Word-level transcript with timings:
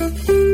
And 0.00 0.26
good 0.26 0.53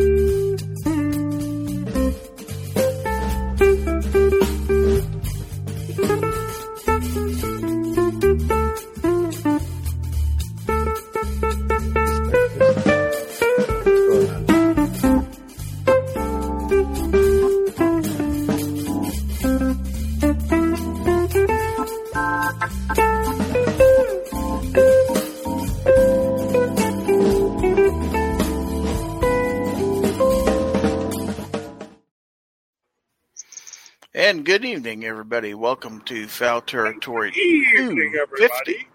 evening, 35.01 35.09
everybody. 35.09 35.55
Welcome 35.55 36.03
to 36.03 36.29
Fowl 36.29 36.61
Territory 36.61 37.33
evening, 37.35 38.13
250. 38.13 38.87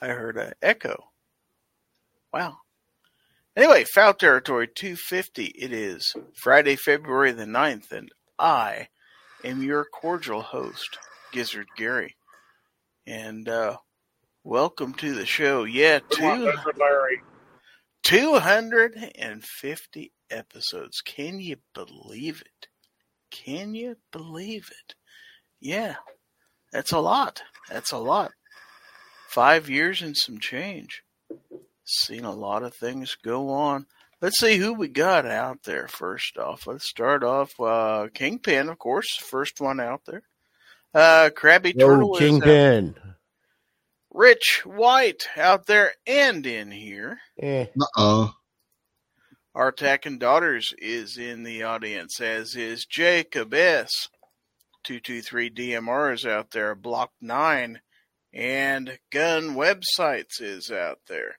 I 0.00 0.06
heard 0.06 0.36
an 0.36 0.52
echo. 0.62 1.08
Wow. 2.32 2.58
Anyway, 3.56 3.82
Fowl 3.82 4.14
Territory 4.14 4.68
250. 4.72 5.46
It 5.46 5.72
is 5.72 6.14
Friday, 6.36 6.76
February 6.76 7.32
the 7.32 7.44
9th, 7.44 7.90
and 7.90 8.08
I 8.38 8.86
am 9.42 9.64
your 9.64 9.84
cordial 9.84 10.42
host, 10.42 10.98
Gizzard 11.32 11.66
Gary. 11.76 12.14
And 13.04 13.48
uh, 13.48 13.78
welcome 14.44 14.94
to 14.94 15.12
the 15.12 15.26
show. 15.26 15.64
Yeah, 15.64 15.98
two, 16.08 16.52
Larry. 16.78 17.20
250 18.04 20.12
episodes. 20.30 21.00
Can 21.00 21.40
you 21.40 21.56
believe 21.74 22.42
it? 22.42 22.55
Can 23.44 23.74
you 23.74 23.96
believe 24.12 24.70
it? 24.70 24.94
Yeah, 25.60 25.96
that's 26.72 26.92
a 26.92 26.98
lot. 26.98 27.42
That's 27.68 27.92
a 27.92 27.98
lot. 27.98 28.32
Five 29.28 29.68
years 29.68 30.02
and 30.02 30.16
some 30.16 30.38
change. 30.38 31.02
Seen 31.84 32.24
a 32.24 32.34
lot 32.34 32.62
of 32.62 32.74
things 32.74 33.16
go 33.22 33.50
on. 33.50 33.86
Let's 34.22 34.40
see 34.40 34.56
who 34.56 34.72
we 34.72 34.88
got 34.88 35.26
out 35.26 35.64
there 35.64 35.88
first 35.88 36.38
off. 36.38 36.66
Let's 36.66 36.88
start 36.88 37.22
off 37.22 37.52
uh, 37.60 38.08
Kingpin, 38.14 38.70
of 38.70 38.78
course, 38.78 39.16
first 39.18 39.60
one 39.60 39.78
out 39.80 40.00
there. 40.06 40.22
Uh, 40.94 41.28
Krabby 41.30 41.74
Yo, 41.76 41.88
Turtle 41.88 42.14
is. 42.14 42.20
Kingpin. 42.20 42.94
Rich 44.10 44.62
White 44.64 45.28
out 45.36 45.66
there 45.66 45.92
and 46.06 46.46
in 46.46 46.70
here. 46.70 47.18
Eh, 47.38 47.66
Uh-oh. 47.78 48.32
Artak 49.56 50.04
and 50.04 50.20
Daughters 50.20 50.74
is 50.76 51.16
in 51.16 51.42
the 51.42 51.62
audience, 51.62 52.20
as 52.20 52.54
is 52.54 52.84
Jacob 52.84 53.54
S. 53.54 53.90
223 54.84 55.48
DMR 55.48 56.12
is 56.12 56.26
out 56.26 56.50
there, 56.50 56.74
Block 56.74 57.12
9, 57.22 57.80
and 58.34 58.98
Gun 59.10 59.54
Websites 59.54 60.42
is 60.42 60.70
out 60.70 60.98
there. 61.08 61.38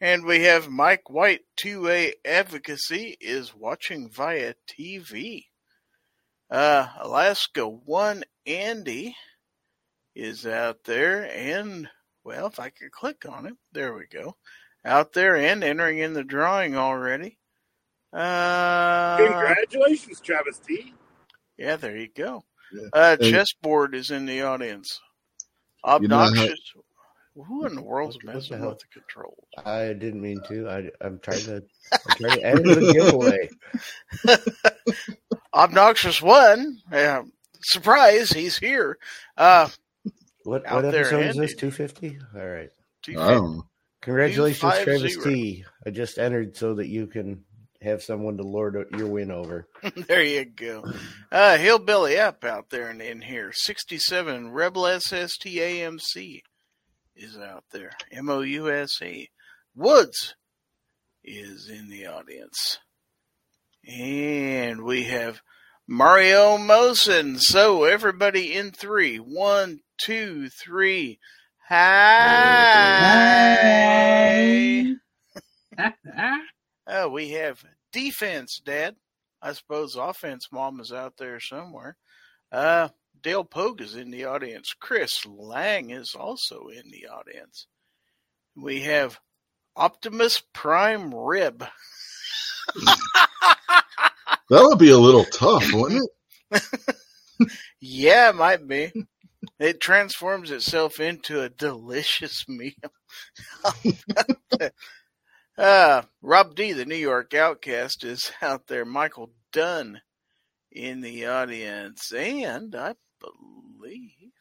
And 0.00 0.24
we 0.24 0.42
have 0.42 0.68
Mike 0.68 1.10
White, 1.10 1.42
2A 1.64 2.14
Advocacy, 2.24 3.16
is 3.20 3.54
watching 3.54 4.10
via 4.10 4.54
TV. 4.68 5.44
Uh, 6.50 6.88
Alaska 6.98 7.68
1 7.68 8.24
Andy 8.48 9.14
is 10.16 10.44
out 10.44 10.82
there, 10.86 11.30
and, 11.32 11.88
well, 12.24 12.48
if 12.48 12.58
I 12.58 12.70
could 12.70 12.90
click 12.90 13.24
on 13.28 13.46
it, 13.46 13.54
there 13.70 13.94
we 13.94 14.06
go 14.12 14.34
out 14.84 15.12
there 15.12 15.36
and 15.36 15.62
entering 15.64 15.98
in 15.98 16.12
the 16.14 16.24
drawing 16.24 16.76
already. 16.76 17.38
Uh, 18.12 19.16
Congratulations, 19.18 20.20
Travis 20.20 20.58
T. 20.58 20.92
yeah, 21.56 21.76
there 21.76 21.96
you 21.96 22.08
go. 22.14 22.44
Yeah. 22.72 22.88
Uh, 22.92 23.16
Hey. 23.20 23.30
chessboard 23.30 23.94
is 23.94 24.10
in 24.10 24.26
the 24.26 24.42
audience. 24.42 25.00
You 26.00 26.08
know 26.08 26.18
how- 26.18 26.26
Obnoxious. 26.28 26.72
Who 27.34 27.64
in 27.64 27.74
the 27.74 27.82
world's 27.82 28.16
What 28.16 28.26
the 28.26 28.32
messing 28.34 28.60
with 28.66 28.78
the 28.80 28.84
controls? 28.92 29.46
I 29.64 29.94
didn't 29.94 30.20
mean 30.20 30.42
to. 30.48 30.68
I, 30.68 30.90
I'm 31.00 31.18
trying 31.20 31.40
to. 31.44 31.62
I'm 31.92 32.16
trying 32.18 32.38
to 32.40 32.44
end 32.44 32.58
the 32.66 32.92
giveaway. 32.92 33.48
Obnoxious 35.54 36.20
one. 36.20 36.78
Uh, 36.92 37.22
surprise, 37.62 38.30
he's 38.30 38.58
here. 38.58 38.98
Uh, 39.38 39.68
What 40.44 40.70
what 40.70 40.84
episode 40.84 41.24
is 41.26 41.36
this? 41.36 41.54
250. 41.54 42.18
All 42.34 42.46
right. 42.46 42.68
two 43.02 43.18
I 43.18 43.30
don't 43.30 43.56
know. 43.56 43.66
Congratulations, 44.02 44.60
Travis 44.60 45.14
250. 45.14 45.34
T. 45.34 45.64
I 45.86 45.90
just 45.90 46.18
entered 46.18 46.56
so 46.56 46.74
that 46.74 46.88
you 46.88 47.06
can 47.06 47.44
have 47.80 48.02
someone 48.02 48.36
to 48.36 48.42
lord 48.42 48.76
your 48.96 49.08
win 49.08 49.30
over. 49.30 49.66
there 49.96 50.22
you 50.22 50.44
go. 50.44 50.84
Uh, 51.30 51.56
Hillbilly 51.56 52.18
up 52.18 52.44
out 52.44 52.70
there 52.70 52.88
and 52.88 53.00
in 53.00 53.22
here. 53.22 53.52
67 53.52 54.50
Rebel 54.52 55.00
SST 55.00 55.44
AMC 55.44 56.42
is 57.16 57.36
out 57.36 57.64
there. 57.72 57.92
M 58.10 58.28
O 58.28 58.40
U 58.40 58.70
S 58.70 59.00
E. 59.02 59.30
Woods 59.74 60.34
is 61.24 61.68
in 61.68 61.88
the 61.88 62.06
audience. 62.06 62.78
And 63.86 64.82
we 64.82 65.04
have 65.04 65.40
Mario 65.88 66.56
Mosen. 66.56 67.38
So 67.38 67.84
everybody 67.84 68.54
in 68.54 68.70
three. 68.70 69.16
One, 69.16 69.80
two, 69.98 70.48
three. 70.48 71.18
Hi. 71.68 71.84
Oh, 76.86 77.08
we 77.08 77.30
have 77.30 77.64
defense, 77.92 78.60
Dad. 78.62 78.96
I 79.40 79.52
suppose 79.52 79.94
offense 79.96 80.48
mom 80.52 80.80
is 80.80 80.92
out 80.92 81.16
there 81.16 81.38
somewhere. 81.40 81.96
Uh, 82.50 82.88
Dale 83.22 83.44
Pogue 83.44 83.80
is 83.80 83.94
in 83.94 84.10
the 84.10 84.24
audience. 84.24 84.74
Chris 84.78 85.24
Lang 85.24 85.90
is 85.90 86.14
also 86.14 86.66
in 86.68 86.90
the 86.90 87.06
audience. 87.06 87.68
We 88.56 88.80
have 88.80 89.20
Optimus 89.76 90.42
Prime 90.52 91.14
Rib. 91.14 91.64
That 94.50 94.64
would 94.64 94.78
be 94.78 94.90
a 94.90 94.98
little 94.98 95.24
tough, 95.24 95.64
wouldn't 95.72 96.06
it? 96.50 96.62
Yeah, 97.80 98.28
it 98.28 98.36
might 98.36 98.68
be. 98.68 98.92
It 99.58 99.80
transforms 99.80 100.50
itself 100.50 100.98
into 100.98 101.40
a 101.40 101.48
delicious 101.48 102.44
meal. 102.48 102.72
uh, 105.58 106.02
Rob 106.20 106.54
D, 106.54 106.72
the 106.72 106.84
New 106.84 106.96
York 106.96 107.34
Outcast, 107.34 108.04
is 108.04 108.32
out 108.42 108.66
there. 108.66 108.84
Michael 108.84 109.30
Dunn 109.52 110.00
in 110.70 111.00
the 111.00 111.26
audience. 111.26 112.12
And 112.12 112.74
I 112.74 112.94
believe 113.20 114.32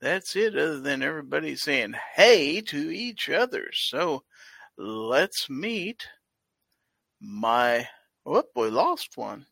that's 0.00 0.34
it, 0.34 0.56
other 0.58 0.80
than 0.80 1.00
everybody 1.02 1.54
saying 1.54 1.94
hey 2.16 2.60
to 2.62 2.90
each 2.90 3.28
other. 3.30 3.68
So 3.72 4.24
let's 4.76 5.48
meet 5.48 6.08
my. 7.20 7.88
Whoop, 8.24 8.46
we 8.56 8.68
lost 8.68 9.16
one. 9.16 9.46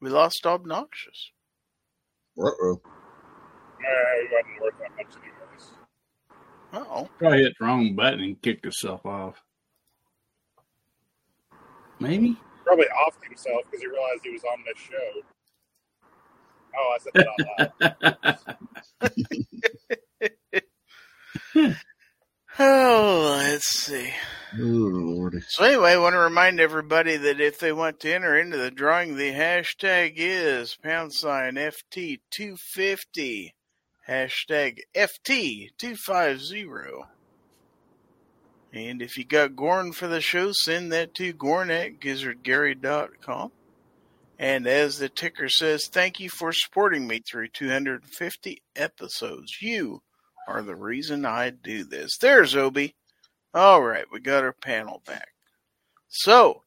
We 0.00 0.10
lost 0.10 0.44
Obnoxious. 0.44 1.30
Uh, 2.36 2.74
he 3.84 4.28
wasn't 4.34 4.60
worth 4.62 4.78
that 4.80 4.90
much 4.96 5.14
anyways. 5.22 5.70
Oh. 6.72 7.08
Probably 7.18 7.42
hit 7.42 7.54
the 7.58 7.64
wrong 7.64 7.94
button 7.94 8.20
and 8.20 8.40
kicked 8.42 8.64
himself 8.64 9.04
off. 9.06 9.42
Maybe? 12.00 12.36
Probably 12.64 12.86
offed 12.86 13.24
himself 13.26 13.62
because 13.64 13.80
he 13.80 13.86
realized 13.86 14.22
he 14.24 14.30
was 14.30 14.44
on 14.44 14.64
this 14.66 14.78
show. 14.78 15.22
Oh, 16.76 16.94
I 16.94 16.98
said 16.98 17.12
that 17.14 17.28
out 17.60 18.38
loud. 21.54 21.74
Oh, 22.56 23.36
let's 23.36 23.66
see. 23.66 24.10
Oh, 24.56 24.62
Lordy. 24.62 25.40
So 25.48 25.64
anyway, 25.64 25.90
I 25.90 25.98
want 25.98 26.14
to 26.14 26.20
remind 26.20 26.60
everybody 26.60 27.16
that 27.16 27.40
if 27.40 27.58
they 27.58 27.72
want 27.72 27.98
to 28.00 28.14
enter 28.14 28.38
into 28.38 28.56
the 28.56 28.70
drawing, 28.70 29.16
the 29.16 29.32
hashtag 29.32 30.12
is 30.16 30.76
pound 30.80 31.12
sign 31.12 31.54
FT250. 31.54 33.50
Hashtag 34.08 34.80
FT250. 34.94 37.06
And 38.72 39.00
if 39.00 39.16
you 39.16 39.24
got 39.24 39.56
Gorn 39.56 39.92
for 39.92 40.08
the 40.08 40.20
show, 40.20 40.52
send 40.52 40.92
that 40.92 41.14
to 41.14 41.32
Gorn 41.32 41.70
at 41.70 42.00
gizzardgary.com. 42.00 43.52
And 44.38 44.66
as 44.66 44.98
the 44.98 45.08
ticker 45.08 45.48
says, 45.48 45.86
thank 45.86 46.18
you 46.18 46.28
for 46.28 46.52
supporting 46.52 47.06
me 47.06 47.20
through 47.20 47.48
250 47.48 48.62
episodes. 48.74 49.62
You 49.62 50.02
are 50.48 50.62
the 50.62 50.74
reason 50.74 51.24
I 51.24 51.50
do 51.50 51.84
this. 51.84 52.18
There's 52.18 52.56
Obi. 52.56 52.96
All 53.54 53.82
right, 53.82 54.06
we 54.12 54.20
got 54.20 54.42
our 54.42 54.52
panel 54.52 55.00
back. 55.06 55.28
So, 56.08 56.64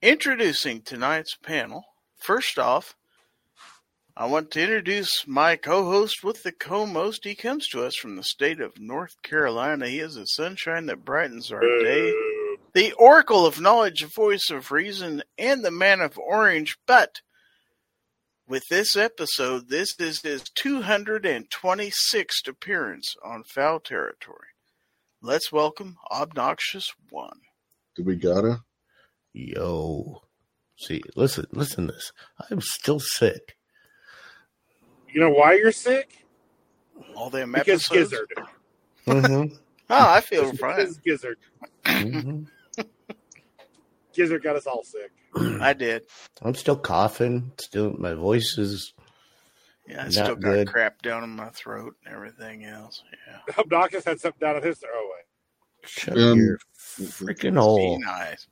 introducing 0.00 0.82
tonight's 0.82 1.34
panel. 1.34 1.84
First 2.16 2.58
off, 2.58 2.94
I 4.20 4.26
want 4.26 4.50
to 4.50 4.60
introduce 4.60 5.28
my 5.28 5.54
co-host 5.54 6.24
with 6.24 6.42
the 6.42 6.50
co-most. 6.50 7.22
He 7.22 7.36
comes 7.36 7.68
to 7.68 7.84
us 7.84 7.94
from 7.94 8.16
the 8.16 8.24
state 8.24 8.60
of 8.60 8.80
North 8.80 9.14
Carolina. 9.22 9.86
He 9.86 10.00
is 10.00 10.16
the 10.16 10.24
sunshine 10.24 10.86
that 10.86 11.04
brightens 11.04 11.52
our 11.52 11.60
day. 11.60 12.12
The 12.74 12.94
Oracle 12.98 13.46
of 13.46 13.60
Knowledge, 13.60 14.02
Voice 14.12 14.50
of 14.50 14.72
Reason, 14.72 15.22
and 15.38 15.64
the 15.64 15.70
Man 15.70 16.00
of 16.00 16.18
Orange. 16.18 16.78
But 16.84 17.20
with 18.48 18.64
this 18.68 18.96
episode, 18.96 19.68
this 19.68 19.94
is 20.00 20.20
his 20.22 20.42
226th 20.64 22.48
appearance 22.48 23.14
on 23.24 23.44
Fowl 23.44 23.78
Territory. 23.78 24.48
Let's 25.22 25.52
welcome 25.52 25.96
Obnoxious 26.10 26.92
One. 27.08 27.42
Do 27.94 28.02
we 28.02 28.16
gotta? 28.16 28.62
Yo. 29.32 30.22
See, 30.76 31.02
listen, 31.14 31.46
listen 31.52 31.86
to 31.86 31.92
this. 31.92 32.10
I'm 32.50 32.60
still 32.60 32.98
sick. 32.98 33.54
You 35.12 35.20
know 35.20 35.30
why 35.30 35.54
you're 35.54 35.72
sick? 35.72 36.24
All 37.14 37.30
them 37.30 37.52
Because 37.52 37.84
episodes. 37.90 38.10
Gizzard. 38.10 38.32
Mm-hmm. 39.06 39.54
Oh, 39.90 40.08
I 40.08 40.20
feel 40.20 40.52
fine. 40.52 40.76
Because 40.76 40.98
Gizzard. 40.98 41.38
hmm 41.86 42.42
Gizzard 44.12 44.42
got 44.42 44.56
us 44.56 44.66
all 44.66 44.82
sick. 44.82 45.12
I 45.60 45.72
did. 45.72 46.02
I'm 46.42 46.54
still 46.54 46.76
coughing. 46.76 47.52
Still, 47.58 47.94
my 47.98 48.14
voice 48.14 48.56
is. 48.58 48.92
Yeah, 49.86 50.00
I 50.00 50.04
Not 50.04 50.12
still 50.12 50.36
got 50.36 50.40
good. 50.40 50.68
crap 50.68 51.02
down 51.02 51.22
in 51.24 51.30
my 51.30 51.48
throat 51.50 51.94
and 52.04 52.14
everything 52.14 52.64
else. 52.64 53.02
Yeah. 53.26 53.54
Obnoxious 53.58 54.04
had 54.04 54.20
something 54.20 54.38
down 54.40 54.56
in 54.56 54.62
his 54.62 54.78
throat. 54.78 54.90
Oh, 54.94 55.10
wait. 55.14 55.88
Shut 55.88 56.16
Um, 56.18 56.38
your 56.38 56.58
freaking 56.78 57.52
Be 57.54 57.60
hole. 57.60 57.98
nice. 58.00 58.46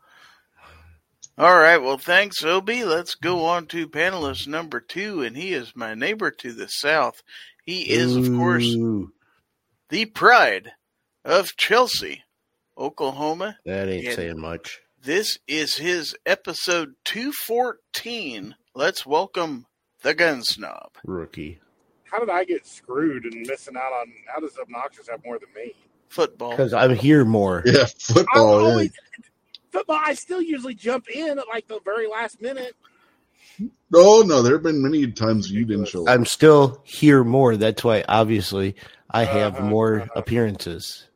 All 1.38 1.58
right. 1.58 1.76
Well, 1.78 1.98
thanks, 1.98 2.42
Obi. 2.42 2.84
Let's 2.84 3.14
go 3.14 3.44
on 3.44 3.66
to 3.66 3.88
panelist 3.88 4.46
number 4.46 4.80
two, 4.80 5.22
and 5.22 5.36
he 5.36 5.52
is 5.52 5.76
my 5.76 5.94
neighbor 5.94 6.30
to 6.30 6.52
the 6.52 6.66
south. 6.66 7.22
He 7.64 7.82
is, 7.92 8.16
of 8.16 8.26
course, 8.34 8.64
Ooh, 8.64 9.12
the 9.90 10.06
pride 10.06 10.72
of 11.24 11.56
Chelsea, 11.56 12.22
Oklahoma. 12.78 13.58
that 13.66 13.88
ain't 13.88 14.04
Yeah. 14.04 14.14
saying 14.14 14.40
much. 14.40 14.80
This 15.02 15.36
is 15.46 15.76
his 15.76 16.16
episode 16.24 16.94
214. 17.04 18.56
Let's 18.74 19.04
welcome 19.04 19.66
the 20.02 20.14
Gun 20.14 20.42
Snob. 20.42 20.92
Rookie. 21.04 21.60
How 22.04 22.18
did 22.20 22.30
I 22.30 22.44
get 22.44 22.66
screwed 22.66 23.24
and 23.24 23.46
missing 23.46 23.76
out 23.76 23.92
on? 23.92 24.12
How 24.32 24.40
does 24.40 24.56
Obnoxious 24.58 25.08
have 25.08 25.22
more 25.24 25.38
than 25.38 25.48
me? 25.54 25.74
Football. 26.08 26.50
Because 26.52 26.72
I'm 26.72 26.94
here 26.94 27.24
more. 27.24 27.62
Yeah, 27.66 27.80
I'm 27.82 27.86
football. 27.98 28.64
always 28.70 28.92
football. 29.76 30.00
I 30.02 30.14
still 30.14 30.40
usually 30.42 30.74
jump 30.74 31.08
in 31.08 31.38
at 31.38 31.48
like 31.48 31.66
the 31.68 31.80
very 31.84 32.06
last 32.08 32.40
minute. 32.40 32.74
Oh 33.94 34.22
no, 34.26 34.42
there 34.42 34.54
have 34.54 34.62
been 34.62 34.82
many 34.82 35.10
times 35.12 35.50
you 35.50 35.64
didn't 35.64 35.86
show 35.88 36.02
up. 36.02 36.10
I'm 36.10 36.26
still 36.26 36.80
here 36.84 37.24
more. 37.24 37.56
That's 37.56 37.82
why, 37.84 38.04
obviously, 38.08 38.76
I 39.10 39.24
have 39.24 39.56
Uh-huh, 39.56 39.64
more 39.66 40.00
uh-huh. 40.02 40.10
appearances. 40.16 41.08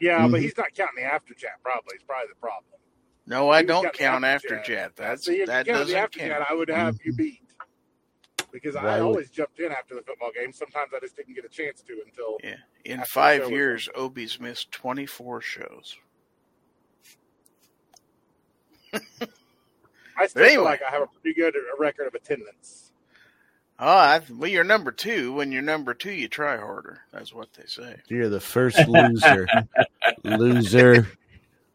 Yeah, 0.00 0.26
but 0.28 0.38
Mhm. 0.40 0.42
he's 0.42 0.56
not 0.56 0.72
counting 0.74 1.04
the 1.04 1.12
after 1.12 1.34
chat. 1.34 1.52
Probably, 1.62 1.94
it's 1.94 2.04
probably 2.04 2.28
the 2.28 2.34
problem. 2.40 2.64
no, 3.26 3.50
I 3.50 3.60
He 3.60 3.66
don't 3.66 3.92
count 3.92 4.24
after 4.24 4.56
after 4.56 4.72
chat. 4.74 4.96
That's 4.96 5.24
See, 5.26 5.40
if 5.42 5.46
that 5.46 5.66
you 5.66 5.72
the 5.74 5.78
doesn't 5.80 5.96
after 5.96 6.18
count. 6.20 6.30
chat, 6.32 6.46
I 6.50 6.54
would 6.54 6.68
have 6.70 6.98
you 7.04 7.12
beat. 7.12 7.38
Because 8.52 8.74
Why 8.74 8.82
I 8.82 9.00
would- 9.00 9.06
always 9.06 9.30
jumped 9.30 9.58
in 9.60 9.72
after 9.72 9.94
the 9.94 10.02
football 10.02 10.30
game. 10.32 10.52
Sometimes 10.52 10.92
I 10.94 11.00
just 11.00 11.16
didn't 11.16 11.34
get 11.34 11.44
a 11.44 11.48
chance 11.48 11.80
to 11.82 12.02
until 12.04 12.38
Yeah. 12.44 12.56
In 12.84 13.02
five 13.04 13.50
years, 13.50 13.88
Obi's 13.94 14.38
missed 14.40 14.70
24 14.72 15.40
shows. 15.40 15.96
I 20.16 20.26
still 20.26 20.42
anyway. 20.42 20.54
feel 20.56 20.64
like 20.64 20.80
I 20.82 20.90
have 20.90 21.02
a 21.02 21.06
pretty 21.06 21.34
good 21.34 21.54
record 21.78 22.06
of 22.06 22.14
attendance. 22.14 22.92
Oh, 23.78 23.86
I, 23.86 24.20
well, 24.30 24.48
you're 24.48 24.64
number 24.64 24.92
two. 24.92 25.32
When 25.32 25.50
you're 25.50 25.62
number 25.62 25.94
two, 25.94 26.12
you 26.12 26.28
try 26.28 26.56
harder. 26.56 27.00
That's 27.12 27.34
what 27.34 27.52
they 27.54 27.64
say. 27.66 27.96
You're 28.08 28.28
the 28.28 28.40
first 28.40 28.78
loser. 28.86 29.48
loser. 30.24 31.08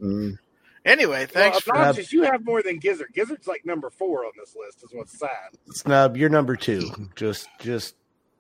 Mm. 0.02 0.38
Anyway, 0.86 1.26
thanks 1.26 1.68
well, 1.68 1.94
for. 1.94 2.02
You 2.02 2.24
have 2.24 2.46
more 2.46 2.64
than 2.64 2.78
Gizzard. 2.78 3.10
Gizzard's 3.14 3.48
like 3.48 3.66
number 3.66 3.90
four 3.90 4.26
on 4.26 4.32
this 4.40 4.56
list. 4.56 4.84
Is 4.84 4.92
what's 4.94 5.20
sad. 5.20 5.50
Snub, 5.72 6.16
you're 6.16 6.30
number 6.30 6.56
two. 6.56 6.90
Just, 7.16 7.50
just 7.60 7.96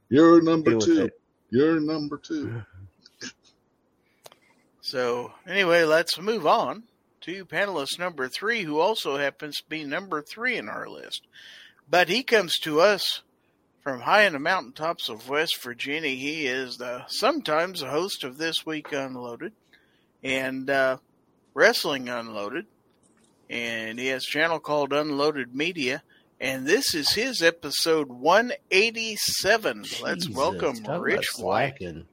You're 0.07 0.41
number 0.41 0.71
deal 0.71 0.77
with 0.77 0.85
two. 0.85 1.05
it. 1.05 1.21
You're 1.49 1.79
number 1.79 2.17
two. 2.17 2.63
So, 4.79 5.33
anyway, 5.45 5.83
let's 5.83 6.17
move 6.17 6.47
on 6.47 6.83
to 7.27 7.45
panelist 7.45 7.99
number 7.99 8.29
three, 8.29 8.63
who 8.63 8.79
also 8.79 9.17
happens 9.17 9.57
to 9.57 9.63
be 9.67 9.83
number 9.83 10.21
three 10.21 10.55
in 10.55 10.69
our 10.69 10.87
list. 10.87 11.27
But 11.89 12.07
he 12.07 12.23
comes 12.23 12.57
to 12.59 12.79
us 12.79 13.21
from 13.81 14.01
high 14.01 14.23
in 14.23 14.33
the 14.33 14.39
mountaintops 14.39 15.09
of 15.09 15.27
West 15.27 15.61
Virginia. 15.61 16.09
He 16.11 16.47
is 16.47 16.77
the 16.77 17.03
sometimes 17.07 17.81
the 17.81 17.89
host 17.89 18.23
of 18.23 18.37
This 18.37 18.65
Week 18.65 18.93
Unloaded 18.93 19.51
and 20.23 20.69
uh, 20.69 20.97
Wrestling 21.53 22.07
Unloaded. 22.07 22.65
And 23.49 23.99
he 23.99 24.07
has 24.07 24.23
a 24.23 24.31
channel 24.31 24.59
called 24.59 24.93
Unloaded 24.93 25.53
Media. 25.53 26.03
And 26.39 26.65
this 26.65 26.93
is 26.93 27.13
his 27.13 27.41
episode 27.41 28.07
187. 28.09 29.85
Let's 30.01 30.29
welcome 30.29 30.77
Rich 31.01 31.31
White. 31.37 31.75
slacking. 31.75 32.05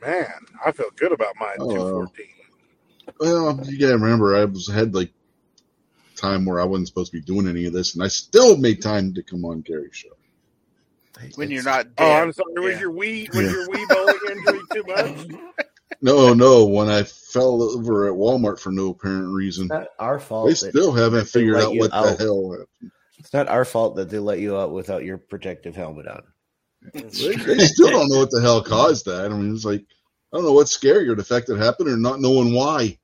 Man, 0.00 0.32
I 0.64 0.70
feel 0.70 0.90
good 0.94 1.10
about 1.10 1.34
mine. 1.40 1.58
Two 1.58 1.66
wow. 1.66 1.90
fourteen. 1.90 2.35
Well, 3.20 3.60
you 3.64 3.78
gotta 3.78 3.98
remember, 3.98 4.36
I 4.36 4.44
was 4.44 4.68
had 4.68 4.94
like 4.94 5.12
time 6.16 6.44
where 6.44 6.60
I 6.60 6.64
wasn't 6.64 6.88
supposed 6.88 7.12
to 7.12 7.18
be 7.18 7.22
doing 7.24 7.48
any 7.48 7.66
of 7.66 7.72
this, 7.72 7.94
and 7.94 8.02
I 8.02 8.08
still 8.08 8.56
made 8.56 8.82
time 8.82 9.14
to 9.14 9.22
come 9.22 9.44
on 9.44 9.60
Gary's 9.60 9.94
show. 9.96 10.08
When 11.36 11.50
you're 11.50 11.60
It's- 11.60 11.64
not 11.86 11.86
Oh. 11.98 12.12
I'm 12.12 12.32
sorry. 12.32 12.52
Was 12.58 12.74
Yeah. 12.74 12.80
your 12.80 12.90
wee 12.90 13.28
was 13.32 13.42
Yeah. 13.44 13.50
your 13.50 13.70
wee 13.70 13.86
bowling 13.88 14.18
injury 14.30 14.60
too 14.72 14.84
much? 14.86 15.26
No, 16.02 16.34
no, 16.34 16.66
when 16.66 16.88
I 16.90 17.04
fell 17.04 17.62
over 17.62 18.06
at 18.08 18.12
Walmart 18.12 18.58
for 18.60 18.70
no 18.70 18.90
apparent 18.90 19.32
reason, 19.32 19.64
It's 19.64 19.70
not 19.70 19.86
our 19.98 20.18
fault. 20.18 20.48
they 20.48 20.54
still 20.54 20.92
haven't 20.92 21.26
figured 21.26 21.56
out 21.56 21.72
you 21.72 21.80
what 21.80 21.90
the 21.92 22.16
hell 22.18 22.50
happened. 22.50 22.90
It's 23.18 23.32
not 23.32 23.48
our 23.48 23.64
fault 23.64 23.96
that 23.96 24.10
they 24.10 24.18
let 24.18 24.40
you 24.40 24.56
out 24.58 24.72
without 24.72 25.04
your 25.04 25.16
protective 25.16 25.74
helmet 25.74 26.06
on. 26.08 26.22
They, 26.92 27.00
they 27.36 27.58
still 27.66 27.88
don't 27.90 28.10
know 28.10 28.18
what 28.18 28.30
the 28.30 28.40
hell 28.42 28.62
caused 28.62 29.06
that. 29.06 29.24
I 29.24 29.28
mean, 29.28 29.54
it's 29.54 29.64
like 29.64 29.84
I 30.36 30.38
don't 30.38 30.44
know 30.48 30.52
what's 30.52 30.76
scarier, 30.76 31.16
the 31.16 31.24
fact 31.24 31.46
that 31.46 31.54
it 31.54 31.64
happened 31.64 31.88
or 31.88 31.96
not 31.96 32.20
knowing 32.20 32.52
why. 32.52 32.98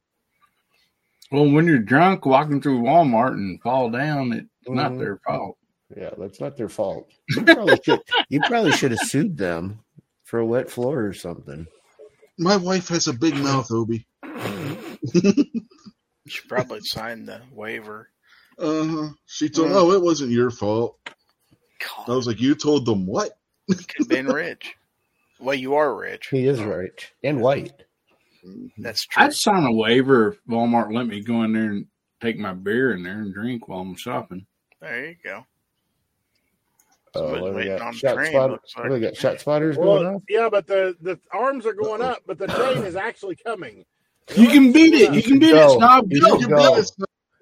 Well, 1.31 1.51
when 1.51 1.65
you're 1.67 1.79
drunk 1.79 2.27
walking 2.27 2.61
through 2.61 2.83
Walmart 2.83 3.33
and 3.33 3.59
fall 3.63 3.89
down, 3.89 4.35
it's 4.35 4.49
not 4.69 4.93
Mhm. 4.93 4.99
their 4.99 5.17
fault. 5.27 5.57
Yeah, 5.97 6.11
that's 6.19 6.41
not 6.41 6.59
their 6.59 6.69
fault. 6.69 7.09
You 7.31 7.43
probably 7.43 7.81
should. 7.83 8.01
You 8.29 8.41
probably 8.43 8.73
should 8.73 8.91
have 8.91 9.01
sued 9.01 9.39
them 9.39 9.81
for 10.25 10.41
a 10.41 10.45
wet 10.47 10.71
floor 10.71 11.07
or 11.07 11.15
something. 11.15 11.67
My 12.39 12.57
wife 12.59 12.89
has 12.89 13.09
a 13.09 13.15
big 13.15 13.35
mouth, 13.37 13.71
Obi. 13.71 14.07
she 16.27 16.41
probably 16.49 16.81
signed 16.83 17.27
the 17.29 17.41
waiver. 17.51 18.11
Uh 18.59 18.85
huh. 18.85 19.09
She 19.25 19.49
told, 19.49 19.69
Mm. 19.69 19.73
"No, 19.73 19.93
it 19.93 20.03
wasn't 20.03 20.33
your 20.33 20.51
fault." 20.51 20.99
God. 21.07 22.11
I 22.11 22.15
was 22.15 22.27
like, 22.27 22.43
"You 22.43 22.55
told 22.55 22.85
them 22.85 23.07
what?" 23.07 23.39
you 23.69 23.77
could 23.77 23.89
have 24.01 24.09
been 24.09 24.27
rich. 24.27 24.75
Well, 25.43 25.55
you 25.57 25.75
are 25.75 25.95
rich. 25.95 26.29
He 26.29 26.47
is 26.47 26.61
oh. 26.61 26.67
rich 26.67 27.13
and 27.25 27.41
white. 27.41 27.73
Mm-hmm. 28.47 28.83
That's 28.83 29.05
true. 29.07 29.25
I'd 29.25 29.35
sign 29.35 29.65
a 29.65 29.73
waiver 29.73 30.33
if 30.33 30.39
Walmart 30.49 30.95
let 30.95 31.07
me 31.07 31.21
go 31.21 31.43
in 31.43 31.53
there 31.53 31.71
and 31.71 31.87
take 32.21 32.39
my 32.39 32.55
beer 32.55 32.93
in 32.95 33.03
there 33.03 33.19
and 33.21 33.35
drink 33.35 33.67
while 33.69 33.81
I'm 33.81 33.97
shopping. 33.97 34.47
There 34.81 35.07
you 35.07 35.17
go. 35.25 35.45
Oh, 37.15 37.35
Somebody's 37.35 37.57
we 37.71 37.77
got? 37.79 37.95
Shot 37.95 38.15
train, 38.15 38.33
spot- 38.33 38.51
looks 38.51 38.75
we 38.89 39.01
got? 39.01 39.17
Shot 39.17 39.41
spotters 39.41 39.77
going 39.77 40.05
Well, 40.05 40.15
off. 40.17 40.23
yeah, 40.29 40.49
but 40.51 40.67
the 40.67 40.97
the 41.03 41.19
arms 41.33 41.67
are 41.67 41.75
going 41.75 42.01
up, 42.01 42.19
but 42.27 42.39
the 42.39 42.47
train 42.49 42.85
is 42.85 42.97
actually 42.97 43.37
coming. 43.37 43.85
You 44.35 44.49
can 44.49 44.73
beat 44.73 44.95
it. 44.95 45.13
You 45.13 45.23
can 45.23 45.39
beat 45.39 45.51
it, 45.51 45.55
Go. 45.55 45.77
Snob. 45.77 46.07
You 46.11 46.21
Go. 46.21 46.39
can 46.39 46.49
go. 46.49 46.83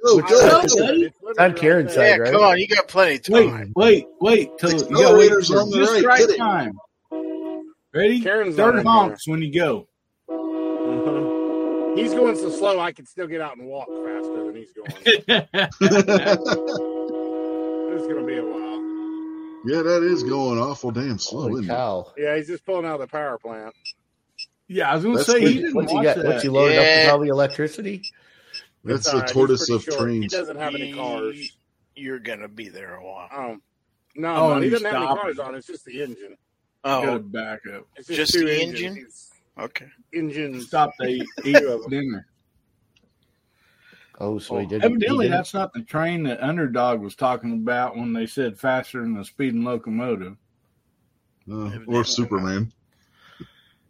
Go, 0.03 0.19
I 0.19 0.29
go, 0.31 0.63
know, 0.67 1.09
go. 1.35 1.45
on 1.45 1.55
Karen's 1.55 1.95
side, 1.95 2.19
right? 2.21 2.33
come 2.33 2.43
on. 2.43 2.59
You 2.59 2.67
got 2.67 2.89
plenty 2.89 3.17
of 3.17 3.29
Wait, 3.29 3.51
time. 3.51 3.73
wait, 3.77 4.07
wait 4.21 4.51
till 4.59 4.73
you 4.73 4.79
gotta 4.79 5.17
wait 5.19 5.31
Accelerator's 5.31 5.51
on 5.51 5.71
the 5.71 5.81
right. 5.83 6.05
right 6.05 6.19
Get 6.21 6.31
it. 6.31 6.37
time. 6.39 6.79
Ready? 7.95 8.21
Karen's 8.21 8.57
Third 8.57 8.77
on 8.79 8.85
honks 8.85 9.27
when 9.27 9.43
you 9.43 9.53
go. 9.53 9.89
Uh-huh. 10.29 11.97
He's 11.97 12.15
going 12.15 12.37
so 12.37 12.51
slow, 12.51 12.79
I 12.79 12.93
can 12.93 13.05
still 13.07 13.27
get 13.27 13.41
out 13.41 13.57
and 13.57 13.67
walk 13.67 13.89
faster 13.89 14.47
than 14.47 14.55
he's 14.55 14.73
going. 14.73 14.93
yeah, 15.27 15.47
it's 17.91 18.07
going 18.07 18.21
to 18.21 18.25
be 18.25 18.37
a 18.39 18.45
while. 18.45 18.81
yeah, 19.67 19.83
that 19.83 20.03
is 20.05 20.23
going 20.23 20.59
awful 20.61 20.93
damn 20.93 21.19
slow, 21.19 21.43
Holy 21.49 21.63
isn't 21.65 21.75
it? 21.75 22.05
Yeah, 22.17 22.37
he's 22.37 22.47
just 22.47 22.65
pulling 22.65 22.87
out 22.87 22.95
of 22.95 23.01
the 23.01 23.07
power 23.09 23.39
plant. 23.39 23.75
Yeah, 24.69 24.89
I 24.93 24.95
was 24.95 25.03
gonna 25.05 25.25
say 25.25 25.41
good. 25.41 25.49
he 25.49 25.55
didn't 25.57 25.75
What's 25.75 25.91
he 25.91 25.97
watch 25.97 26.05
got? 26.05 26.17
that. 26.19 26.27
What's 26.27 26.43
he 26.45 26.49
loaded 26.49 26.79
up 26.79 26.85
with 26.85 27.09
all 27.11 27.19
the 27.19 27.29
electricity? 27.31 28.03
That's 28.85 29.01
It's 29.01 29.07
the 29.07 29.13
all 29.15 29.19
right, 29.19 29.29
he's 29.29 29.33
tortoise 29.35 29.69
of 29.69 29.83
short. 29.83 29.99
He 29.99 30.05
trains. 30.21 30.33
doesn't 30.33 30.57
have 30.57 30.75
any 30.77 30.93
cars. 30.95 31.59
You're 31.97 32.21
going 32.21 32.39
to 32.39 32.47
be 32.49 32.69
there 32.69 32.95
a 32.95 33.05
while. 33.05 33.29
Um, 33.33 33.63
no, 34.15 34.29
Oh, 34.29 34.49
no, 34.51 34.55
and 34.55 34.65
he 34.65 34.71
doesn't 34.71 34.87
have 34.87 34.95
any 35.03 35.07
cars 35.21 35.39
on. 35.41 35.57
It's 35.57 35.67
just 35.67 35.85
the 35.85 36.01
engine. 36.01 36.37
You 36.85 36.91
gotta 36.91 37.11
Oh, 37.13 37.19
back 37.19 37.61
up. 37.75 37.87
It's 37.97 38.09
just, 38.09 38.33
Just 38.33 38.45
the 38.45 38.63
engine? 38.63 38.97
He's- 38.97 39.31
okay. 39.59 39.89
Engine 40.13 40.61
Stop 40.63 40.97
to 41.01 41.07
eat, 41.09 41.27
eat 41.45 41.57
of 41.57 41.83
them. 41.83 41.91
dinner. 41.91 42.27
Oh, 44.19 44.39
so 44.39 44.59
he 44.59 44.67
did. 44.67 44.85
Evidently, 44.85 45.27
he 45.27 45.31
that's 45.31 45.55
not 45.55 45.73
the 45.73 45.83
train 45.83 46.23
that 46.25 46.43
Underdog 46.43 47.01
was 47.01 47.15
talking 47.17 47.53
about 47.55 47.97
when 47.97 48.13
they 48.13 48.27
said 48.27 48.59
faster 48.59 49.01
than 49.01 49.17
a 49.17 49.25
speeding 49.25 49.65
locomotive. 49.65 50.37
Uh, 51.51 51.79
or 51.87 52.05
Superman. 52.05 52.73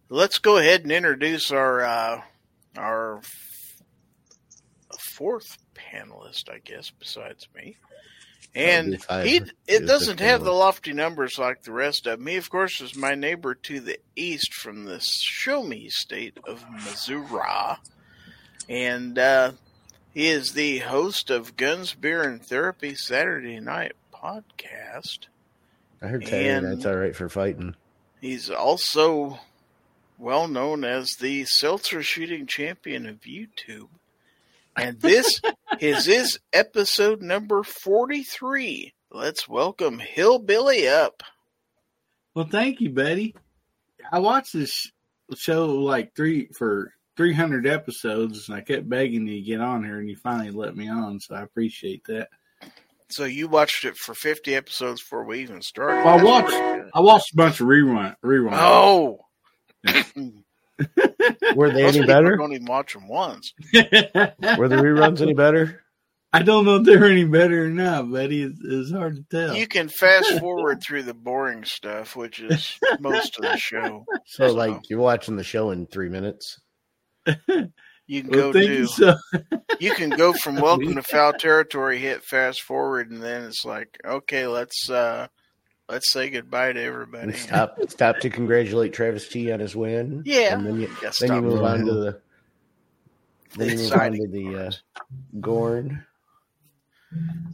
Let's 0.08 0.38
go 0.38 0.56
ahead 0.58 0.82
and 0.82 0.92
introduce 0.92 1.50
our 1.52 1.80
uh, 1.82 2.22
our 2.76 3.20
fourth 4.98 5.58
panelist, 5.74 6.48
I 6.48 6.58
guess, 6.64 6.90
besides 6.90 7.48
me. 7.54 7.76
And 8.54 8.98
he 9.22 9.42
it 9.68 9.86
doesn't 9.86 10.18
have 10.18 10.42
the 10.42 10.52
lofty 10.52 10.92
numbers 10.92 11.38
like 11.38 11.62
the 11.62 11.72
rest 11.72 12.06
of 12.06 12.18
me. 12.18 12.36
Of 12.36 12.50
course, 12.50 12.80
is 12.80 12.96
my 12.96 13.14
neighbor 13.14 13.54
to 13.54 13.78
the 13.78 13.98
east 14.16 14.52
from 14.54 14.86
the 14.86 14.98
show 15.00 15.62
me 15.62 15.88
state 15.88 16.36
of 16.48 16.64
Missouri, 16.72 17.76
and 18.68 19.16
uh, 19.18 19.52
he 20.12 20.26
is 20.28 20.52
the 20.52 20.78
host 20.78 21.30
of 21.30 21.56
Guns, 21.56 21.94
Beer, 21.94 22.22
and 22.22 22.44
Therapy 22.44 22.96
Saturday 22.96 23.60
Night 23.60 23.92
podcast. 24.12 25.28
I 26.02 26.08
heard 26.08 26.24
Saturday 26.24 26.48
and- 26.48 26.68
night's 26.68 26.86
all 26.86 26.96
right 26.96 27.14
for 27.14 27.28
fighting. 27.28 27.76
He's 28.20 28.50
also 28.50 29.38
well 30.18 30.48
known 30.48 30.84
as 30.84 31.12
the 31.20 31.44
seltzer 31.44 32.02
shooting 32.02 32.46
champion 32.46 33.06
of 33.06 33.20
YouTube. 33.20 33.88
And 34.76 35.00
this 35.00 35.40
is 35.80 36.06
his 36.06 36.38
episode 36.52 37.22
number 37.22 37.62
43. 37.62 38.92
Let's 39.10 39.48
welcome 39.48 39.98
Hillbilly 39.98 40.88
up. 40.88 41.22
Well, 42.34 42.46
thank 42.50 42.80
you, 42.80 42.90
Betty. 42.90 43.34
I 44.12 44.20
watched 44.20 44.52
this 44.52 44.90
show 45.34 45.66
like 45.66 46.14
three 46.14 46.48
for 46.56 46.92
300 47.16 47.66
episodes, 47.66 48.48
and 48.48 48.56
I 48.56 48.60
kept 48.60 48.88
begging 48.88 49.26
you 49.26 49.36
to 49.36 49.42
get 49.46 49.60
on 49.60 49.84
here, 49.84 49.98
and 49.98 50.08
you 50.08 50.16
finally 50.16 50.50
let 50.50 50.76
me 50.76 50.88
on, 50.88 51.20
so 51.20 51.34
I 51.34 51.42
appreciate 51.42 52.04
that. 52.06 52.28
So 53.08 53.24
you 53.24 53.48
watched 53.48 53.84
it 53.84 53.96
for 53.96 54.14
50 54.14 54.54
episodes 54.54 55.00
before 55.02 55.24
we 55.24 55.40
even 55.40 55.62
started. 55.62 56.04
Well, 56.04 56.18
I 56.20 56.22
watched- 56.22 56.90
I 56.94 57.00
watched 57.00 57.32
a 57.32 57.36
bunch 57.36 57.60
of 57.60 57.66
rerun. 57.66 58.14
rerun. 58.24 58.50
Oh! 58.52 59.26
Were 61.56 61.70
they 61.70 61.82
Most 61.82 61.96
any 61.96 62.00
people 62.00 62.06
better? 62.06 62.36
don't 62.36 62.52
even 62.52 62.66
watch 62.66 62.92
them 62.94 63.08
once. 63.08 63.52
Were 63.74 64.68
the 64.68 64.76
reruns 64.76 65.20
any 65.20 65.34
better? 65.34 65.82
I 66.32 66.42
don't 66.42 66.64
know 66.64 66.76
if 66.76 66.84
they're 66.84 67.04
any 67.06 67.24
better 67.24 67.66
or 67.66 67.70
not, 67.70 68.12
Betty. 68.12 68.42
It's, 68.44 68.60
it's 68.62 68.92
hard 68.92 69.16
to 69.16 69.22
tell. 69.24 69.56
You 69.56 69.66
can 69.66 69.88
fast 69.88 70.38
forward 70.38 70.80
through 70.80 71.02
the 71.02 71.14
boring 71.14 71.64
stuff, 71.64 72.14
which 72.14 72.38
is 72.40 72.78
most 73.00 73.36
of 73.36 73.42
the 73.42 73.56
show. 73.56 74.04
So, 74.26 74.46
So- 74.48 74.54
like, 74.54 74.88
you're 74.88 75.00
watching 75.00 75.36
the 75.36 75.42
show 75.44 75.70
in 75.72 75.86
three 75.86 76.08
minutes. 76.08 76.60
You 78.06 78.22
can 78.22 78.30
well, 78.30 78.40
go 78.40 78.52
thank 78.52 78.66
do 78.66 78.74
you 78.74 78.86
so. 78.86 79.14
you 79.78 79.94
can 79.94 80.10
go 80.10 80.32
from 80.32 80.56
welcome 80.56 80.96
to 80.96 81.02
fowl 81.02 81.32
territory 81.32 81.98
hit 81.98 82.24
fast 82.24 82.60
forward 82.62 83.10
and 83.12 83.22
then 83.22 83.44
it's 83.44 83.64
like 83.64 83.96
okay 84.04 84.48
let's 84.48 84.90
uh 84.90 85.28
let's 85.90 86.10
say 86.12 86.30
goodbye 86.30 86.72
to 86.72 86.82
everybody 86.82 87.24
And 87.24 87.36
stop, 87.36 87.76
stop 87.88 88.20
to 88.20 88.30
congratulate 88.30 88.92
Travis 88.92 89.28
T 89.28 89.50
on 89.52 89.60
his 89.60 89.74
win. 89.76 90.22
Yeah. 90.24 90.54
and 90.54 90.66
then 90.66 90.80
you, 90.80 90.90
Yeah, 91.02 91.10
then 91.20 91.34
you 91.34 91.42
move 91.42 91.62
on 91.62 91.84
to 91.84 91.92
the 91.92 92.20
then 93.56 93.68
you 93.70 93.76
the 93.76 93.82
move 93.82 93.92
on 93.92 94.12
to 94.12 94.28
the 94.28 94.56
uh. 94.66 94.70
Gorn. 95.40 96.04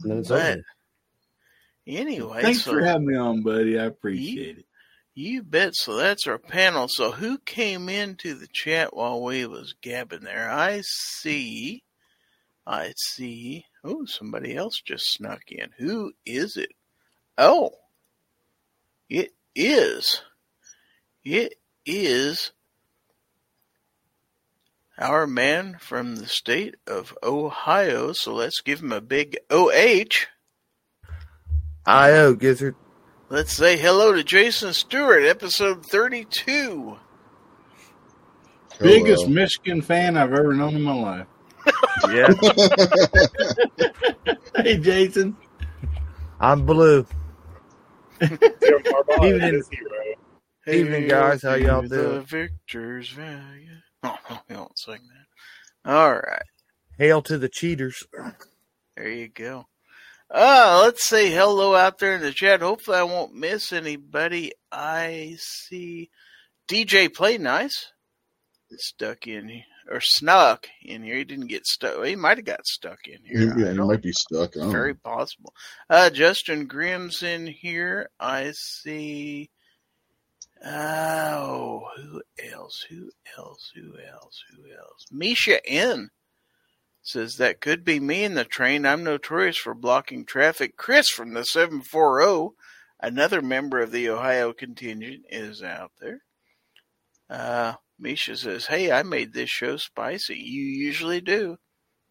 And 0.03 0.11
then 0.11 0.19
it's 0.19 0.29
But 0.29 0.53
over. 0.53 0.63
anyway 1.87 2.41
Thanks 2.41 2.61
so 2.63 2.71
for 2.73 2.83
having 2.83 3.07
me 3.07 3.15
on, 3.15 3.41
buddy. 3.43 3.79
I 3.79 3.85
appreciate 3.85 4.59
it. 4.59 4.65
you 5.15 5.41
bet 5.43 5.73
so 5.75 5.95
that's 5.95 6.27
our 6.27 6.37
panel 6.37 6.87
so 6.87 7.11
who 7.11 7.37
came 7.39 7.89
into 7.89 8.35
the 8.35 8.47
chat 8.53 8.95
while 8.95 9.23
we 9.23 9.45
was 9.47 9.73
gabbing 9.81 10.21
there 10.23 10.47
i 10.49 10.79
see 10.83 11.81
i 12.67 12.93
see 12.95 13.65
oh 13.83 14.05
somebody 14.05 14.55
else 14.55 14.79
just 14.85 15.11
snuck 15.13 15.41
in 15.51 15.69
who 15.77 16.11
is 16.25 16.55
it 16.57 16.69
oh 17.39 17.71
it 19.09 19.33
is 19.55 20.21
it 21.23 21.55
is 21.85 22.51
our 24.97 25.27
man 25.27 25.77
from 25.79 26.15
the 26.15 26.27
state 26.27 26.75
of 26.85 27.17
ohio 27.23 28.11
so 28.13 28.33
let's 28.33 28.61
give 28.61 28.81
him 28.81 28.91
a 28.91 29.01
big 29.01 29.37
oh 29.49 29.69
IO 31.87 32.33
Gizzard. 32.33 32.75
Let's 33.29 33.53
say 33.53 33.77
hello 33.77 34.11
to 34.11 34.21
Jason 34.21 34.73
Stewart, 34.73 35.23
episode 35.23 35.85
32. 35.85 36.97
Biggest 38.79 39.29
Michigan 39.29 39.81
fan 39.81 40.17
I've 40.17 40.33
ever 40.33 40.53
known 40.53 40.75
in 40.75 40.81
my 40.81 40.93
life. 40.93 41.27
Yeah. 42.11 42.33
Hey, 44.57 44.79
Jason. 44.79 45.37
I'm 46.39 46.65
blue. 46.65 47.05
Jim 48.21 48.37
Harbaugh 48.83 49.23
is 49.23 49.33
Evening. 49.33 49.53
his 49.53 49.69
hero. 49.69 50.77
Evening, 50.79 51.07
guys. 51.07 51.43
How 51.43 51.55
y'all 51.55 51.81
doing? 51.81 51.89
The 52.15 52.21
victor's 52.21 53.09
value. 53.09 53.71
Oh, 54.03 54.15
no, 54.29 54.39
we 54.47 54.55
won't 54.55 54.77
sing 54.77 54.99
that. 55.83 55.91
All 55.91 56.13
right, 56.13 56.43
Hail 56.99 57.21
to 57.23 57.37
the 57.39 57.49
cheaters. 57.49 58.03
there 58.95 59.09
you 59.09 59.27
go. 59.27 59.65
Uh, 60.29 60.81
let's 60.83 61.03
say 61.03 61.31
hello 61.31 61.73
out 61.75 61.97
there 61.97 62.15
in 62.15 62.21
the 62.21 62.31
chat. 62.31 62.61
Hopefully, 62.61 62.97
I 62.97 63.03
won't 63.03 63.33
miss 63.33 63.73
anybody. 63.73 64.51
I 64.71 65.35
see 65.39 66.09
DJ 66.69 67.11
Play 67.13 67.37
Nice 67.39 67.91
stuck 68.77 69.25
in 69.25 69.49
here, 69.49 69.63
or 69.89 69.99
snuck 70.01 70.67
in 70.81 71.03
here. 71.03 71.17
He 71.17 71.23
didn't 71.23 71.47
get 71.47 71.65
stuck. 71.65 72.03
He 72.05 72.15
might 72.15 72.37
have 72.37 72.45
got 72.45 72.65
stuck 72.65 73.07
in 73.07 73.19
here. 73.23 73.57
yeah, 73.57 73.71
you 73.71 73.85
might 73.85 74.01
be 74.01 74.11
stuck. 74.11 74.53
Very 74.53 74.93
know. 74.93 74.99
possible. 75.03 75.53
Uh, 75.89 76.09
Justin 76.09 76.67
Grimm's 76.67 77.23
in 77.23 77.47
here. 77.47 78.09
I 78.19 78.51
see. 78.53 79.49
Oh, 80.65 81.83
who 81.97 82.21
else? 82.51 82.85
Who 82.89 83.11
else? 83.37 83.71
Who 83.75 83.93
else? 83.99 84.43
Who 84.51 84.63
else? 84.71 85.05
Misha 85.11 85.65
N 85.65 86.09
says 87.01 87.37
that 87.37 87.61
could 87.61 87.85
be 87.85 87.99
me 87.99 88.23
in 88.23 88.33
the 88.33 88.43
train. 88.43 88.85
I'm 88.85 89.03
notorious 89.03 89.57
for 89.57 89.73
blocking 89.73 90.25
traffic. 90.25 90.75
Chris 90.75 91.09
from 91.09 91.33
the 91.33 91.43
740, 91.43 92.55
another 92.99 93.41
member 93.41 93.79
of 93.79 93.91
the 93.91 94.09
Ohio 94.09 94.51
contingent, 94.51 95.23
is 95.29 95.63
out 95.63 95.91
there. 96.01 96.23
Uh, 97.29 97.73
Misha 97.99 98.35
says, 98.37 98.65
Hey, 98.65 98.91
I 98.91 99.03
made 99.03 99.33
this 99.33 99.49
show 99.49 99.77
spicy. 99.77 100.35
You 100.37 100.63
usually 100.63 101.21
do. 101.21 101.57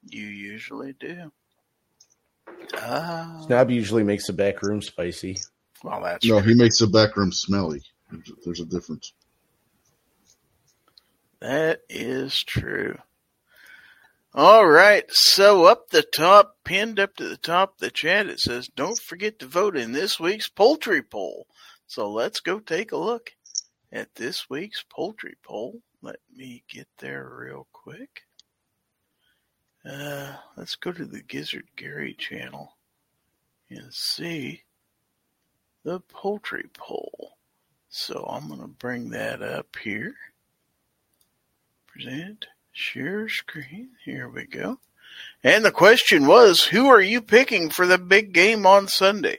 You 0.08 0.26
usually 0.26 0.92
do. 0.92 1.32
Ah, 2.74 3.40
Snob 3.46 3.70
usually 3.70 4.02
makes 4.02 4.26
the 4.26 4.32
back 4.32 4.62
room 4.62 4.82
spicy. 4.82 5.36
well, 5.82 6.02
that's 6.02 6.24
No, 6.26 6.40
he 6.40 6.54
makes 6.54 6.78
the 6.78 6.86
back 6.86 7.16
room 7.16 7.32
smelly. 7.32 7.82
There's 8.10 8.28
a, 8.30 8.32
there's 8.44 8.60
a 8.60 8.64
difference. 8.66 9.12
that 11.40 11.80
is 11.88 12.42
true. 12.44 12.98
All 14.34 14.66
right, 14.66 15.04
so 15.08 15.64
up 15.64 15.88
the 15.88 16.02
top, 16.02 16.58
pinned 16.62 17.00
up 17.00 17.16
to 17.16 17.26
the 17.26 17.38
top 17.38 17.74
of 17.74 17.78
the 17.78 17.90
chat, 17.90 18.26
it 18.26 18.38
says, 18.38 18.68
"Don't 18.68 18.98
forget 18.98 19.38
to 19.38 19.46
vote 19.46 19.76
in 19.76 19.92
this 19.92 20.20
week's 20.20 20.48
poultry 20.48 21.02
poll." 21.02 21.46
So 21.86 22.10
let's 22.10 22.40
go 22.40 22.58
take 22.58 22.92
a 22.92 22.98
look 22.98 23.30
at 23.92 24.14
this 24.14 24.48
week's 24.50 24.84
poultry 24.88 25.36
poll. 25.42 25.80
Let 26.02 26.20
me 26.34 26.62
get 26.68 26.88
there 26.98 27.28
real 27.28 27.66
quick. 27.72 28.22
Uh, 29.88 30.34
let's 30.56 30.74
go 30.74 30.92
to 30.92 31.04
the 31.04 31.22
Gizzard 31.22 31.68
Gary 31.76 32.14
channel 32.14 32.76
and 33.70 33.92
see 33.92 34.62
the 35.84 36.00
poultry 36.00 36.68
poll. 36.76 37.36
So 37.88 38.26
I'm 38.28 38.48
going 38.48 38.60
to 38.60 38.66
bring 38.66 39.10
that 39.10 39.42
up 39.42 39.76
here. 39.82 40.14
Present, 41.86 42.46
share 42.72 43.28
screen. 43.28 43.90
Here 44.04 44.28
we 44.28 44.44
go. 44.46 44.80
And 45.42 45.64
the 45.64 45.70
question 45.70 46.26
was, 46.26 46.64
who 46.64 46.88
are 46.88 47.00
you 47.00 47.22
picking 47.22 47.70
for 47.70 47.86
the 47.86 47.98
big 47.98 48.32
game 48.32 48.66
on 48.66 48.88
Sunday? 48.88 49.38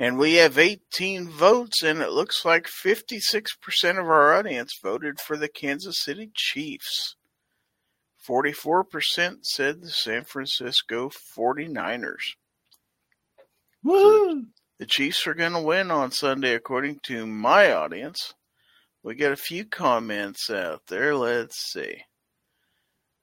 And 0.00 0.16
we 0.16 0.36
have 0.36 0.56
18 0.56 1.28
votes, 1.28 1.82
and 1.82 2.00
it 2.00 2.10
looks 2.10 2.42
like 2.42 2.66
56% 2.66 3.44
of 3.90 4.06
our 4.06 4.34
audience 4.34 4.72
voted 4.82 5.20
for 5.20 5.36
the 5.36 5.46
Kansas 5.46 6.00
City 6.00 6.30
Chiefs. 6.34 7.16
44% 8.26 9.44
said 9.44 9.82
the 9.82 9.90
San 9.90 10.24
Francisco 10.24 11.10
49ers. 11.36 12.32
Woo! 13.84 14.46
The 14.78 14.86
Chiefs 14.86 15.26
are 15.26 15.34
going 15.34 15.52
to 15.52 15.60
win 15.60 15.90
on 15.90 16.12
Sunday, 16.12 16.54
according 16.54 17.00
to 17.02 17.26
my 17.26 17.70
audience. 17.70 18.32
We 19.02 19.14
got 19.14 19.32
a 19.32 19.36
few 19.36 19.66
comments 19.66 20.48
out 20.48 20.80
there. 20.88 21.14
Let's 21.14 21.58
see. 21.58 22.04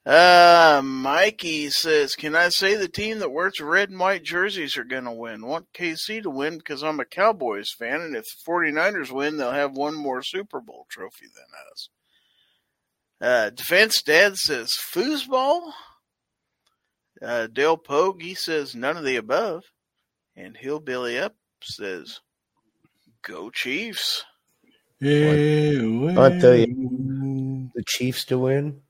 Uh, 0.06 0.80
Mikey 0.82 1.68
says, 1.68 2.14
Can 2.14 2.34
I 2.34 2.48
say 2.48 2.76
the 2.76 2.88
team 2.88 3.18
that 3.18 3.32
wears 3.32 3.60
red 3.60 3.90
and 3.90 3.98
white 3.98 4.22
jerseys 4.22 4.76
are 4.78 4.84
going 4.84 5.04
to 5.04 5.12
win? 5.12 5.44
Want 5.44 5.72
KC 5.74 6.22
to 6.22 6.30
win 6.30 6.56
because 6.56 6.82
I'm 6.82 7.00
a 7.00 7.04
Cowboys 7.04 7.68
fan, 7.78 8.00
and 8.00 8.16
if 8.16 8.24
the 8.24 8.50
49ers 8.50 9.10
win, 9.10 9.36
they'll 9.36 9.52
have 9.52 9.72
one 9.76 9.94
more 9.94 10.22
Super 10.22 10.60
Bowl 10.60 10.86
trophy 10.90 11.26
than 11.26 11.44
us. 11.72 11.88
Uh, 13.20 13.50
Defense 13.50 14.02
Dad 14.02 14.36
says, 14.36 14.70
Foosball? 14.94 15.72
Uh, 17.20 17.48
Dale 17.48 17.76
Pogue, 17.76 18.22
he 18.22 18.34
says, 18.34 18.74
None 18.74 18.96
of 18.96 19.04
the 19.04 19.16
above. 19.16 19.64
And 20.36 20.56
Hillbilly 20.56 21.18
Up 21.18 21.34
says, 21.62 22.20
Go 23.22 23.50
Chiefs. 23.50 24.24
Yeah, 25.00 25.30
I'll 26.16 26.40
tell 26.40 26.56
well. 26.56 27.70
The 27.74 27.84
Chiefs 27.86 28.24
to 28.26 28.38
win, 28.38 28.80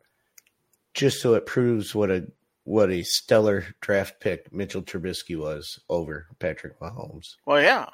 just 0.98 1.20
so 1.22 1.34
it 1.34 1.46
proves 1.46 1.94
what 1.94 2.10
a 2.10 2.26
what 2.64 2.90
a 2.90 3.02
stellar 3.04 3.64
draft 3.80 4.20
pick 4.20 4.52
Mitchell 4.52 4.82
Trubisky 4.82 5.38
was 5.38 5.78
over 5.88 6.26
Patrick 6.40 6.78
Mahomes. 6.80 7.36
Well, 7.46 7.62
yeah. 7.62 7.86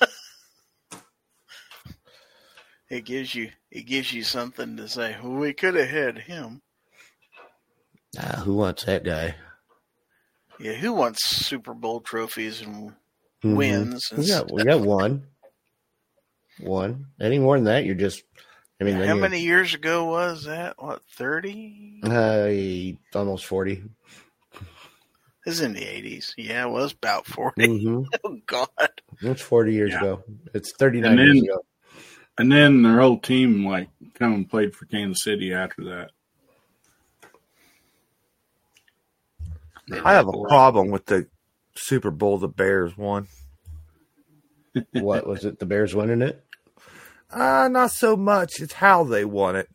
it 2.90 3.04
gives 3.04 3.34
you 3.34 3.50
it 3.70 3.86
gives 3.86 4.12
you 4.12 4.22
something 4.22 4.76
to 4.76 4.88
say. 4.88 5.16
Well, 5.22 5.32
we 5.32 5.52
could 5.52 5.74
have 5.74 5.88
had 5.88 6.18
him. 6.18 6.60
Ah, 8.18 8.42
who 8.44 8.54
wants 8.54 8.84
that 8.84 9.04
guy? 9.04 9.36
Yeah, 10.58 10.72
who 10.74 10.92
wants 10.92 11.24
Super 11.46 11.72
Bowl 11.74 12.00
trophies 12.00 12.60
and 12.60 12.92
Mhm. 13.42 13.56
wins? 13.56 14.08
And 14.10 14.20
We 14.20 14.28
got 14.28 14.52
we 14.52 14.64
got 14.64 14.80
one. 14.80 15.26
One. 16.58 17.06
Any 17.18 17.38
more 17.38 17.56
than 17.56 17.64
that, 17.64 17.84
you're 17.86 17.94
just. 17.94 18.22
I 18.80 18.84
mean, 18.84 18.96
How 18.96 19.14
many 19.14 19.40
years 19.42 19.74
ago 19.74 20.06
was 20.06 20.44
that? 20.44 20.82
What, 20.82 21.02
30? 21.16 22.00
Uh, 22.02 23.18
almost 23.18 23.44
forty. 23.44 23.82
This 25.44 25.54
is 25.56 25.60
in 25.60 25.72
the 25.74 25.80
80s. 25.80 26.32
Yeah, 26.38 26.66
it 26.66 26.70
was 26.70 26.92
about 26.92 27.26
40. 27.26 27.66
Mm-hmm. 27.68 28.02
Oh, 28.24 28.38
God. 28.46 28.68
It's 29.20 29.42
forty 29.42 29.74
years 29.74 29.90
Yeah. 29.92 29.98
ago. 30.00 30.24
It's 30.54 30.72
thirty 30.76 31.00
nine 31.00 31.18
And 31.18 31.20
years 31.20 31.34
then- 31.42 31.44
ago. 31.44 31.64
And 32.38 32.50
then 32.50 32.80
their 32.82 32.98
whole 33.00 33.18
team 33.18 33.66
like 33.66 33.90
come 34.14 34.32
and 34.32 34.48
played 34.48 34.74
for 34.74 34.86
Kansas 34.86 35.22
City 35.24 35.52
after 35.52 35.84
that. 35.84 36.10
I 40.04 40.12
have 40.14 40.28
a 40.28 40.32
problem 40.48 40.90
with 40.90 41.04
the 41.06 41.26
Super 41.74 42.10
Bowl 42.10 42.38
the 42.38 42.48
Bears 42.48 42.96
won. 42.96 43.26
what 44.92 45.26
was 45.26 45.44
it? 45.44 45.58
The 45.58 45.66
Bears 45.66 45.94
winning 45.94 46.22
it? 46.22 46.42
Uh, 47.32 47.68
not 47.70 47.90
so 47.92 48.16
much. 48.16 48.60
It's 48.60 48.72
how 48.74 49.04
they 49.04 49.24
won 49.24 49.56
it. 49.56 49.68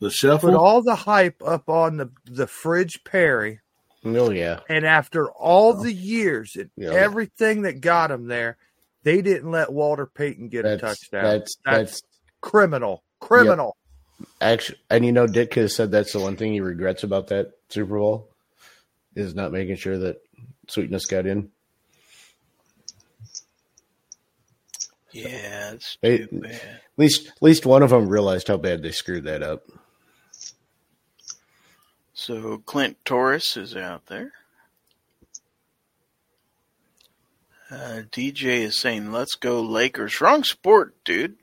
The 0.00 0.06
Put 0.08 0.12
shuffle. 0.14 0.56
all 0.56 0.82
the 0.82 0.94
hype 0.96 1.42
up 1.44 1.68
on 1.68 1.96
the, 1.96 2.10
the 2.24 2.46
Fridge 2.46 3.04
Perry. 3.04 3.60
Oh 4.04 4.30
yeah. 4.30 4.60
And 4.68 4.84
after 4.84 5.30
all 5.30 5.74
the 5.74 5.92
years 5.92 6.56
and 6.56 6.70
Yeah. 6.76 6.90
everything 6.90 7.62
that 7.62 7.80
got 7.80 8.10
him 8.10 8.26
there, 8.26 8.56
they 9.04 9.22
didn't 9.22 9.50
let 9.50 9.72
Walter 9.72 10.06
Payton 10.06 10.48
get 10.48 10.64
a 10.64 10.76
touchdown. 10.76 11.22
that's 11.24 11.56
that's 11.64 12.02
criminal. 12.40 13.04
Criminal. 13.20 13.76
actually, 14.40 14.78
and 14.90 15.04
you 15.06 15.12
know, 15.12 15.26
Ditka 15.28 15.54
has 15.62 15.76
said 15.76 15.92
that's 15.92 16.12
the 16.12 16.18
one 16.20 16.36
thing 16.36 16.52
he 16.52 16.60
regrets 16.60 17.04
about 17.04 17.28
that 17.28 17.52
Super 17.68 17.96
Bowl 17.98 18.28
is 19.14 19.34
not 19.36 19.52
making 19.52 19.76
sure 19.76 19.98
that 19.98 20.16
Sweetness 20.68 21.06
got 21.06 21.26
in. 21.26 21.50
Yeah, 25.12 25.72
it's 25.72 25.98
Hey, 26.00 26.18
too 26.26 26.40
bad. 26.40 26.52
At 26.54 26.80
least, 26.96 27.28
at 27.28 27.42
least 27.42 27.66
one 27.66 27.82
of 27.82 27.90
them 27.90 28.08
realized 28.08 28.48
how 28.48 28.56
bad 28.56 28.82
they 28.82 28.92
screwed 28.92 29.24
that 29.24 29.42
up. 29.42 29.64
So 32.14 32.58
Clint 32.58 32.96
Torres 33.04 33.56
is 33.56 33.76
out 33.76 34.06
there. 34.06 34.32
Uh, 37.70 38.02
DJ 38.10 38.62
is 38.62 38.78
saying, 38.78 39.12
"Let's 39.12 39.34
go 39.34 39.62
Lakers." 39.62 40.20
Wrong 40.20 40.44
sport, 40.44 40.94
dude. 41.04 41.36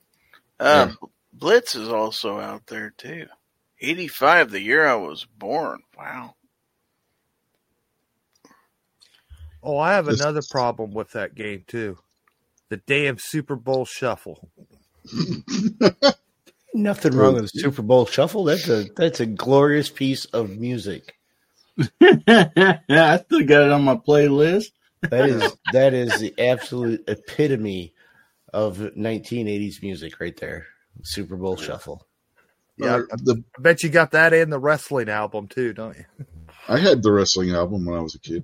Uh, 0.60 0.94
Blitz 1.34 1.74
is 1.76 1.90
also 1.90 2.40
out 2.40 2.68
there 2.68 2.92
too. 2.92 3.28
Eighty-five, 3.82 4.52
the 4.52 4.62
year 4.62 4.86
I 4.86 4.96
was 4.96 5.26
born. 5.26 5.82
Wow. 5.98 6.36
Oh, 9.64 9.78
I 9.78 9.94
have 9.94 10.06
This- 10.06 10.20
another 10.22 10.42
problem 10.50 10.94
with 10.94 11.12
that 11.12 11.34
game 11.36 11.64
too. 11.68 11.98
The 12.70 12.78
damn 12.78 13.18
Super 13.18 13.56
Bowl 13.56 13.86
shuffle. 13.86 14.50
Nothing 16.74 17.16
wrong 17.16 17.34
with 17.34 17.52
the 17.52 17.60
Super 17.60 17.82
Bowl 17.82 18.06
shuffle. 18.06 18.44
That's 18.44 18.68
a 18.70 18.86
that's 18.96 19.20
a 19.20 19.26
glorious 19.26 19.90
piece 19.90 20.26
of 20.26 20.52
music. 20.58 21.16
yeah, 22.00 22.20
I 22.88 23.18
still 23.26 23.46
got 23.46 23.64
it 23.64 23.72
on 23.72 23.84
my 23.84 23.96
playlist. 23.96 24.66
That 25.10 25.30
is 25.30 25.56
that 25.72 25.94
is 25.94 26.20
the 26.20 26.34
absolute 26.38 27.06
epitome 27.08 27.94
of 28.52 28.80
1980s 28.80 29.82
music 29.82 30.20
right 30.20 30.36
there. 30.36 30.68
Super 31.04 31.38
Bowl 31.38 31.56
shuffle. 31.56 32.06
Yeah, 32.78 32.96
Uh, 32.96 33.16
the, 33.24 33.42
I 33.58 33.62
bet 33.62 33.82
you 33.82 33.88
got 33.88 34.12
that 34.12 34.34
and 34.34 34.52
the 34.52 34.60
wrestling 34.60 35.08
album 35.08 35.48
too, 35.48 35.72
don't 35.72 35.96
you? 35.96 36.04
I 36.68 36.80
had 36.80 37.02
the 37.02 37.14
wrestling 37.14 37.52
album 37.52 37.86
when 37.86 37.98
I 37.98 38.02
was 38.02 38.14
a 38.16 38.20
kid. 38.20 38.44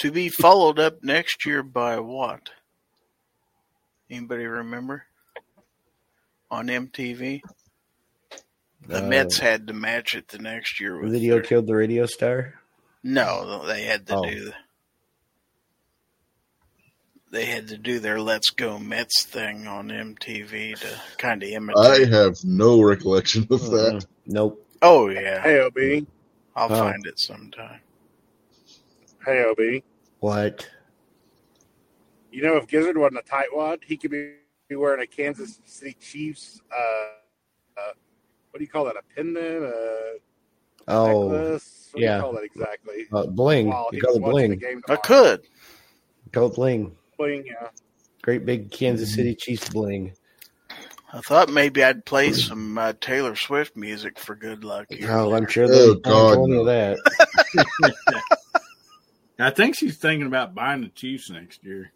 To 0.00 0.12
be 0.12 0.28
followed 0.28 0.78
up 0.78 1.02
next 1.02 1.46
year 1.46 1.62
by 1.62 1.98
what? 1.98 2.50
Anybody 4.10 4.44
remember? 4.46 5.04
On 6.50 6.66
MTV, 6.68 7.42
the 8.86 8.98
Uh, 9.04 9.08
Mets 9.08 9.38
had 9.38 9.68
to 9.68 9.72
match 9.72 10.14
it 10.16 10.28
the 10.28 10.38
next 10.38 10.80
year 10.80 10.98
with 11.00 11.12
Video 11.12 11.34
their- 11.36 11.42
killed 11.44 11.66
the 11.68 11.76
radio 11.76 12.06
star. 12.06 12.60
No, 13.04 13.64
they 13.66 13.82
had 13.84 14.06
to 14.08 14.16
Oh. 14.16 14.24
do 14.28 14.44
the, 14.46 14.54
they 17.30 17.44
had 17.46 17.68
to 17.68 17.78
do 17.78 18.00
their 18.00 18.20
"Let's 18.20 18.50
Go 18.50 18.78
Mets" 18.80 19.22
thing 19.24 19.68
on 19.68 19.90
MTV 19.92 20.74
to 20.74 21.00
kind 21.16 21.42
of 21.44 21.48
imitate. 21.48 22.08
I 22.12 22.16
have 22.16 22.42
no 22.44 22.82
recollection 22.82 23.46
of 23.48 23.70
that. 23.70 23.94
Uh, 23.96 24.00
nope. 24.26 24.66
oh 24.82 25.08
yeah, 25.08 25.40
Hey, 25.40 25.60
OB. 25.60 26.06
I'll 26.56 26.72
Oh. 26.72 26.76
find 26.90 27.06
it 27.06 27.18
sometime. 27.20 27.80
Hey, 29.24 29.44
OB. 29.44 29.84
What? 30.18 30.68
You 32.30 32.42
know, 32.42 32.56
if 32.56 32.66
Gizzard 32.66 32.96
wasn't 32.96 33.20
a 33.20 33.30
tightwad, 33.30 33.78
he 33.84 33.96
could 33.96 34.10
be, 34.10 34.34
be 34.68 34.76
wearing 34.76 35.02
a 35.02 35.06
Kansas 35.06 35.60
City 35.64 35.96
Chiefs. 36.00 36.60
Uh, 36.72 36.80
uh, 37.80 37.92
what 38.50 38.58
do 38.58 38.64
you 38.64 38.68
call 38.70 38.84
that? 38.84 38.96
A 38.96 39.02
pendant? 39.14 39.64
A 39.64 40.14
Oh, 40.88 41.28
necklace? 41.28 41.88
What 41.92 42.02
yeah. 42.02 42.08
do 42.12 42.14
you 42.16 42.22
call 42.22 42.32
that 42.34 42.44
exactly? 42.44 43.06
uh, 43.12 43.26
bling. 43.26 43.68
While 43.68 43.88
You 43.92 44.00
call 44.00 44.16
it 44.16 44.20
bling. 44.22 44.62
I 44.88 44.96
could. 44.96 45.42
Call 46.32 46.46
it 46.48 46.54
bling. 46.54 46.96
Bling, 47.18 47.44
yeah. 47.46 47.68
Great 48.22 48.44
big 48.46 48.70
Kansas 48.70 49.14
City 49.14 49.34
Chiefs 49.34 49.68
bling. 49.70 50.12
I 51.12 51.20
thought 51.20 51.48
maybe 51.48 51.82
I'd 51.82 52.04
play 52.04 52.32
some 52.32 52.78
uh, 52.78 52.92
Taylor 53.00 53.34
Swift 53.34 53.76
music 53.76 54.18
for 54.18 54.36
good 54.36 54.62
luck. 54.62 54.86
Here. 54.90 55.10
Oh, 55.10 55.34
I'm 55.34 55.46
sure 55.48 55.64
Oh, 55.64 55.68
there's 55.68 55.96
God, 55.96 56.38
no. 56.48 56.64
that. 56.64 56.98
I 59.38 59.50
think 59.50 59.74
she's 59.76 59.96
thinking 59.96 60.26
about 60.26 60.54
buying 60.54 60.82
the 60.82 60.88
Chiefs 60.88 61.30
next 61.30 61.64
year. 61.64 61.92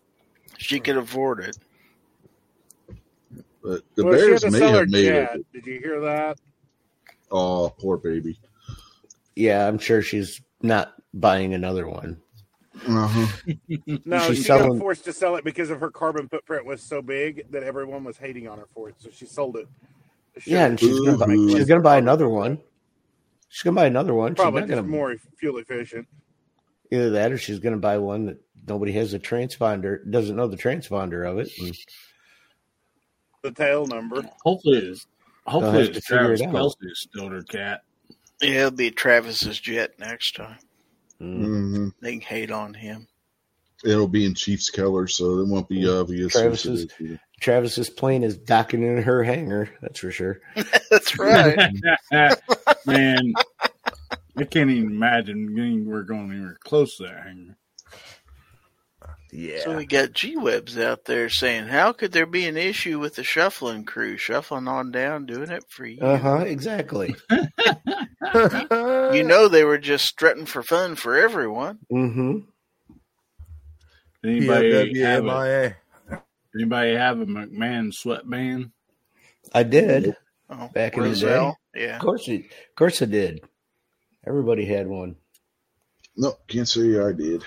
She 0.58 0.80
could 0.80 0.96
afford 0.96 1.40
it. 1.40 1.56
But 3.62 3.82
the 3.94 4.04
well, 4.04 4.12
Bears 4.14 4.42
to 4.42 4.50
may 4.50 4.60
her 4.60 4.80
have 4.80 4.88
made 4.90 5.04
jet. 5.06 5.36
it. 5.36 5.46
Did 5.52 5.66
you 5.66 5.78
hear 5.80 6.00
that? 6.00 6.38
Oh, 7.30 7.74
poor 7.78 7.96
baby. 7.96 8.38
Yeah, 9.34 9.66
I'm 9.66 9.78
sure 9.78 10.02
she's 10.02 10.40
not 10.62 10.94
buying 11.14 11.54
another 11.54 11.88
one. 11.88 12.20
Uh-huh. 12.86 13.26
No, 14.04 14.18
She's 14.28 14.38
she 14.38 14.42
selling- 14.44 14.72
got 14.72 14.78
forced 14.80 15.04
to 15.04 15.12
sell 15.12 15.36
it 15.36 15.44
because 15.44 15.70
of 15.70 15.80
her 15.80 15.90
carbon 15.90 16.28
footprint 16.28 16.66
was 16.66 16.82
so 16.82 17.00
big 17.00 17.50
that 17.52 17.62
everyone 17.62 18.04
was 18.04 18.16
hating 18.18 18.48
on 18.48 18.58
her 18.58 18.66
for 18.74 18.88
it. 18.90 18.96
So 18.98 19.08
she 19.12 19.26
sold 19.26 19.56
it. 19.56 19.66
to 20.34 20.40
show 20.40 20.50
Yeah, 20.50 20.66
and 20.66 20.78
she's 20.78 20.98
gonna 21.00 21.16
buy, 21.16 21.34
she's 21.56 21.64
gonna 21.66 21.80
buy 21.80 21.96
another 21.98 22.28
one. 22.28 22.58
She's 23.48 23.62
gonna 23.62 23.76
buy 23.76 23.86
another 23.86 24.12
one. 24.12 24.34
probably 24.34 24.62
she's 24.62 24.68
not 24.70 24.76
just 24.76 24.82
gonna 24.86 24.96
more 24.96 25.16
fuel 25.38 25.58
efficient. 25.58 26.06
either 26.90 27.10
that 27.10 27.32
or 27.32 27.38
she's 27.38 27.60
gonna 27.60 27.76
buy 27.78 27.96
one 27.98 28.26
that 28.26 28.38
nobody 28.66 28.92
has 28.92 29.14
a 29.14 29.18
transponder 29.18 29.98
doesn't 30.10 30.36
know 30.36 30.46
the 30.48 30.56
transponder 30.56 31.28
of 31.30 31.38
it. 31.38 31.50
and- 31.60 31.76
The 33.42 33.52
tail 33.52 33.86
number. 33.86 34.22
Hopefully, 34.42 34.78
it's 34.78 35.06
hopefully 35.46 35.78
have 35.84 35.92
to 35.92 35.98
it's 35.98 36.06
figure 36.06 36.22
Travis 36.24 36.40
it 36.40 36.46
out. 36.48 36.54
Kelce 36.54 37.08
who 37.12 37.42
cat. 37.44 37.82
Yeah, 38.40 38.50
it'll 38.66 38.70
be 38.72 38.90
Travis's 38.90 39.58
jet 39.60 39.98
next 39.98 40.36
time. 40.36 40.58
Mm. 41.20 41.44
hmm 41.44 41.88
They 42.00 42.12
can 42.12 42.20
hate 42.22 42.50
on 42.50 42.74
him. 42.74 43.06
It'll 43.84 44.08
be 44.08 44.24
in 44.24 44.34
Chiefs 44.34 44.70
colors, 44.70 45.16
so 45.16 45.40
it 45.40 45.48
won't 45.48 45.68
be 45.68 45.86
obvious. 45.88 46.32
Travis's- 46.32 46.86
Travis's 47.40 47.90
plane 47.90 48.22
is 48.22 48.38
docking 48.38 48.82
in 48.82 49.02
her 49.02 49.22
hangar. 49.22 49.68
That's 49.82 49.98
for 50.00 50.10
sure. 50.10 50.40
That's 50.90 51.18
right. 51.18 51.70
Man, 52.86 53.34
I 54.36 54.44
can't 54.44 54.70
even 54.70 54.90
imagine 54.92 55.54
getting, 55.54 55.84
we're 55.84 56.02
going 56.04 56.30
anywhere 56.32 56.56
close 56.64 56.96
to 56.96 57.02
that 57.04 57.24
hangar. 57.24 57.56
Yeah. 59.34 59.60
So 59.64 59.76
we 59.76 59.84
got 59.84 60.12
G 60.12 60.36
Webs 60.36 60.78
out 60.78 61.06
there 61.06 61.28
saying, 61.28 61.66
"How 61.66 61.92
could 61.92 62.12
there 62.12 62.26
be 62.26 62.46
an 62.46 62.56
issue 62.56 63.00
with 63.00 63.16
the 63.16 63.24
shuffling 63.24 63.84
crew 63.84 64.16
shuffling 64.16 64.68
on 64.68 64.92
down, 64.92 65.26
doing 65.26 65.50
it 65.50 65.64
for 65.68 65.84
you? 65.84 66.00
Uh 66.00 66.18
huh. 66.18 66.38
Exactly. 66.46 67.14
You 68.34 69.22
know 69.22 69.46
they 69.46 69.62
were 69.62 69.78
just 69.78 70.06
strutting 70.06 70.46
for 70.46 70.62
fun 70.62 70.96
for 70.96 71.16
everyone. 71.16 71.78
Mm-hmm. 71.92 72.38
Anybody 74.24 75.00
have, 75.00 75.24
a, 75.26 75.76
anybody 76.56 76.94
have 76.94 77.20
a 77.20 77.26
McMahon 77.26 77.92
sweatband? 77.92 78.72
I 79.52 79.62
did. 79.62 80.16
Oh, 80.50 80.68
Back 80.68 80.96
in 80.96 81.04
the 81.04 81.14
day. 81.14 81.52
yeah. 81.74 81.96
Of 81.96 82.02
course, 82.02 82.26
it, 82.28 82.40
of 82.46 82.74
course, 82.76 83.02
I 83.02 83.04
did. 83.04 83.40
Everybody 84.26 84.64
had 84.64 84.88
one. 84.88 85.16
No, 86.16 86.34
can't 86.48 86.66
say 86.66 86.98
I 86.98 87.12
did. 87.12 87.44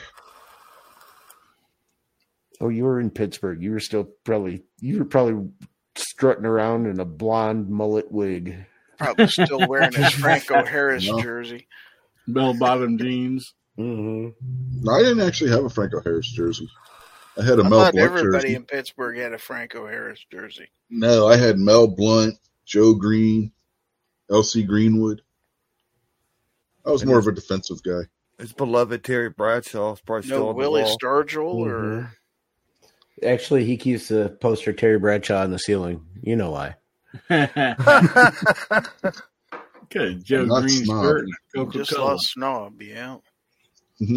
Oh, 2.59 2.69
you 2.69 2.83
were 2.85 2.99
in 2.99 3.09
Pittsburgh. 3.11 3.61
You 3.61 3.71
were 3.71 3.79
still 3.79 4.05
probably 4.23 4.63
you 4.79 4.99
were 4.99 5.05
probably 5.05 5.49
strutting 5.95 6.45
around 6.45 6.87
in 6.87 6.99
a 6.99 7.05
blonde 7.05 7.69
mullet 7.69 8.11
wig. 8.11 8.65
Probably 8.97 9.27
still 9.27 9.67
wearing 9.67 9.93
his 9.93 10.11
Franco 10.13 10.65
Harris 10.65 11.05
No. 11.07 11.21
jersey. 11.21 11.67
Bell 12.27 12.53
bottom 12.57 12.97
jeans. 12.97 13.53
hmm 13.75 14.29
No, 14.81 14.91
I 14.91 14.99
didn't 15.03 15.21
actually 15.21 15.51
have 15.51 15.63
a 15.65 15.69
Franco 15.69 16.01
Harris 16.01 16.31
jersey. 16.31 16.67
I 17.39 17.43
had 17.43 17.59
a 17.59 17.63
I 17.63 17.69
Mel 17.69 17.79
thought 17.83 17.93
Blount 17.93 18.09
everybody 18.09 18.43
jersey. 18.47 18.55
in 18.55 18.65
Pittsburgh 18.65 19.17
had 19.17 19.33
a 19.33 19.37
Franco 19.37 19.85
Harris 19.87 20.25
jersey. 20.31 20.67
No, 20.89 21.27
I 21.27 21.35
had 21.37 21.59
Mel 21.59 21.87
Blount, 21.87 22.35
Joe 22.65 22.95
Greene, 22.95 23.51
L.C. 24.31 24.63
Greenwood. 24.63 25.21
I 26.85 26.89
was 26.91 27.05
more 27.05 27.19
of 27.19 27.27
a 27.27 27.31
defensive 27.31 27.83
guy. 27.83 28.01
His 28.39 28.53
beloved 28.53 29.03
Terry 29.03 29.29
Bradshaw 29.29 29.93
is 29.93 30.01
probably 30.01 30.23
still 30.27 30.39
No 30.45 30.49
on 30.49 30.55
Willie 30.55 30.81
the 30.81 30.87
wall. 30.87 30.97
Stargell 30.97 31.53
or 31.53 31.71
Mhm. 31.83 32.09
Actually, 33.25 33.65
he 33.65 33.77
keeps 33.77 34.09
the 34.09 34.29
poster 34.41 34.73
Terry 34.73 34.99
Bradshaw 34.99 35.41
on 35.43 35.51
the 35.51 35.59
ceiling. 35.59 36.05
You 36.21 36.35
know 36.35 36.51
why? 36.51 36.75
Good. 39.89 40.23
Joe 40.23 40.45
Not 40.45 40.61
Greene 40.63 40.85
snob. 40.85 41.03
shirt 41.03 41.23
and 41.23 41.33
Coca 41.55 41.77
just 41.79 41.93
Cola. 41.95 42.05
lost 42.11 42.31
snob, 42.31 42.81
yeah. 42.81 43.17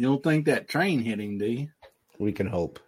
You 0.00 0.06
don't 0.06 0.22
think 0.22 0.46
that 0.46 0.68
train 0.68 1.00
hit 1.00 1.18
him, 1.18 1.38
do 1.38 1.46
you? 1.46 1.68
We 2.20 2.30
can 2.30 2.46
hope. 2.46 2.78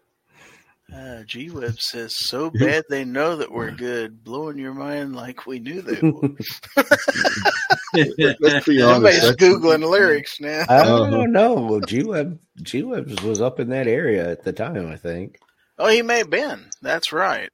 Uh, 0.95 1.23
G 1.25 1.51
Web 1.51 1.81
says 1.81 2.17
so 2.17 2.51
bad 2.55 2.85
they 2.89 3.05
know 3.05 3.37
that 3.37 3.53
we're 3.53 3.71
good, 3.71 4.25
blowing 4.25 4.59
your 4.59 4.75
mind 4.75 5.15
like 5.15 5.47
we 5.47 5.59
knew 5.61 5.83
they 5.83 6.01
would. 6.01 6.39
Let's 8.41 8.67
be 8.67 8.83
honest. 8.83 9.21
Somebody's 9.23 9.31
googling 9.37 9.89
lyrics 9.89 10.41
now. 10.41 10.65
I 10.69 10.79
Uh-huh. 10.79 11.11
don't 11.11 11.33
know. 11.33 11.55
Well, 11.55 11.81
G 11.81 12.03
Web 12.03 12.39
G 12.63 12.83
Web 12.83 13.21
was 13.21 13.41
up 13.41 13.61
in 13.61 13.69
that 13.71 13.87
area 13.87 14.29
at 14.31 14.43
the 14.45 14.53
time. 14.53 14.89
I 14.89 14.97
think. 14.97 15.39
Oh, 15.79 15.89
he 15.89 16.03
may 16.03 16.19
have 16.19 16.31
been. 16.31 16.67
That's 16.83 17.13
right. 17.13 17.49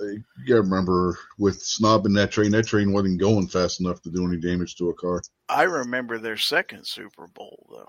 You 0.00 0.22
gotta 0.46 0.62
remember 0.62 1.18
with 1.38 1.60
Snob 1.60 2.04
snobbing 2.04 2.14
that 2.14 2.30
train, 2.30 2.52
that 2.52 2.66
train 2.68 2.92
wasn't 2.92 3.18
going 3.20 3.48
fast 3.48 3.80
enough 3.80 4.00
to 4.02 4.10
do 4.10 4.24
any 4.26 4.36
damage 4.36 4.76
to 4.76 4.90
a 4.90 4.94
car. 4.94 5.22
I 5.48 5.64
remember 5.64 6.18
their 6.18 6.36
second 6.36 6.86
Super 6.86 7.26
Bowl 7.26 7.66
though. 7.70 7.88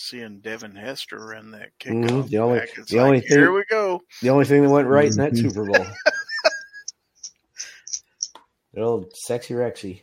Seeing 0.00 0.38
Devin 0.38 0.76
Hester 0.76 1.18
run 1.18 1.50
that 1.50 1.70
kickoff 1.80 2.08
Mhm. 2.08 2.28
The 2.28 2.38
only- 2.38 2.60
back, 2.60 2.68
it's 2.78 2.88
the 2.92 2.98
like, 2.98 3.04
only 3.06 3.18
here 3.20 3.46
thing- 3.46 3.54
we 3.54 3.64
go. 3.68 4.00
The 4.22 4.30
only 4.30 4.44
thing 4.44 4.62
that 4.62 4.70
went 4.70 4.86
right 4.86 5.10
in 5.10 5.16
that 5.16 5.32
Mhm. 5.32 5.50
Super 5.50 5.64
Bowl. 5.64 5.74
the 8.74 8.80
old 8.80 9.12
sexy 9.16 9.54
Rexy. 9.54 10.02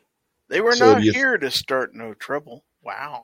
They 0.49 0.59
were 0.59 0.75
So 0.75 0.95
not 0.95 1.03
you- 1.03 1.13
here 1.13 1.37
to 1.37 1.49
start 1.49 1.95
no 1.95 2.13
trouble. 2.13 2.65
Wow. 2.83 3.23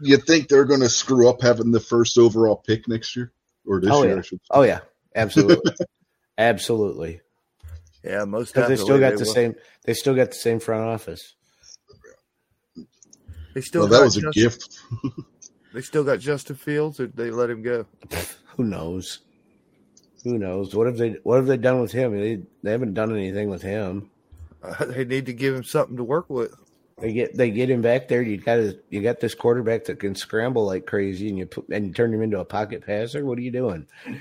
You 0.00 0.16
think 0.16 0.46
they're 0.46 0.64
gonna 0.64 0.88
screw 0.88 1.28
up 1.28 1.42
having 1.42 1.72
the 1.72 1.80
first 1.80 2.18
overall 2.18 2.54
pick 2.56 2.86
next 2.86 3.16
year 3.16 3.32
or 3.66 3.80
this 3.80 3.90
Oh, 3.92 4.04
year? 4.04 4.12
yeah. 4.12 4.18
I 4.18 4.22
should 4.22 4.38
say. 4.38 4.46
Oh 4.52 4.62
yeah, 4.62 4.80
absolutely, 5.16 5.72
absolutely. 6.38 7.20
Yeah, 8.04 8.24
most 8.26 8.54
Because 8.54 8.68
they 8.68 8.76
still 8.76 9.00
got 9.00 9.18
the 9.18 9.24
will. 9.24 9.34
same. 9.34 9.56
They 9.84 9.94
still 9.94 10.14
got 10.14 10.28
the 10.30 10.36
same 10.36 10.60
front 10.60 10.84
office. 10.84 11.34
They 13.54 13.60
still 13.60 13.82
Well, 13.82 13.90
that 13.90 13.98
got 13.98 14.04
was 14.04 14.16
a 14.16 14.30
gift. 14.30 14.78
They 15.72 15.80
still 15.80 16.04
got 16.04 16.20
Justin 16.20 16.56
Fields, 16.56 17.00
or 17.00 17.06
they 17.06 17.30
let 17.30 17.50
him 17.50 17.62
go. 17.62 17.86
Who 18.56 18.64
knows? 18.64 19.20
Who 20.24 20.38
knows? 20.38 20.74
What 20.74 20.86
have 20.86 20.98
they? 20.98 21.16
What 21.22 21.36
have 21.36 21.46
they 21.46 21.56
done 21.56 21.80
with 21.80 21.92
him? 21.92 22.18
They 22.18 22.42
they 22.62 22.70
haven't 22.70 22.94
done 22.94 23.10
anything 23.12 23.48
with 23.48 23.62
him. 23.62 24.10
Uh, 24.62 24.84
they 24.84 25.04
need 25.04 25.26
to 25.26 25.32
give 25.32 25.54
him 25.54 25.64
something 25.64 25.96
to 25.96 26.04
work 26.04 26.30
with. 26.30 26.54
They 26.98 27.12
get 27.12 27.36
they 27.36 27.50
get 27.50 27.70
him 27.70 27.82
back 27.82 28.06
there. 28.06 28.22
You 28.22 28.36
got 28.36 28.58
a, 28.58 28.78
you 28.90 29.02
got 29.02 29.18
this 29.18 29.34
quarterback 29.34 29.86
that 29.86 29.98
can 29.98 30.14
scramble 30.14 30.66
like 30.66 30.86
crazy, 30.86 31.28
and 31.28 31.38
you 31.38 31.46
put 31.46 31.68
and 31.68 31.86
you 31.86 31.92
turn 31.92 32.14
him 32.14 32.22
into 32.22 32.38
a 32.38 32.44
pocket 32.44 32.86
passer. 32.86 33.24
What 33.24 33.38
are 33.38 33.42
you 33.42 33.50
doing? 33.50 33.86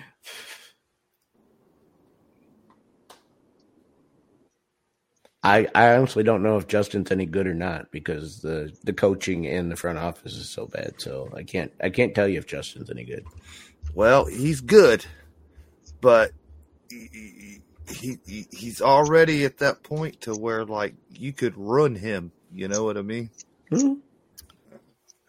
I 5.43 5.67
I 5.73 5.95
honestly 5.95 6.23
don't 6.23 6.43
know 6.43 6.57
if 6.57 6.67
Justin's 6.67 7.11
any 7.11 7.25
good 7.25 7.47
or 7.47 7.53
not 7.53 7.91
because 7.91 8.41
the 8.41 8.71
the 8.83 8.93
coaching 8.93 9.47
and 9.47 9.71
the 9.71 9.75
front 9.75 9.97
office 9.97 10.35
is 10.35 10.49
so 10.49 10.67
bad. 10.67 11.01
So 11.01 11.29
I 11.35 11.43
can't 11.43 11.71
I 11.81 11.89
can't 11.89 12.13
tell 12.13 12.27
you 12.27 12.37
if 12.37 12.45
Justin's 12.45 12.89
any 12.91 13.03
good. 13.03 13.25
Well, 13.95 14.25
he's 14.25 14.61
good, 14.61 15.05
but 15.99 16.31
he, 16.89 17.59
he, 17.89 18.17
he 18.25 18.47
he's 18.51 18.81
already 18.81 19.43
at 19.45 19.57
that 19.57 19.81
point 19.83 20.21
to 20.21 20.35
where 20.35 20.63
like 20.63 20.93
you 21.09 21.33
could 21.33 21.57
run 21.57 21.95
him. 21.95 22.31
You 22.53 22.67
know 22.67 22.83
what 22.83 22.97
I 22.97 23.01
mean? 23.01 23.29
Hmm? 23.69 23.93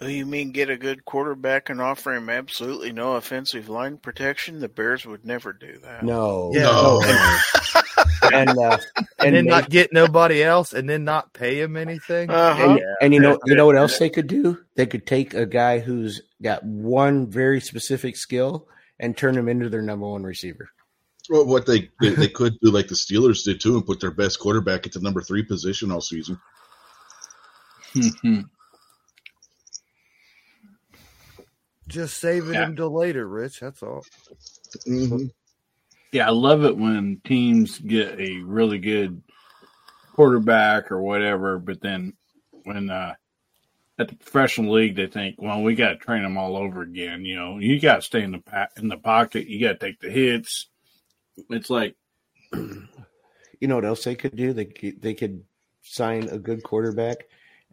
Oh, 0.01 0.09
you 0.09 0.27
mean 0.27 0.51
get 0.51 0.69
a 0.69 0.77
good 0.77 1.05
quarterback 1.05 1.71
and 1.71 1.81
offer 1.81 2.13
him 2.13 2.29
absolutely 2.29 2.93
no 2.93 3.15
offensive 3.15 3.69
line 3.69 3.99
protection? 3.99 4.59
The 4.59 4.69
Bears 4.69 5.07
would 5.07 5.25
never 5.25 5.53
do 5.53 5.79
that. 5.85 6.03
No, 6.03 6.51
Yeah. 6.53 6.63
No. 6.63 7.01
and 8.33 8.51
uh, 8.59 8.79
And, 8.97 9.07
and 9.19 9.35
then 9.37 9.45
they- 9.45 9.51
not 9.51 9.71
get 9.71 9.93
nobody 9.93 10.43
else, 10.43 10.73
and 10.73 10.89
then 10.89 11.05
not 11.05 11.33
pay 11.33 11.61
him 11.61 11.77
anything. 11.77 12.31
Uh-huh. 12.31 12.71
And, 12.73 12.81
and 13.01 13.15
you 13.15 13.21
know, 13.21 13.39
you 13.47 13.55
know 13.55 13.67
what 13.67 13.77
else 13.77 13.99
they 13.99 14.11
could 14.11 14.27
do? 14.27 14.59
They 14.77 14.87
could 14.87 15.07
take 15.07 15.35
a 15.35 15.47
guy 15.47 15.79
who's 15.79 16.23
got 16.43 16.65
one 16.65 17.31
very 17.31 17.61
specific 17.61 18.17
skill 18.17 18.67
and 18.99 19.17
turn 19.17 19.37
him 19.37 19.49
into 19.49 19.69
their 19.69 19.83
number 19.83 20.07
one 20.09 20.23
receiver. 20.23 20.71
Well, 21.31 21.47
what 21.47 21.67
they, 21.67 21.89
they 22.01 22.11
they 22.11 22.29
could 22.29 22.59
do 22.61 22.71
like 22.73 22.89
the 22.89 22.97
Steelers 22.97 23.45
did 23.45 23.61
too, 23.61 23.77
and 23.77 23.87
put 23.87 24.01
their 24.01 24.11
best 24.11 24.41
quarterback 24.41 24.87
at 24.87 24.93
the 24.93 25.01
number 25.01 25.21
three 25.23 25.45
position 25.45 25.93
all 25.93 26.01
season. 26.01 26.41
Just 31.89 32.19
saving 32.19 32.55
Yeah. 32.55 32.67
him 32.67 32.77
till 32.77 32.91
later, 32.95 33.27
Rich. 33.27 33.61
That's 33.61 33.83
all. 33.83 34.05
hmm 34.87 35.27
Yeah, 36.13 36.29
I 36.29 36.31
love 36.31 36.65
it 36.65 36.77
when 36.77 37.21
teams 37.25 37.79
get 37.79 38.21
a 38.21 38.41
really 38.43 38.79
good 38.79 39.23
quarterback 40.13 40.93
or 40.93 41.01
whatever, 41.01 41.59
but 41.59 41.81
then 41.81 42.15
when 42.65 42.91
uh, 42.91 43.15
at 43.99 44.09
the 44.09 44.17
professional 44.17 44.75
league 44.75 44.97
they 44.97 45.07
think, 45.07 45.37
well, 45.39 45.63
we 45.63 45.75
got 45.75 45.91
to 45.91 45.97
train 45.97 46.23
them 46.23 46.37
all 46.37 46.57
over 46.57 46.83
again. 46.83 47.25
You 47.25 47.37
know, 47.37 47.59
you 47.59 47.81
got 47.81 47.97
to 47.97 48.03
stay 48.03 48.23
in 48.23 48.33
the 48.33 48.39
pa- 48.39 48.69
in 48.77 48.89
the 48.89 48.99
pocket. 48.99 49.49
You 49.49 49.61
got 49.67 49.81
to 49.81 49.87
take 49.87 50.01
the 50.01 50.11
hits. 50.11 50.69
It's 51.49 51.71
like, 51.71 51.97
You 53.63 53.69
know 53.69 53.77
what 53.77 53.85
else 53.85 54.03
they 54.03 54.17
could 54.17 54.35
do? 54.35 54.53
They 54.53 54.65
could, 54.65 55.01
they 55.01 55.15
could 55.15 55.45
sign 55.83 56.25
a 56.29 56.37
good 56.37 56.65
quarterback, 56.65 57.19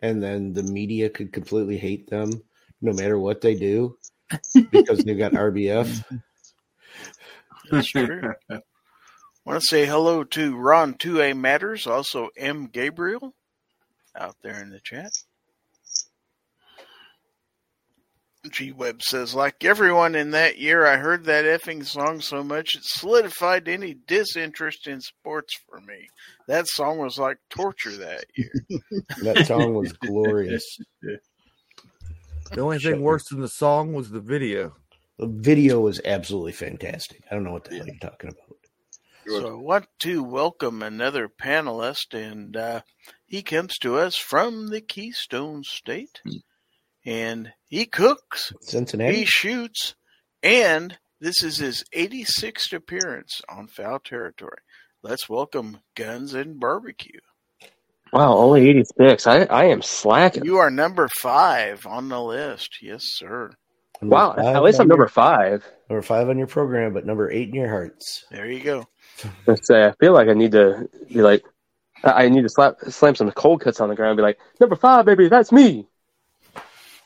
and 0.03 0.21
then 0.21 0.53
the 0.53 0.61
media 0.61 1.09
could 1.09 1.33
completely 1.33 1.79
hate 1.79 2.07
them 2.11 2.43
no 2.79 2.93
matter 2.93 3.17
what 3.17 3.41
they 3.41 3.55
do 3.55 3.97
because 4.71 4.99
they've 4.99 5.17
got 5.17 5.31
RBF. 5.31 6.21
That's 7.71 7.87
true. 7.87 8.33
Want 9.45 9.61
to 9.61 9.67
say 9.67 9.85
hello 9.85 10.23
to 10.23 10.55
Ron 10.55 10.93
2A 10.93 11.35
Matters, 11.35 11.87
also 11.87 12.29
M. 12.37 12.67
Gabriel 12.67 13.33
out 14.15 14.35
there 14.43 14.61
in 14.61 14.69
the 14.69 14.79
chat. 14.79 15.11
G 18.51 18.71
Web 18.71 19.01
says, 19.01 19.35
like 19.35 19.65
everyone 19.65 20.15
in 20.15 20.31
that 20.31 20.57
year, 20.57 20.85
I 20.85 20.97
heard 20.97 21.25
that 21.25 21.45
effing 21.45 21.85
song 21.85 22.21
so 22.21 22.41
much 22.41 22.75
it 22.75 22.83
solidified 22.83 23.67
any 23.67 23.95
disinterest 24.07 24.87
in 24.87 25.01
sports 25.01 25.53
for 25.67 25.81
me. 25.81 26.07
That 26.47 26.67
song 26.67 26.99
was 26.99 27.17
like 27.17 27.37
torture 27.49 27.97
that 27.97 28.25
year. 28.35 28.51
That 29.23 29.45
song 29.45 29.73
was 29.73 29.93
glorious. 29.93 30.65
The 32.51 32.61
only 32.61 32.79
Shut 32.79 32.93
thing 32.93 33.03
worse 33.03 33.25
than 33.29 33.41
the 33.41 33.47
song 33.47 33.93
was 33.93 34.09
the 34.09 34.19
video. 34.19 34.75
The 35.19 35.27
video 35.27 35.81
was 35.81 35.99
absolutely 36.05 36.53
fantastic. 36.53 37.25
I 37.29 37.35
don't 37.35 37.43
know 37.43 37.51
what 37.51 37.65
the 37.65 37.75
hell 37.75 37.85
you're 37.85 37.97
talking 37.97 38.29
about. 38.29 38.57
So 39.27 39.49
I 39.49 39.61
want 39.61 39.87
to 39.99 40.23
welcome 40.23 40.81
another 40.81 41.27
panelist, 41.27 42.13
and 42.13 42.55
uh, 42.55 42.81
he 43.27 43.43
comes 43.43 43.77
to 43.79 43.97
us 43.97 44.15
from 44.15 44.69
the 44.69 44.79
Keystone 44.79 45.65
State, 45.65 46.21
and 47.05 47.51
he 47.67 47.85
cooks, 47.85 48.53
Cincinnati. 48.61 49.17
he 49.17 49.25
shoots, 49.25 49.95
and 50.41 50.97
this 51.19 51.43
is 51.43 51.57
his 51.57 51.83
86th 51.93 52.71
appearance 52.71 53.41
on 53.49 53.67
Fowl 53.67 53.99
Territory. 53.99 54.59
Let's 55.03 55.27
welcome 55.27 55.79
Guns 55.95 56.33
and 56.33 56.61
Barbecue. 56.61 57.19
Wow, 58.13 58.37
only 58.37 58.69
86. 58.69 59.27
I, 59.27 59.43
I 59.43 59.65
am 59.65 59.81
slacking. 59.81 60.45
You 60.45 60.59
are 60.59 60.71
number 60.71 61.09
five 61.21 61.85
on 61.85 62.07
the 62.07 62.21
list. 62.23 62.77
Yes, 62.81 63.03
sir. 63.03 63.51
Number 64.01 64.15
Wow, 64.15 64.35
at 64.37 64.63
least 64.63 64.79
I'm 64.79 64.87
number 64.87 65.03
your- 65.03 65.09
five. 65.09 65.63
number 65.89 66.01
five 66.01 66.29
on 66.29 66.37
your 66.37 66.47
program, 66.47 66.93
but 66.93 67.05
number 67.05 67.29
eight 67.31 67.49
in 67.49 67.55
your 67.55 67.67
hearts. 67.67 68.25
There 68.31 68.49
you 68.49 68.61
go. 68.63 68.85
Let's 69.45 69.67
say 69.67 69.85
I 69.85 69.91
feel 69.99 70.13
like 70.13 70.29
I 70.29 70.33
need 70.33 70.53
to 70.53 70.87
be 71.09 71.21
like, 71.21 71.43
I 72.03 72.25
I 72.25 72.29
need 72.29 72.43
to 72.43 72.49
slap 72.49 72.77
slam 72.89 73.15
some 73.15 73.29
cold 73.31 73.59
cuts 73.61 73.81
on 73.81 73.89
the 73.89 73.95
ground 73.95 74.11
and 74.11 74.17
be 74.17 74.23
like, 74.23 74.39
number 74.59 74.75
five, 74.77 75.05
baby, 75.05 75.27
that's 75.27 75.51
me. 75.51 75.85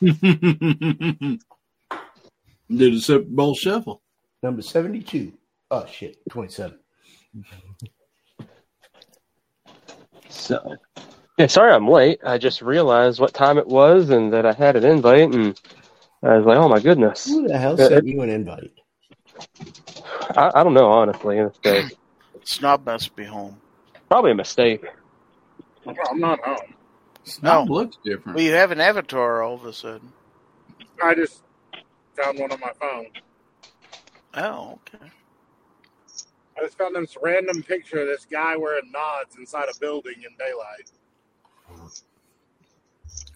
did 0.00 1.40
a 2.70 3.00
Super 3.00 3.24
Bowl 3.28 3.54
shuffle. 3.54 4.02
Number 4.42 4.62
seventy-two. 4.62 5.32
Oh 5.70 5.86
shit, 5.86 6.16
twenty-seven. 6.30 6.78
So, 10.28 10.76
yeah, 11.38 11.46
sorry 11.46 11.72
I'm 11.72 11.88
late. 11.88 12.20
I 12.24 12.38
just 12.38 12.60
realized 12.62 13.18
what 13.20 13.32
time 13.34 13.56
it 13.58 13.66
was 13.66 14.10
and 14.10 14.32
that 14.32 14.44
I 14.46 14.52
had 14.52 14.76
an 14.76 14.84
invite, 14.84 15.32
and 15.34 15.58
I 16.24 16.38
was 16.38 16.46
like, 16.46 16.58
oh 16.58 16.68
my 16.68 16.80
goodness. 16.80 17.26
Who 17.26 17.46
the 17.46 17.58
hell 17.58 17.74
Uh, 17.78 17.88
sent 17.88 18.06
you 18.06 18.20
an 18.22 18.30
invite? 18.30 18.72
I, 20.36 20.50
I 20.54 20.64
don't 20.64 20.74
know, 20.74 20.90
honestly. 20.90 21.38
It's 21.38 21.58
uh, 21.66 21.82
Snob 22.44 22.86
must 22.86 23.14
be 23.14 23.24
home. 23.24 23.60
probably 24.08 24.30
a 24.32 24.34
mistake. 24.34 24.84
Well, 25.84 25.96
I'm 26.10 26.20
not 26.20 26.40
home. 26.44 26.74
Snob 27.24 27.68
No. 27.68 27.74
looks 27.74 27.98
different. 28.04 28.36
Well, 28.36 28.44
you 28.44 28.52
have 28.52 28.70
an 28.70 28.80
avatar 28.80 29.42
all 29.42 29.54
of 29.54 29.64
a 29.64 29.72
sudden. 29.72 30.12
I 31.02 31.14
just 31.14 31.42
found 32.16 32.38
one 32.38 32.52
on 32.52 32.60
my 32.60 32.72
phone. 32.80 33.06
Oh, 34.34 34.78
okay. 34.94 35.06
I 36.56 36.62
just 36.62 36.78
found 36.78 36.96
this 36.96 37.16
random 37.22 37.62
picture 37.62 38.00
of 38.00 38.06
this 38.06 38.26
guy 38.30 38.56
wearing 38.56 38.90
nods 38.92 39.36
inside 39.36 39.66
a 39.74 39.78
building 39.78 40.14
in 40.16 40.36
daylight. 40.38 40.90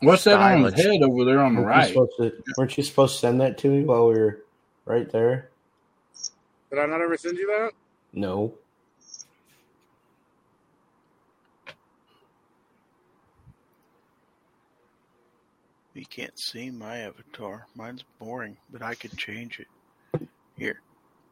What's 0.01 0.25
that 0.25 0.41
on 0.41 0.63
his 0.63 0.75
head 0.75 1.03
over 1.03 1.25
there 1.25 1.41
on 1.41 1.55
the 1.57 1.63
Weren't 1.63 1.77
right? 1.77 1.89
supposed 1.89 2.13
to, 2.19 2.33
weren't 2.57 2.77
you 2.77 2.85
supposed 2.85 3.15
to 3.15 3.21
send 3.21 3.41
that 3.41 3.59
to 3.59 3.69
me 3.69 3.85
while 3.85 4.09
we 4.09 4.15
were 4.19 4.45
right 4.85 5.11
there? 5.11 5.51
Did 6.71 6.79
I 6.79 6.87
not 6.87 7.01
ever 7.01 7.17
send 7.17 7.37
you 7.39 7.47
that? 7.49 7.73
No. 8.13 8.55
You 15.95 16.07
can't 16.07 16.39
see 16.39 16.71
my 16.71 16.99
avatar. 16.99 17.67
Mine's 17.75 18.05
boring, 18.21 18.57
but 18.71 18.83
I 18.83 18.95
can 18.95 19.11
change 19.17 19.59
it. 19.59 20.29
Here, 20.57 20.81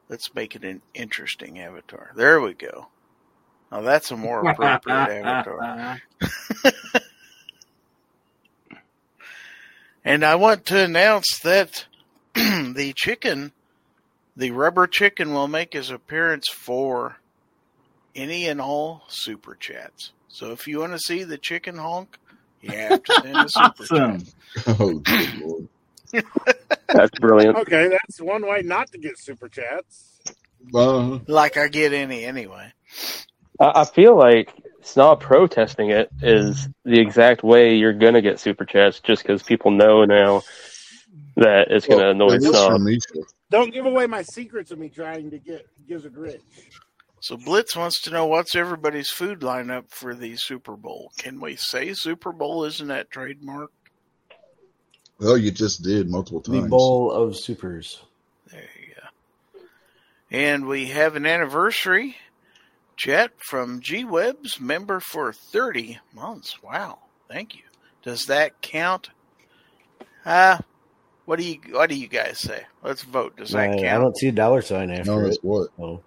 let's 0.08 0.34
make 0.34 0.56
it 0.56 0.64
an 0.64 0.82
interesting 0.92 1.60
avatar. 1.60 2.10
There 2.16 2.40
we 2.40 2.54
go. 2.54 2.88
Now 3.70 3.82
that's 3.82 4.10
a 4.10 4.16
more 4.16 4.48
appropriate 4.48 4.86
avatar. 5.24 6.00
And 10.06 10.24
I 10.24 10.36
want 10.36 10.64
to 10.66 10.84
announce 10.84 11.40
that 11.40 11.84
the 12.34 12.92
chicken, 12.96 13.50
the 14.36 14.52
rubber 14.52 14.86
chicken, 14.86 15.34
will 15.34 15.48
make 15.48 15.72
his 15.72 15.90
appearance 15.90 16.48
for 16.48 17.16
any 18.14 18.46
and 18.46 18.60
all 18.60 19.02
super 19.08 19.56
chats. 19.56 20.12
So 20.28 20.52
if 20.52 20.68
you 20.68 20.78
want 20.78 20.92
to 20.92 21.00
see 21.00 21.24
the 21.24 21.38
chicken 21.38 21.76
honk, 21.76 22.18
you 22.62 22.70
have 22.76 23.02
to 23.02 23.12
send 23.14 23.36
a 23.44 23.48
super 23.48 23.82
awesome. 23.90 24.18
chat. 24.18 24.34
Oh, 24.80 24.94
good 24.94 25.34
lord. 25.40 25.68
That's 26.88 27.18
brilliant. 27.18 27.56
Okay, 27.58 27.88
that's 27.88 28.20
one 28.20 28.46
way 28.46 28.62
not 28.62 28.90
to 28.92 28.98
get 28.98 29.18
super 29.18 29.48
chats. 29.48 30.20
Uh, 30.72 31.18
Like 31.26 31.56
I 31.56 31.66
get 31.68 31.92
any 31.92 32.24
anyway. 32.24 32.72
I, 33.60 33.80
I 33.80 33.84
feel 33.84 34.16
like 34.16 34.52
Snob 34.86 35.20
protesting 35.20 35.90
it 35.90 36.10
is 36.22 36.68
the 36.84 37.00
exact 37.00 37.42
way 37.42 37.74
you're 37.74 37.92
gonna 37.92 38.22
get 38.22 38.38
super 38.38 38.64
chats, 38.64 39.00
just 39.00 39.22
because 39.22 39.42
people 39.42 39.72
know 39.72 40.04
now 40.04 40.42
that 41.34 41.72
it's 41.72 41.86
gonna 41.86 42.02
well, 42.02 42.10
annoy 42.12 42.38
that 42.38 42.42
is 42.42 43.10
Snob. 43.10 43.26
Don't 43.50 43.72
give 43.72 43.84
away 43.84 44.06
my 44.06 44.22
secrets 44.22 44.70
of 44.70 44.78
me 44.78 44.88
trying 44.88 45.30
to 45.30 45.38
get 45.38 45.66
Gizzard 45.88 46.16
Rich. 46.16 46.40
So 47.20 47.36
Blitz 47.36 47.74
wants 47.74 48.00
to 48.02 48.10
know 48.10 48.26
what's 48.26 48.54
everybody's 48.54 49.10
food 49.10 49.40
lineup 49.40 49.90
for 49.90 50.14
the 50.14 50.36
Super 50.36 50.76
Bowl. 50.76 51.10
Can 51.18 51.40
we 51.40 51.56
say 51.56 51.92
Super 51.92 52.30
Bowl 52.30 52.64
isn't 52.64 52.86
that 52.86 53.10
trademark? 53.10 53.72
Well, 55.18 55.36
you 55.36 55.50
just 55.50 55.82
did 55.82 56.08
multiple 56.08 56.40
times. 56.40 56.62
The 56.62 56.68
bowl 56.68 57.10
of 57.10 57.36
supers. 57.36 58.02
There 58.52 58.60
you 58.60 58.94
go. 58.94 59.60
And 60.30 60.66
we 60.66 60.86
have 60.86 61.16
an 61.16 61.26
anniversary 61.26 62.16
chat 62.96 63.32
from 63.38 63.80
G 63.80 64.04
Webs 64.04 64.60
member 64.60 65.00
for 65.00 65.32
30 65.32 65.98
months. 66.14 66.62
Wow. 66.62 66.98
Thank 67.28 67.54
you. 67.54 67.62
Does 68.02 68.26
that 68.26 68.60
count? 68.62 69.10
Uh 70.24 70.58
what 71.24 71.38
do 71.38 71.44
you 71.44 71.58
what 71.72 71.88
do 71.90 71.96
you 71.96 72.08
guys 72.08 72.40
say? 72.40 72.64
Let's 72.82 73.02
vote. 73.02 73.36
Does 73.36 73.50
that 73.50 73.70
I, 73.70 73.94
I 73.96 73.98
don't 73.98 74.16
see 74.16 74.28
a 74.28 74.32
dollar 74.32 74.62
sign 74.62 74.90
after 74.90 75.10
No, 75.10 75.18
it. 75.20 75.24
that's 75.24 75.38
what. 75.42 75.70
Oh. 75.78 76.00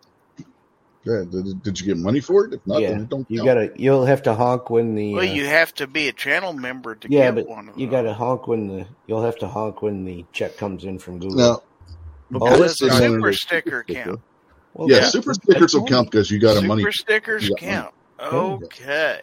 Yeah, 1.05 1.23
did, 1.29 1.63
did 1.63 1.79
you 1.79 1.87
get 1.87 1.97
money 1.97 2.19
for 2.19 2.45
it? 2.45 2.53
If 2.53 2.67
not, 2.67 2.81
yeah, 2.81 2.89
then 2.89 3.01
it 3.03 3.09
don't 3.09 3.25
you 3.31 3.39
count. 3.43 3.47
gotta. 3.47 3.81
You'll 3.81 4.05
have 4.05 4.21
to 4.23 4.33
honk 4.35 4.69
when 4.69 4.95
the. 4.95 5.13
Well, 5.13 5.27
uh, 5.27 5.33
you 5.33 5.45
have 5.45 5.73
to 5.75 5.87
be 5.87 6.09
a 6.09 6.11
channel 6.11 6.51
member 6.51 6.93
to 6.95 7.07
yeah, 7.09 7.27
get 7.31 7.35
but 7.35 7.47
one 7.47 7.69
of 7.69 7.77
you 7.79 7.87
gotta 7.89 8.13
honk 8.13 8.47
when 8.47 8.67
the. 8.67 8.85
You'll 9.07 9.23
have 9.23 9.37
to 9.39 9.47
honk 9.47 9.81
when 9.81 10.03
the 10.03 10.25
check 10.33 10.57
comes 10.57 10.83
in 10.83 10.99
from 10.99 11.19
Google. 11.19 11.37
Now, 11.37 11.61
Because 12.29 12.59
Oh, 12.59 12.63
does 12.63 12.75
the 12.75 12.89
super 12.91 13.33
sticker 13.33 13.83
count? 13.87 14.19
Well, 14.73 14.89
yeah, 14.89 14.97
yeah. 14.97 15.09
super 15.09 15.33
stickers 15.33 15.73
will 15.73 15.85
count 15.85 16.09
because 16.11 16.29
you 16.31 16.39
got 16.39 16.57
a 16.57 16.61
money. 16.61 16.81
Super 16.83 16.91
stickers 16.93 17.43
you 17.43 17.55
money. 17.59 17.71
count. 17.73 17.93
Oh. 18.19 18.59
Okay. 18.63 19.21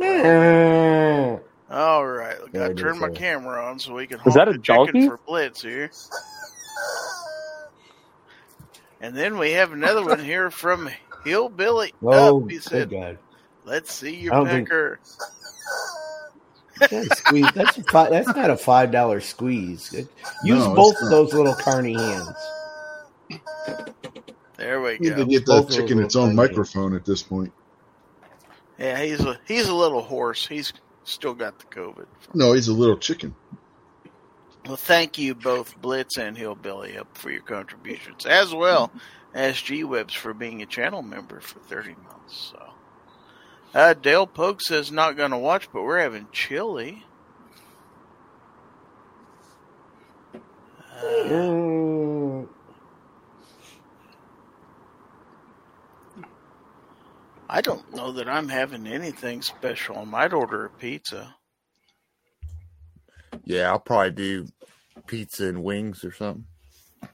Yeah. 0.00 1.38
All 1.70 2.06
right. 2.06 2.36
I 2.36 2.40
Yeah, 2.44 2.48
gotta 2.52 2.70
I 2.70 2.74
turn 2.74 2.98
my 2.98 3.06
uh, 3.08 3.10
camera 3.12 3.64
on 3.64 3.78
so 3.78 3.94
we 3.94 4.06
can 4.06 4.16
Is 4.18 4.22
honk 4.22 4.34
that 4.34 4.48
a 4.48 4.52
the 4.52 4.58
chicken 4.58 4.76
donkey? 4.86 5.06
for 5.08 5.18
Blitz 5.26 5.62
here. 5.62 5.90
And 9.00 9.14
then 9.16 9.38
we 9.38 9.52
have 9.52 9.72
another 9.72 10.04
one 10.04 10.18
here 10.18 10.50
from 10.50 10.88
Hillbilly 11.24 11.92
Oh, 12.02 12.42
Up. 12.42 12.50
He 12.50 12.56
good 12.56 12.62
said, 12.64 12.90
God. 12.90 13.18
"Let's 13.64 13.92
see 13.92 14.16
your 14.16 14.32
don't 14.32 14.48
think- 14.48 14.68
pecker." 14.68 15.00
That's, 16.80 17.18
squeeze. 17.18 17.46
that's, 17.54 17.78
a 17.78 17.82
that's 17.92 18.26
not 18.34 18.50
a 18.50 18.56
five 18.56 18.90
dollar 18.90 19.20
squeeze. 19.20 19.92
Use 19.92 20.08
No, 20.66 20.74
both 20.74 21.00
of 21.00 21.08
those 21.08 21.32
little 21.32 21.54
carny 21.54 21.94
hands. 21.94 22.28
There 24.64 24.80
we 24.80 24.92
You 24.92 25.10
need 25.10 25.16
to 25.16 25.26
get 25.26 25.44
that 25.44 25.64
of 25.64 25.70
chicken 25.70 26.02
its 26.02 26.16
own 26.16 26.28
things. 26.28 26.36
microphone 26.36 26.96
at 26.96 27.04
this 27.04 27.22
point. 27.22 27.52
Yeah, 28.78 28.98
he's 29.02 29.20
a 29.20 29.38
he's 29.46 29.68
a 29.68 29.74
little 29.74 30.00
hoarse. 30.00 30.46
He's 30.46 30.72
still 31.04 31.34
got 31.34 31.58
the 31.58 31.66
COVID. 31.66 32.06
No, 32.32 32.54
he's 32.54 32.68
a 32.68 32.72
little 32.72 32.96
chicken. 32.96 33.34
Well, 34.66 34.76
thank 34.76 35.18
you 35.18 35.34
both 35.34 35.78
Blitz 35.82 36.16
and 36.16 36.38
Hillbilly 36.38 36.96
Up 36.96 37.14
for 37.18 37.30
your 37.30 37.42
contributions, 37.42 38.24
as 38.24 38.54
well 38.54 38.90
as 39.34 39.60
G 39.60 39.84
Webs 39.84 40.14
for 40.14 40.32
being 40.32 40.62
a 40.62 40.66
channel 40.66 41.02
member 41.02 41.40
for 41.40 41.58
30 41.58 41.90
months. 41.90 42.54
So, 42.54 42.70
uh, 43.74 43.92
Dale 43.92 44.26
Pogue 44.26 44.62
says 44.62 44.90
not 44.90 45.18
going 45.18 45.32
to 45.32 45.36
watch, 45.36 45.68
but 45.74 45.82
we're 45.82 46.00
having 46.00 46.26
chili. 46.32 47.04
Uh, 51.02 52.13
I 57.48 57.60
don't 57.60 57.94
know 57.94 58.12
that 58.12 58.28
I'm 58.28 58.48
having 58.48 58.86
anything 58.86 59.42
special. 59.42 59.98
I 59.98 60.04
might 60.04 60.32
order 60.32 60.64
a 60.64 60.70
pizza. 60.70 61.34
Yeah, 63.44 63.70
I'll 63.70 63.78
probably 63.80 64.12
do 64.12 64.46
pizza 65.06 65.46
and 65.48 65.62
wings 65.62 66.04
or 66.04 66.12
something. 66.12 66.44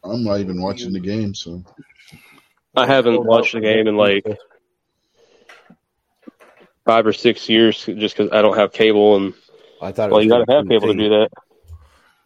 I'm 0.05 0.23
not 0.23 0.39
even 0.41 0.63
watching 0.63 0.93
the 0.93 1.01
game, 1.01 1.35
so 1.35 1.65
I 2.77 2.87
haven't 2.87 3.25
watched 3.25 3.55
the 3.55 3.61
game 3.61 3.89
in 3.89 3.97
like 3.97 4.25
five 6.85 7.07
or 7.07 7.13
six 7.13 7.49
years, 7.49 7.85
just 7.85 8.17
because 8.17 8.31
I 8.33 8.41
don't 8.43 8.57
have 8.57 8.73
cable, 8.73 9.17
and 9.17 9.35
I 9.83 9.91
thought. 9.93 10.11
well, 10.11 10.23
you 10.23 10.29
gotta 10.29 10.51
have 10.53 10.69
cable 10.69 10.89
to 10.89 10.95
do 10.95 11.09
that. 11.09 11.29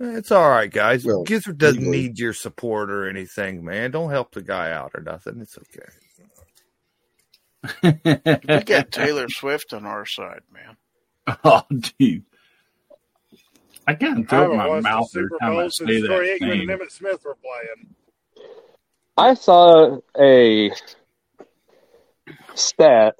Eh, 0.03 0.19
It's 0.19 0.31
all 0.31 0.51
right, 0.51 0.71
guys. 0.71 1.05
Well, 1.07 1.23
Gizzard 1.23 1.57
doesn't 1.57 1.90
need 1.90 2.19
your 2.19 2.35
support 2.35 2.90
or 2.90 3.09
anything, 3.09 3.64
man. 3.64 3.90
Don't 3.93 4.11
help 4.11 4.33
the 4.33 4.43
guy 4.43 4.73
out 4.73 4.90
or 4.95 5.01
nothing. 5.01 5.40
It's 5.40 5.57
okay. 5.57 5.88
We 7.83 8.61
got 8.64 8.90
Taylor 8.92 9.29
Swift 9.29 9.72
on 9.72 9.87
our 9.87 10.07
side, 10.07 10.42
man. 10.53 10.77
oh, 11.44 11.62
dude. 11.98 12.24
I 13.87 13.94
can't 13.94 14.20
I 14.20 14.22
throw 14.29 14.57
haven't 14.57 14.57
my 14.57 14.81
mouth 14.81 15.09
every 15.16 15.29
time 15.40 15.57
I 15.59 15.68
say 15.68 15.87
since 15.87 16.07
Troy 16.07 16.27
that 16.27 16.40
Aikman 16.40 16.61
and. 16.62 16.70
Emmitt 16.70 16.90
Smith 16.90 17.22
were 17.24 17.37
playing. 17.37 17.94
I 19.16 19.35
saw 19.35 19.98
a 20.18 20.72
stat 22.55 23.16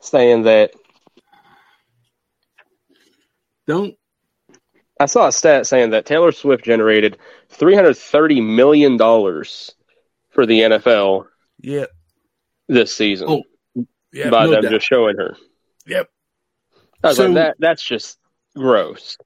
saying 0.00 0.42
that 0.44 0.72
Don't 3.66 3.94
I 4.98 5.06
saw 5.06 5.28
a 5.28 5.32
stat 5.32 5.66
saying 5.66 5.90
that 5.90 6.06
Taylor 6.06 6.32
Swift 6.32 6.64
generated 6.64 7.18
three 7.48 7.74
hundred 7.74 7.96
thirty 7.96 8.40
million 8.40 8.96
dollars 8.96 9.70
for 10.30 10.46
the 10.46 10.60
NFL 10.60 11.26
Yep. 11.62 11.90
this 12.68 12.94
season 12.94 13.28
Oh, 13.28 13.42
Yep. 14.12 14.30
by 14.30 14.44
no 14.44 14.50
them 14.52 14.62
doubt. 14.62 14.72
just 14.72 14.86
showing 14.86 15.16
her. 15.16 15.36
Yep. 15.86 16.08
So- 17.12 17.24
like, 17.26 17.34
that 17.34 17.56
that's 17.58 17.86
just 17.86 18.18
gross. 18.56 19.16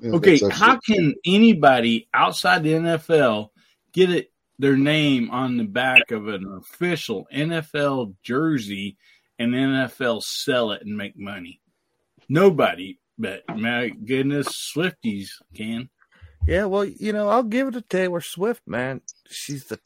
yeah, 0.00 0.12
Okay, 0.12 0.40
how 0.50 0.78
can 0.78 1.14
anybody 1.26 2.08
outside 2.12 2.62
the 2.62 2.72
NFL 2.72 3.50
get 3.92 4.10
it 4.10 4.30
their 4.58 4.76
name 4.76 5.30
on 5.30 5.56
the 5.56 5.64
back 5.64 6.10
of 6.10 6.28
an 6.28 6.46
official 6.58 7.26
NFL 7.32 8.14
jersey 8.22 8.96
and 9.38 9.52
NFL 9.52 10.22
sell 10.22 10.72
it 10.72 10.82
and 10.82 10.96
make 10.96 11.16
money? 11.18 11.60
Nobody, 12.28 12.98
but 13.18 13.42
my 13.54 13.90
goodness, 13.90 14.48
Swifties 14.74 15.28
can. 15.54 15.90
Yeah, 16.46 16.64
well, 16.66 16.84
you 16.84 17.12
know, 17.12 17.28
I'll 17.28 17.42
give 17.42 17.68
it 17.68 17.72
to 17.72 17.80
Taylor 17.82 18.20
Swift, 18.20 18.62
man. 18.66 19.00
She's 19.28 19.64
the, 19.66 19.78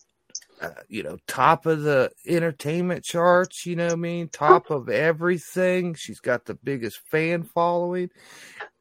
uh, 0.60 0.70
you 0.88 1.02
know, 1.02 1.18
top 1.26 1.66
of 1.66 1.82
the 1.82 2.10
entertainment 2.26 3.04
charts. 3.04 3.66
You 3.66 3.76
know 3.76 3.86
what 3.86 3.92
I 3.92 3.96
mean? 3.96 4.28
Top 4.28 4.70
of 4.70 4.88
everything. 4.88 5.94
She's 5.94 6.20
got 6.20 6.46
the 6.46 6.54
biggest 6.54 6.98
fan 7.10 7.42
following, 7.44 8.10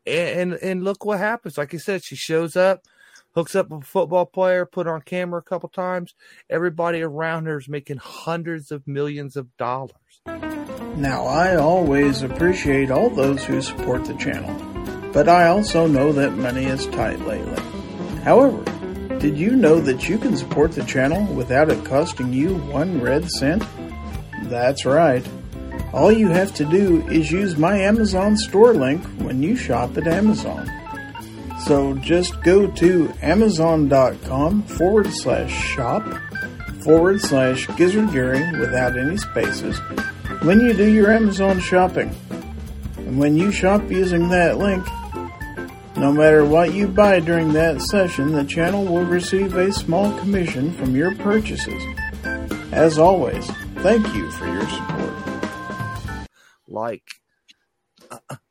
and 0.05 0.51
and, 0.51 0.53
and 0.53 0.83
look 0.83 1.05
what 1.05 1.19
happens. 1.19 1.57
Like 1.57 1.73
you 1.73 1.79
said, 1.79 2.03
she 2.03 2.15
shows 2.15 2.55
up, 2.55 2.83
hooks 3.35 3.55
up 3.55 3.71
a 3.71 3.81
football 3.81 4.25
player, 4.25 4.65
put 4.65 4.87
on 4.87 5.01
camera 5.01 5.39
a 5.39 5.43
couple 5.43 5.69
times. 5.69 6.15
Everybody 6.49 7.01
around 7.01 7.45
her 7.45 7.57
is 7.57 7.69
making 7.69 7.97
hundreds 7.97 8.71
of 8.71 8.87
millions 8.87 9.35
of 9.35 9.55
dollars. 9.57 9.91
Now, 10.95 11.25
I 11.25 11.55
always 11.57 12.23
appreciate 12.23 12.89
all 12.89 13.11
those 13.11 13.43
who 13.43 13.61
support 13.61 14.05
the 14.05 14.15
channel, 14.15 14.51
but 15.11 15.29
I 15.29 15.47
also 15.47 15.85
know 15.85 16.11
that 16.13 16.31
money 16.31 16.65
is 16.65 16.87
tight 16.87 17.19
lately. 17.21 17.61
However, 18.23 18.63
did 19.19 19.37
you 19.37 19.55
know 19.55 19.79
that 19.79 20.07
you 20.07 20.17
can 20.17 20.37
support 20.37 20.71
the 20.73 20.83
channel 20.83 21.25
without 21.33 21.69
it 21.69 21.83
costing 21.83 22.31
you 22.31 22.55
one 22.55 23.01
red 23.01 23.29
cent? 23.29 23.63
That's 24.43 24.85
right. 24.85 25.27
All 25.91 26.11
you 26.11 26.27
have 26.27 26.53
to 26.55 26.65
do 26.65 27.07
is 27.07 27.31
use 27.31 27.57
my 27.57 27.77
Amazon 27.79 28.37
store 28.37 28.73
link 28.73 29.03
when 29.17 29.41
you 29.41 29.55
shop 29.55 29.97
at 29.97 30.07
Amazon. 30.07 30.71
So 31.65 31.95
just 31.95 32.41
go 32.43 32.67
to 32.67 33.13
amazon.com 33.21 34.63
forward 34.63 35.07
slash 35.11 35.51
shop 35.51 36.03
forward 36.81 37.19
slash 37.19 37.67
Gizzard 37.75 38.11
Gary 38.11 38.59
without 38.59 38.97
any 38.97 39.17
spaces 39.17 39.79
when 40.43 40.61
you 40.61 40.73
do 40.73 40.85
your 40.85 41.11
Amazon 41.11 41.59
shopping. 41.59 42.15
And 42.97 43.17
when 43.17 43.35
you 43.35 43.51
shop 43.51 43.89
using 43.89 44.29
that 44.29 44.57
link, 44.57 44.85
no 45.99 46.11
matter 46.11 46.45
what 46.45 46.73
you 46.73 46.87
buy 46.87 47.19
during 47.19 47.53
that 47.53 47.81
session, 47.81 48.31
the 48.31 48.43
channel 48.43 48.85
will 48.85 49.05
receive 49.05 49.55
a 49.55 49.71
small 49.71 50.17
commission 50.19 50.71
from 50.73 50.95
your 50.95 51.15
purchases. 51.15 51.81
As 52.71 52.99
always, 52.99 53.49
thank 53.77 54.05
you 54.13 54.29
for 54.31 54.45
your 54.45 54.67
support. 54.69 56.29
Like, 56.67 57.03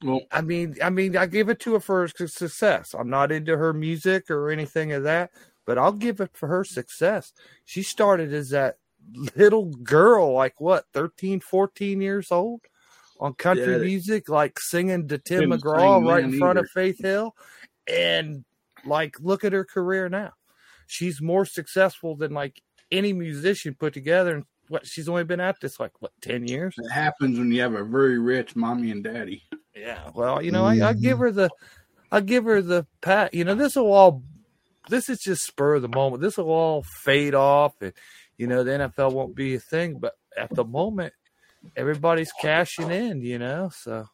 Well, 0.02 0.22
I 0.32 0.40
mean, 0.42 0.76
I 0.82 0.90
mean, 0.90 1.16
I 1.16 1.26
give 1.26 1.48
it 1.48 1.60
to 1.60 1.74
her 1.74 1.80
for 1.80 2.08
her 2.08 2.28
success. 2.28 2.94
I'm 2.98 3.10
not 3.10 3.30
into 3.32 3.56
her 3.56 3.72
music 3.72 4.30
or 4.30 4.50
anything 4.50 4.92
of 4.92 5.04
that, 5.04 5.30
but 5.64 5.78
I'll 5.78 5.92
give 5.92 6.20
it 6.20 6.30
for 6.34 6.48
her 6.48 6.64
success. 6.64 7.32
She 7.64 7.82
started 7.82 8.32
as 8.32 8.50
that 8.50 8.78
little 9.36 9.66
girl, 9.66 10.32
like 10.32 10.60
what, 10.60 10.86
13, 10.92 11.40
14 11.40 12.00
years 12.00 12.32
old 12.32 12.62
on 13.20 13.34
country 13.34 13.72
Yeah. 13.72 13.78
music, 13.78 14.28
like 14.28 14.58
singing 14.58 15.08
to 15.08 15.18
Tim 15.18 15.50
Couldn't 15.50 15.60
McGraw 15.60 16.06
right 16.06 16.24
in 16.24 16.38
front 16.38 16.58
of. 16.58 16.68
Faith 16.70 16.98
Hill. 16.98 17.34
And 17.86 18.44
like, 18.84 19.16
look 19.20 19.44
at 19.44 19.52
her 19.52 19.64
career 19.64 20.08
now. 20.08 20.32
She's 20.86 21.20
more 21.20 21.44
successful 21.44 22.16
than 22.16 22.32
like 22.32 22.60
any 22.90 23.12
musician 23.12 23.74
put 23.78 23.94
together. 23.94 24.34
And 24.34 24.44
what 24.68 24.86
she's 24.86 25.08
only 25.08 25.24
been 25.24 25.40
at 25.40 25.56
this 25.60 25.78
like 25.80 25.92
what, 26.00 26.12
10 26.22 26.48
years? 26.48 26.74
it 26.78 26.90
happens 26.90 27.38
when 27.38 27.50
you 27.50 27.60
have 27.62 27.74
a 27.74 27.84
very 27.84 28.18
rich 28.18 28.56
mommy 28.56 28.90
and 28.90 29.02
daddy. 29.02 29.42
Yeah. 29.74 30.10
Well, 30.14 30.42
you 30.42 30.50
know, 30.50 30.64
I, 30.64 30.88
I 30.88 30.92
give 30.92 31.14
mm-hmm. 31.14 31.22
her 31.22 31.30
the, 31.32 31.50
I 32.10 32.20
give 32.20 32.44
her 32.44 32.62
the 32.62 32.86
pat. 33.00 33.34
You 33.34 33.44
know, 33.44 33.54
this 33.54 33.76
will 33.76 33.92
all, 33.92 34.22
this 34.88 35.08
is 35.08 35.18
just 35.18 35.42
spur 35.42 35.76
of 35.76 35.82
the 35.82 35.88
moment. 35.88 36.22
This 36.22 36.36
will 36.36 36.50
all 36.50 36.84
fade 37.02 37.34
off, 37.34 37.74
and 37.80 37.92
you 38.38 38.46
know, 38.46 38.62
the 38.62 38.70
NFL 38.70 39.12
won't 39.12 39.34
be 39.34 39.54
a 39.56 39.60
thing. 39.60 39.98
But 39.98 40.14
at 40.36 40.54
the 40.54 40.64
moment, 40.64 41.12
everybody's 41.76 42.32
cashing 42.40 42.90
in. 42.90 43.20
You 43.22 43.38
know, 43.38 43.70
so 43.74 44.06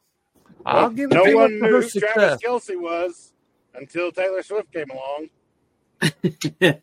I'll 0.64 0.90
give 0.90 1.10
it 1.10 1.14
no 1.14 1.24
to 1.24 1.30
her 1.30 1.36
one 1.36 1.60
knew 1.60 1.82
success. 1.82 2.12
Travis 2.14 2.40
Kelce 2.42 2.80
was 2.80 3.32
until 3.74 4.12
Taylor 4.12 4.42
Swift 4.42 4.72
came 4.72 4.86
along. 4.90 5.28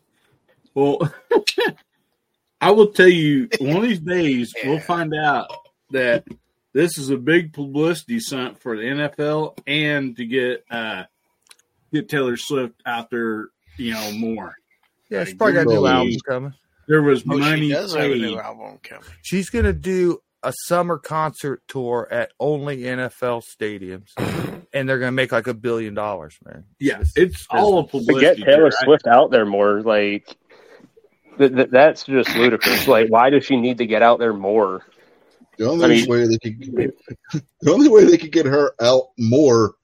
Well, 0.74 0.98
I 2.60 2.70
will 2.70 2.92
tell 2.92 3.08
you 3.08 3.48
one 3.58 3.78
of 3.78 3.82
these 3.82 3.98
days 4.00 4.54
we'll 4.64 4.78
find 4.78 5.12
out 5.14 5.50
that 5.90 6.24
this 6.72 6.96
is 6.96 7.10
a 7.10 7.16
big 7.16 7.52
publicity 7.52 8.20
stunt 8.20 8.60
for 8.60 8.76
the 8.76 8.84
NFL 8.84 9.58
and 9.66 10.16
to 10.16 10.24
get 10.24 10.64
uh 10.70 11.04
get 11.92 12.08
Taylor 12.08 12.36
Swift 12.36 12.80
out 12.86 13.10
there, 13.10 13.48
you 13.78 13.94
know, 13.94 14.12
more. 14.12 14.54
Yeah, 15.10 15.24
she's 15.24 15.34
probably 15.34 15.54
got 15.54 15.62
a 15.66 15.70
new 15.70 15.86
album 15.86 16.14
coming. 16.24 16.54
There 16.86 17.02
was 17.02 17.24
Oh, 17.28 17.36
money 17.36 17.62
she 17.62 17.72
does 17.72 17.94
have 17.94 18.04
a 18.04 18.12
paid. 18.12 18.20
new 18.22 18.38
album 18.38 18.78
coming. 18.82 19.04
She's 19.22 19.50
gonna 19.50 19.72
do 19.72 20.20
a 20.42 20.52
summer 20.66 20.98
concert 20.98 21.62
tour 21.68 22.08
at 22.10 22.32
only 22.40 22.78
NFL 22.78 23.42
stadiums, 23.44 24.08
and 24.72 24.88
they're 24.88 24.98
gonna 24.98 25.12
make 25.12 25.32
like 25.32 25.46
a 25.46 25.54
billion 25.54 25.94
dollars, 25.94 26.36
man. 26.44 26.64
Yeah, 26.78 26.94
It's- 27.00 27.12
it's 27.16 27.46
all 27.50 27.80
a 27.80 27.82
to 27.84 27.90
publicity. 27.90 28.20
get 28.20 28.36
Taylor 28.46 28.70
there. 28.70 28.78
I- 28.80 28.84
Swift 28.84 29.06
out 29.06 29.30
there 29.30 29.44
more, 29.46 29.82
like 29.82 30.34
th- 31.38 31.52
th- 31.54 31.68
that's 31.70 32.04
just 32.04 32.34
ludicrous. 32.36 32.88
Like, 32.88 33.08
why 33.08 33.30
does 33.30 33.44
she 33.44 33.56
need 33.56 33.78
to 33.78 33.86
get 33.86 34.02
out 34.02 34.18
there 34.18 34.32
more? 34.34 34.84
The 35.58 35.68
only 35.68 35.84
I 35.84 35.88
mean- 35.88 36.08
way 36.08 36.26
they 36.26 36.38
could 36.38 36.92
the 37.60 37.72
only 37.72 37.88
way 37.88 38.04
they 38.04 38.16
could 38.18 38.32
get 38.32 38.46
her 38.46 38.72
out 38.80 39.08
more 39.18 39.74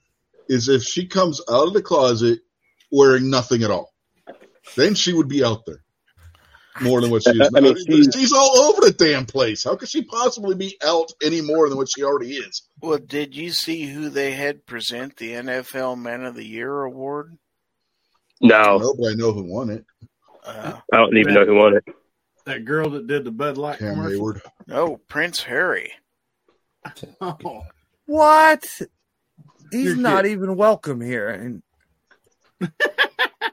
is 0.49 0.69
if 0.69 0.83
she 0.83 1.07
comes 1.07 1.41
out 1.51 1.67
of 1.67 1.75
the 1.75 1.83
closet 1.83 2.39
wearing 2.93 3.29
nothing 3.31 3.63
at 3.63 3.71
all. 3.71 3.93
Then 4.77 4.95
she 4.95 5.13
would 5.13 5.29
be 5.29 5.45
out 5.45 5.67
there 5.67 5.83
more 6.83 7.01
than 7.01 7.11
what 7.11 7.23
she 7.23 7.31
is. 7.31 7.51
I 7.55 7.61
mean, 7.61 7.77
she's- 7.77 8.15
she's 8.15 8.33
all 8.33 8.57
over 8.65 8.81
the 8.83 8.93
damn 8.93 9.27
place. 9.27 9.65
How 9.65 9.77
could 9.77 9.89
she 9.89 10.03
possibly 10.03 10.55
be 10.55 10.77
out 10.85 11.11
any 11.23 11.41
more 11.41 11.69
than 11.69 11.79
what 11.79 11.89
she 11.89 12.03
already 12.03 12.35
is? 12.35 12.63
Well, 12.81 12.99
did 12.99 13.35
you 13.35 13.53
see 13.53 13.85
who 13.87 14.09
they 14.11 14.33
had 14.33 14.67
present 14.67 15.17
the 15.17 15.33
NFL 15.33 15.97
Man 15.97 16.25
of 16.25 16.35
the 16.35 16.45
Year 16.47 16.83
award? 16.83 17.37
No, 18.41 18.79
No, 18.79 18.95
but 18.99 19.09
I 19.11 19.15
know 19.15 19.33
who 19.33 19.45
won 19.45 19.71
it. 19.71 19.85
Uh, 20.45 20.79
I 20.93 20.97
don't 20.99 21.17
even 21.17 21.35
know 21.35 21.45
who 21.47 21.55
won 21.55 21.77
it. 21.77 21.85
that 22.45 22.65
girl 22.65 22.91
that 22.91 23.07
did 23.07 23.25
the 23.25 23.33
Bud 23.33 23.57
Light 23.57 23.79
Cam 23.79 23.95
commercial. 23.95 24.21
Heyward. 24.21 24.41
no, 24.67 24.99
Prince 25.09 25.43
Harry. 25.43 25.93
Oh, 27.21 27.65
What? 28.07 28.65
He's 29.73 29.85
You're 29.85 29.97
not 29.97 30.23
kidding. 30.25 30.39
even 30.39 30.55
welcome 30.57 31.01
here, 31.01 31.29
and 31.29 31.63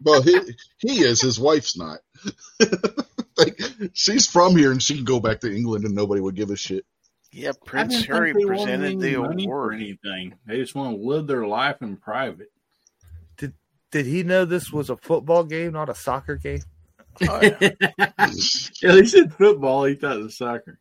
Well, 0.03 0.21
he 0.21 0.39
he 0.79 1.01
is. 1.03 1.21
His 1.21 1.39
wife's 1.39 1.75
not. 1.77 1.99
like 3.38 3.59
she's 3.93 4.27
from 4.27 4.55
here, 4.55 4.71
and 4.71 4.81
she 4.81 4.95
can 4.95 5.05
go 5.05 5.19
back 5.19 5.39
to 5.41 5.53
England, 5.53 5.86
and 5.86 5.95
nobody 5.95 6.21
would 6.21 6.36
give 6.36 6.49
a 6.49 6.55
shit. 6.55 6.86
Yeah, 7.31 7.51
Prince 7.65 8.05
Harry 8.05 8.31
think 8.31 8.47
they 8.47 8.55
wanted 8.55 8.79
presented 8.79 8.99
the 8.99 9.17
money 9.17 9.45
for 9.45 9.63
award. 9.63 9.75
anything. 9.75 10.36
They 10.45 10.57
just 10.57 10.75
want 10.75 10.97
to 10.97 11.03
live 11.03 11.25
their 11.25 11.47
life 11.47 11.81
in 11.81 11.97
private. 11.97 12.51
did 13.38 13.53
Did 13.91 14.05
he 14.05 14.23
know 14.23 14.45
this 14.45 14.71
was 14.71 14.89
a 14.91 14.97
football 14.97 15.43
game, 15.43 15.71
not 15.71 15.89
a 15.89 15.95
soccer 15.95 16.36
game? 16.36 16.62
Oh, 17.27 17.41
yeah. 17.41 17.69
yeah, 18.81 18.91
they 18.91 19.05
said 19.05 19.33
football. 19.33 19.86
He 19.86 19.95
thought 19.95 20.17
it 20.17 20.23
was 20.23 20.38
soccer. 20.38 20.79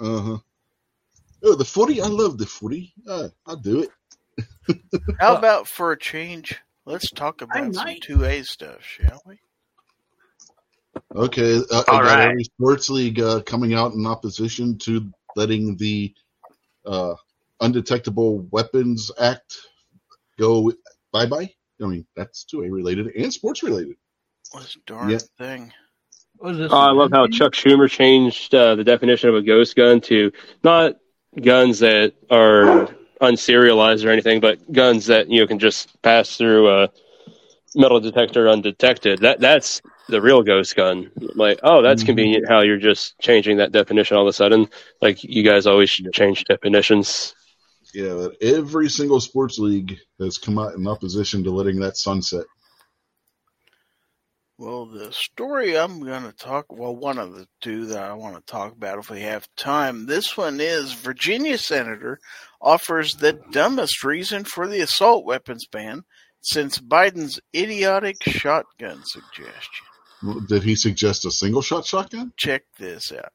Uh 0.00 0.20
huh. 0.20 0.38
Oh, 1.42 1.54
the 1.54 1.64
footy! 1.64 2.00
I 2.00 2.06
love 2.06 2.38
the 2.38 2.46
footy. 2.46 2.92
Uh, 3.08 3.28
I'll 3.46 3.56
do 3.56 3.82
it. 3.82 3.90
How 5.20 5.36
about 5.38 5.68
for 5.68 5.92
a 5.92 5.98
change? 5.98 6.58
Let's 6.84 7.10
talk 7.10 7.42
about 7.42 7.74
some 7.74 7.88
2A 7.88 8.44
stuff, 8.46 8.82
shall 8.82 9.20
we? 9.26 9.38
Okay, 11.14 11.56
uh, 11.70 11.82
I 11.88 12.02
got 12.02 12.02
right. 12.02 12.28
every 12.30 12.44
sports 12.44 12.90
league 12.90 13.20
uh, 13.20 13.40
coming 13.42 13.74
out 13.74 13.92
in 13.92 14.06
opposition 14.06 14.78
to 14.78 15.10
letting 15.34 15.76
the 15.76 16.14
uh, 16.84 17.14
Undetectable 17.60 18.46
Weapons 18.50 19.10
Act 19.18 19.56
go 20.38 20.72
bye 21.12 21.26
bye. 21.26 21.50
I 21.82 21.86
mean, 21.86 22.06
that's 22.16 22.44
two 22.44 22.62
A 22.62 22.70
related 22.70 23.08
and 23.16 23.32
sports 23.32 23.62
related. 23.62 23.96
This 24.54 24.76
darn 24.86 25.10
Yeah. 25.10 25.18
thing. 25.38 25.72
What 26.38 26.52
is 26.52 26.58
this? 26.58 26.72
Oh, 26.72 26.76
I 26.76 26.92
love 26.92 27.10
how 27.12 27.26
Chuck 27.26 27.52
Schumer 27.52 27.90
changed 27.90 28.54
uh, 28.54 28.74
the 28.74 28.84
definition 28.84 29.28
of 29.30 29.34
a 29.36 29.42
ghost 29.42 29.74
gun 29.76 30.00
to 30.02 30.32
not 30.62 30.96
guns 31.40 31.80
that 31.80 32.14
are 32.30 32.88
unserialized 33.20 34.04
or 34.04 34.10
anything, 34.10 34.40
but 34.40 34.70
guns 34.70 35.06
that 35.06 35.30
you 35.30 35.40
know 35.40 35.46
can 35.46 35.58
just 35.58 36.00
pass 36.02 36.36
through 36.36 36.68
a 36.70 36.90
metal 37.74 38.00
detector 38.00 38.48
undetected. 38.48 39.20
That 39.20 39.40
that's 39.40 39.82
the 40.08 40.20
real 40.22 40.42
ghost 40.42 40.76
gun. 40.76 41.10
Like, 41.34 41.58
oh, 41.62 41.82
that's 41.82 42.02
Mhm. 42.02 42.06
convenient. 42.06 42.48
How 42.48 42.60
you're 42.62 42.78
just 42.78 43.18
changing 43.20 43.56
that 43.58 43.72
definition 43.72 44.16
all 44.16 44.22
of 44.22 44.28
a 44.28 44.32
sudden. 44.32 44.68
Like 45.02 45.22
you 45.24 45.42
guys 45.42 45.66
always 45.66 45.90
change 45.90 46.44
definitions. 46.44 47.34
Yeah, 47.94 48.14
but 48.14 48.42
every 48.42 48.88
single 48.88 49.20
sports 49.20 49.58
league 49.58 49.98
has 50.20 50.38
come 50.38 50.58
out 50.58 50.74
in 50.74 50.86
opposition 50.86 51.42
to 51.44 51.50
letting 51.50 51.80
that 51.80 51.96
sunset. 51.96 52.44
Well, 54.58 54.86
the 54.86 55.12
story 55.12 55.76
I'm 55.78 56.02
going 56.02 56.22
to 56.22 56.32
talk, 56.32 56.72
well, 56.72 56.96
one 56.96 57.18
of 57.18 57.34
the 57.34 57.46
two 57.60 57.86
that 57.86 58.02
I 58.02 58.14
want 58.14 58.36
to 58.36 58.52
talk 58.52 58.72
about 58.72 58.98
if 58.98 59.10
we 59.10 59.20
have 59.20 59.46
time. 59.56 60.06
This 60.06 60.34
one 60.34 60.60
is 60.60 60.94
Virginia 60.94 61.58
Senator 61.58 62.18
offers 62.60 63.14
the 63.14 63.34
dumbest 63.52 64.02
reason 64.02 64.44
for 64.44 64.66
the 64.66 64.80
assault 64.80 65.26
weapons 65.26 65.66
ban 65.66 66.04
since 66.40 66.78
Biden's 66.78 67.40
idiotic 67.54 68.22
shotgun 68.22 69.02
suggestion. 69.04 69.86
Did 70.48 70.62
he 70.62 70.74
suggest 70.74 71.26
a 71.26 71.30
single 71.30 71.62
shot 71.62 71.84
shotgun? 71.84 72.32
Check 72.36 72.62
this 72.78 73.12
out. 73.12 73.32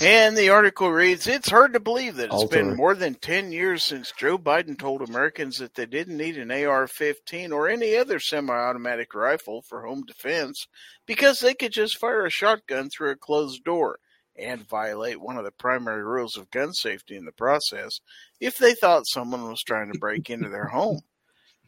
And 0.00 0.36
the 0.36 0.48
article 0.48 0.90
reads 0.90 1.28
It's 1.28 1.50
hard 1.50 1.72
to 1.74 1.80
believe 1.80 2.16
that 2.16 2.26
it's 2.26 2.34
Alter. 2.34 2.56
been 2.56 2.76
more 2.76 2.96
than 2.96 3.14
10 3.14 3.52
years 3.52 3.84
since 3.84 4.12
Joe 4.18 4.36
Biden 4.38 4.76
told 4.76 5.02
Americans 5.02 5.58
that 5.58 5.74
they 5.74 5.86
didn't 5.86 6.16
need 6.16 6.36
an 6.36 6.50
AR 6.50 6.88
15 6.88 7.52
or 7.52 7.68
any 7.68 7.96
other 7.96 8.18
semi 8.18 8.52
automatic 8.52 9.14
rifle 9.14 9.62
for 9.68 9.84
home 9.86 10.02
defense 10.04 10.66
because 11.06 11.38
they 11.38 11.54
could 11.54 11.72
just 11.72 11.98
fire 11.98 12.24
a 12.26 12.30
shotgun 12.30 12.88
through 12.90 13.10
a 13.10 13.16
closed 13.16 13.62
door 13.62 13.98
and 14.36 14.68
violate 14.68 15.20
one 15.20 15.36
of 15.36 15.44
the 15.44 15.52
primary 15.52 16.02
rules 16.02 16.36
of 16.36 16.50
gun 16.50 16.72
safety 16.72 17.14
in 17.16 17.24
the 17.24 17.30
process 17.30 18.00
if 18.40 18.56
they 18.56 18.74
thought 18.74 19.04
someone 19.06 19.48
was 19.48 19.62
trying 19.62 19.92
to 19.92 19.98
break 19.98 20.28
into 20.28 20.48
their 20.48 20.66
home. 20.66 21.02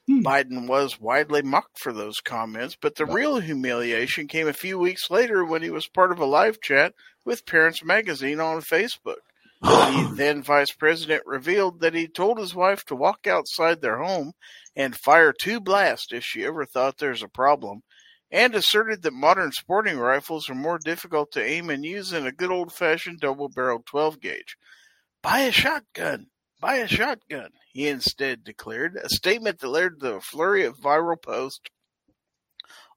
Hmm. 0.09 0.21
Biden 0.21 0.69
was 0.69 1.01
widely 1.01 1.43
mocked 1.43 1.81
for 1.81 1.93
those 1.93 2.21
comments, 2.21 2.77
but 2.81 2.95
the 2.95 3.07
real 3.07 3.41
humiliation 3.41 4.29
came 4.29 4.47
a 4.47 4.53
few 4.53 4.79
weeks 4.79 5.11
later 5.11 5.45
when 5.45 5.63
he 5.63 5.71
was 5.71 5.89
part 5.89 6.13
of 6.13 6.21
a 6.21 6.27
live 6.27 6.61
chat 6.61 6.95
with 7.25 7.47
Parents 7.47 7.83
Magazine 7.83 8.39
on 8.39 8.61
Facebook. 8.61 9.17
The 9.63 10.13
then 10.15 10.43
vice 10.43 10.71
president 10.71 11.25
revealed 11.27 11.81
that 11.81 11.95
he 11.95 12.07
told 12.07 12.39
his 12.39 12.55
wife 12.55 12.85
to 12.85 12.95
walk 12.95 13.27
outside 13.27 13.81
their 13.81 13.99
home 13.99 14.33
and 14.77 14.95
fire 14.95 15.33
two 15.33 15.61
blasts 15.61 16.13
if 16.13 16.23
she 16.23 16.45
ever 16.45 16.65
thought 16.65 16.99
there's 16.99 17.23
a 17.23 17.29
problem, 17.29 17.83
and 18.31 18.55
asserted 18.55 19.03
that 19.03 19.13
modern 19.13 19.51
sporting 19.51 19.99
rifles 19.99 20.49
are 20.49 20.55
more 20.55 20.79
difficult 20.79 21.33
to 21.33 21.43
aim 21.43 21.69
and 21.69 21.85
use 21.85 22.11
than 22.11 22.27
a 22.27 22.33
good 22.33 22.53
old 22.53 22.73
fashioned 22.73 23.19
double 23.19 23.49
barreled 23.49 23.87
12 23.87 24.21
gauge. 24.21 24.57
Buy 25.21 25.41
a 25.41 25.51
shotgun! 25.51 26.29
Buy 26.67 26.79
a 26.79 26.89
shotgun! 26.89 27.51
He 27.73 27.87
instead 27.87 28.43
declared, 28.43 28.97
a 28.97 29.09
statement 29.09 29.61
that 29.61 29.69
led 29.69 30.01
to 30.01 30.15
a 30.15 30.21
flurry 30.21 30.65
of 30.65 30.77
viral 30.77 31.15
posts 31.15 31.61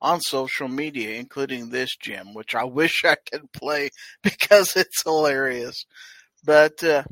on 0.02 0.22
social 0.22 0.68
media, 0.68 1.20
including 1.20 1.70
this 1.70 1.96
gem, 1.96 2.34
which 2.34 2.56
I 2.56 2.64
wish 2.64 3.06
I 3.06 3.16
could 3.32 3.52
play 3.52 3.92
because 4.24 4.76
it's 4.76 5.04
hilarious. 5.04 5.86
But 6.44 6.84
uh, 6.84 7.04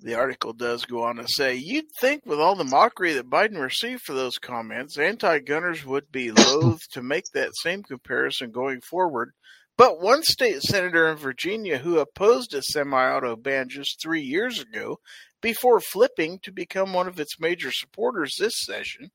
the 0.00 0.14
article 0.14 0.54
does 0.54 0.86
go 0.86 1.02
on 1.02 1.16
to 1.16 1.28
say, 1.28 1.56
you'd 1.56 1.92
think 2.00 2.24
with 2.24 2.40
all 2.40 2.54
the 2.54 2.64
mockery 2.64 3.12
that 3.12 3.28
Biden 3.28 3.60
received 3.60 4.00
for 4.00 4.14
those 4.14 4.38
comments, 4.38 4.96
anti-gunners 4.96 5.84
would 5.84 6.10
be 6.10 6.30
loath 6.30 6.80
to 6.92 7.02
make 7.02 7.26
that 7.34 7.50
same 7.56 7.82
comparison 7.82 8.52
going 8.52 8.80
forward. 8.80 9.32
But 9.78 10.00
one 10.00 10.24
state 10.24 10.60
senator 10.60 11.08
in 11.08 11.16
Virginia 11.16 11.78
who 11.78 12.00
opposed 12.00 12.52
a 12.52 12.62
semi-auto 12.62 13.36
ban 13.36 13.68
just 13.68 14.02
three 14.02 14.22
years 14.22 14.60
ago, 14.60 14.98
before 15.40 15.78
flipping 15.78 16.40
to 16.40 16.50
become 16.50 16.92
one 16.92 17.06
of 17.06 17.20
its 17.20 17.38
major 17.38 17.70
supporters 17.70 18.34
this 18.36 18.60
session, 18.60 19.12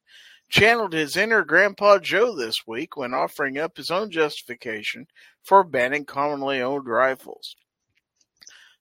channeled 0.50 0.94
his 0.94 1.18
inner 1.18 1.44
Grandpa 1.44 2.00
Joe 2.00 2.34
this 2.34 2.66
week 2.66 2.96
when 2.96 3.14
offering 3.14 3.58
up 3.58 3.76
his 3.76 3.92
own 3.92 4.10
justification 4.10 5.08
for 5.44 5.66
banning 5.66 6.06
commonly 6.06 6.62
owned 6.62 6.88
rifles. 6.88 7.58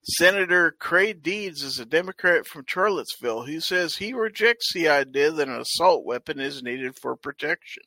Senator 0.05 0.70
Creigh 0.78 1.14
Deeds 1.14 1.64
is 1.64 1.80
a 1.80 1.85
Democrat 1.85 2.47
from 2.47 2.64
Charlottesville 2.64 3.47
who 3.47 3.59
says 3.59 3.97
he 3.97 4.12
rejects 4.12 4.72
the 4.72 4.89
idea 4.89 5.33
that 5.33 5.49
an 5.49 5.61
assault 5.61 6.05
weapon 6.05 6.39
is 6.39 6.62
needed 6.62 6.97
for 6.97 7.16
protection. 7.16 7.83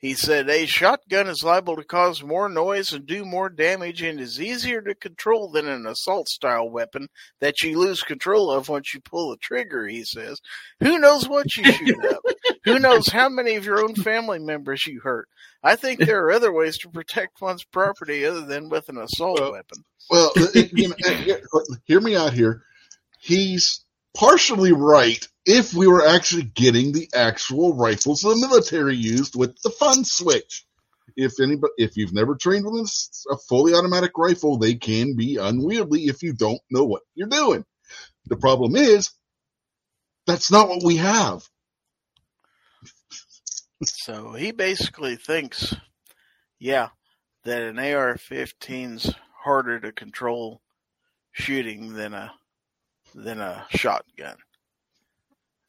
He 0.00 0.14
said 0.14 0.48
a 0.48 0.64
shotgun 0.66 1.26
is 1.26 1.42
liable 1.42 1.74
to 1.76 1.82
cause 1.82 2.22
more 2.22 2.48
noise 2.48 2.92
and 2.92 3.04
do 3.04 3.24
more 3.24 3.48
damage 3.48 4.00
and 4.00 4.20
is 4.20 4.40
easier 4.40 4.80
to 4.82 4.94
control 4.94 5.50
than 5.50 5.66
an 5.66 5.86
assault 5.86 6.28
style 6.28 6.70
weapon 6.70 7.08
that 7.40 7.62
you 7.62 7.76
lose 7.78 8.02
control 8.04 8.48
of 8.50 8.68
once 8.68 8.94
you 8.94 9.00
pull 9.00 9.30
the 9.30 9.36
trigger, 9.38 9.88
he 9.88 10.04
says. 10.04 10.40
Who 10.80 10.98
knows 11.00 11.28
what 11.28 11.56
you 11.56 11.72
shoot 11.72 12.04
up? 12.04 12.20
Who 12.64 12.78
knows 12.78 13.08
how 13.08 13.28
many 13.28 13.56
of 13.56 13.64
your 13.64 13.80
own 13.82 13.96
family 13.96 14.38
members 14.38 14.86
you 14.86 15.00
hurt? 15.02 15.26
I 15.64 15.74
think 15.74 15.98
there 15.98 16.24
are 16.24 16.30
other 16.30 16.52
ways 16.52 16.78
to 16.78 16.90
protect 16.90 17.40
one's 17.40 17.64
property 17.64 18.24
other 18.24 18.42
than 18.46 18.68
with 18.68 18.88
an 18.88 18.98
assault 18.98 19.40
Well, 19.40 19.52
weapon. 19.52 19.84
Well, 20.10 20.30
you 20.54 20.88
know, 20.90 20.94
hear- 21.16 21.40
hear 21.86 22.00
me 22.00 22.14
out 22.14 22.32
here. 22.34 22.62
He's 23.18 23.84
partially 24.16 24.72
right 24.72 25.26
if 25.46 25.72
we 25.72 25.86
were 25.86 26.06
actually 26.06 26.42
getting 26.42 26.92
the 26.92 27.08
actual 27.14 27.74
rifles 27.74 28.20
the 28.20 28.36
military 28.36 28.96
used 28.96 29.36
with 29.36 29.56
the 29.62 29.70
fun 29.70 30.04
switch. 30.04 30.64
If 31.16 31.40
anybody, 31.40 31.72
if 31.78 31.96
you've 31.96 32.12
never 32.12 32.36
trained 32.36 32.64
with 32.66 32.90
a 33.30 33.36
fully 33.48 33.74
automatic 33.74 34.12
rifle, 34.16 34.58
they 34.58 34.74
can 34.74 35.16
be 35.16 35.36
unwieldy 35.36 36.06
if 36.06 36.22
you 36.22 36.32
don't 36.32 36.60
know 36.70 36.84
what 36.84 37.02
you're 37.14 37.28
doing. 37.28 37.64
The 38.26 38.36
problem 38.36 38.76
is 38.76 39.10
that's 40.26 40.50
not 40.50 40.68
what 40.68 40.84
we 40.84 40.96
have. 40.96 41.48
So 43.82 44.32
he 44.32 44.50
basically 44.50 45.16
thinks, 45.16 45.74
yeah, 46.58 46.88
that 47.44 47.62
an 47.62 47.78
AR-15's 47.78 49.14
harder 49.42 49.80
to 49.80 49.92
control 49.92 50.60
shooting 51.32 51.94
than 51.94 52.12
a 52.12 52.32
than 53.14 53.40
a 53.40 53.66
shotgun. 53.70 54.36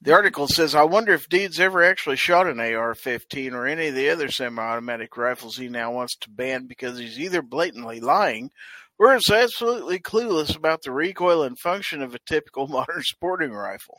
The 0.02 0.14
article 0.14 0.48
says, 0.48 0.76
I 0.76 0.84
wonder 0.84 1.14
if 1.14 1.28
Deeds 1.28 1.60
ever 1.60 1.84
actually 1.84 2.16
shot 2.16 2.48
an 2.48 2.60
AR-15 2.60 3.52
or 3.52 3.68
any 3.68 3.88
of 3.88 3.96
the 3.96 4.10
other 4.10 4.32
semi-automatic 4.32 5.18
rifles 5.18 5.58
he 5.58 5.68
now 5.68 5.92
wants 5.92 6.16
to 6.18 6.30
ban 6.30 6.68
because 6.68 6.98
he's 6.98 7.20
either 7.20 7.42
blatantly 7.42 8.00
lying 8.00 8.52
or 8.98 9.14
is 9.14 9.30
absolutely 9.30 10.00
clueless 10.00 10.56
about 10.56 10.84
the 10.84 10.92
recoil 10.92 11.44
and 11.44 11.60
function 11.60 12.02
of 12.02 12.16
a 12.16 12.20
typical 12.26 12.68
modern 12.70 13.04
sporting 13.04 13.52
rifle. 13.52 13.98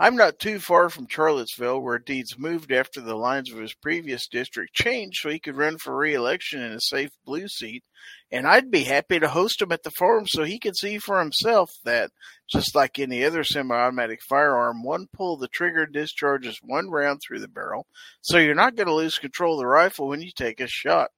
I'm 0.00 0.14
not 0.14 0.38
too 0.38 0.60
far 0.60 0.90
from 0.90 1.08
Charlottesville, 1.08 1.80
where 1.80 1.98
Deeds 1.98 2.38
moved 2.38 2.70
after 2.70 3.00
the 3.00 3.16
lines 3.16 3.50
of 3.52 3.58
his 3.58 3.74
previous 3.74 4.28
district 4.28 4.72
changed 4.72 5.18
so 5.20 5.28
he 5.28 5.40
could 5.40 5.56
run 5.56 5.76
for 5.76 5.96
re-election 5.96 6.62
in 6.62 6.70
a 6.70 6.80
safe 6.80 7.10
blue 7.26 7.48
seat, 7.48 7.82
and 8.30 8.46
I'd 8.46 8.70
be 8.70 8.84
happy 8.84 9.18
to 9.18 9.28
host 9.28 9.60
him 9.60 9.72
at 9.72 9.82
the 9.82 9.90
forum 9.90 10.26
so 10.28 10.44
he 10.44 10.60
could 10.60 10.76
see 10.76 10.98
for 10.98 11.18
himself 11.18 11.72
that, 11.84 12.12
just 12.48 12.76
like 12.76 13.00
any 13.00 13.24
other 13.24 13.42
semi-automatic 13.42 14.20
firearm, 14.22 14.84
one 14.84 15.08
pull 15.12 15.34
of 15.34 15.40
the 15.40 15.48
trigger 15.48 15.84
discharges 15.84 16.60
one 16.62 16.88
round 16.88 17.20
through 17.20 17.40
the 17.40 17.48
barrel, 17.48 17.88
so 18.20 18.38
you're 18.38 18.54
not 18.54 18.76
going 18.76 18.86
to 18.86 18.94
lose 18.94 19.18
control 19.18 19.54
of 19.54 19.58
the 19.58 19.66
rifle 19.66 20.06
when 20.06 20.22
you 20.22 20.30
take 20.30 20.60
a 20.60 20.68
shot. 20.68 21.10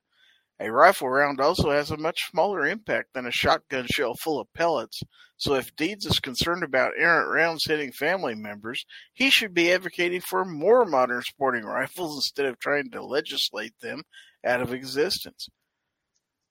A 0.62 0.70
rifle 0.70 1.08
round 1.08 1.40
also 1.40 1.70
has 1.70 1.90
a 1.90 1.96
much 1.96 2.28
smaller 2.30 2.66
impact 2.66 3.14
than 3.14 3.26
a 3.26 3.32
shotgun 3.32 3.86
shell 3.90 4.14
full 4.14 4.38
of 4.38 4.52
pellets, 4.52 5.00
so 5.38 5.54
if 5.54 5.74
Deeds 5.74 6.04
is 6.04 6.20
concerned 6.20 6.62
about 6.62 6.92
errant 6.98 7.30
rounds 7.30 7.64
hitting 7.64 7.92
family 7.92 8.34
members, 8.34 8.84
he 9.14 9.30
should 9.30 9.54
be 9.54 9.72
advocating 9.72 10.20
for 10.20 10.44
more 10.44 10.84
modern 10.84 11.22
sporting 11.22 11.64
rifles 11.64 12.14
instead 12.18 12.44
of 12.44 12.58
trying 12.58 12.90
to 12.90 13.02
legislate 13.02 13.72
them 13.80 14.02
out 14.44 14.60
of 14.60 14.74
existence. 14.74 15.48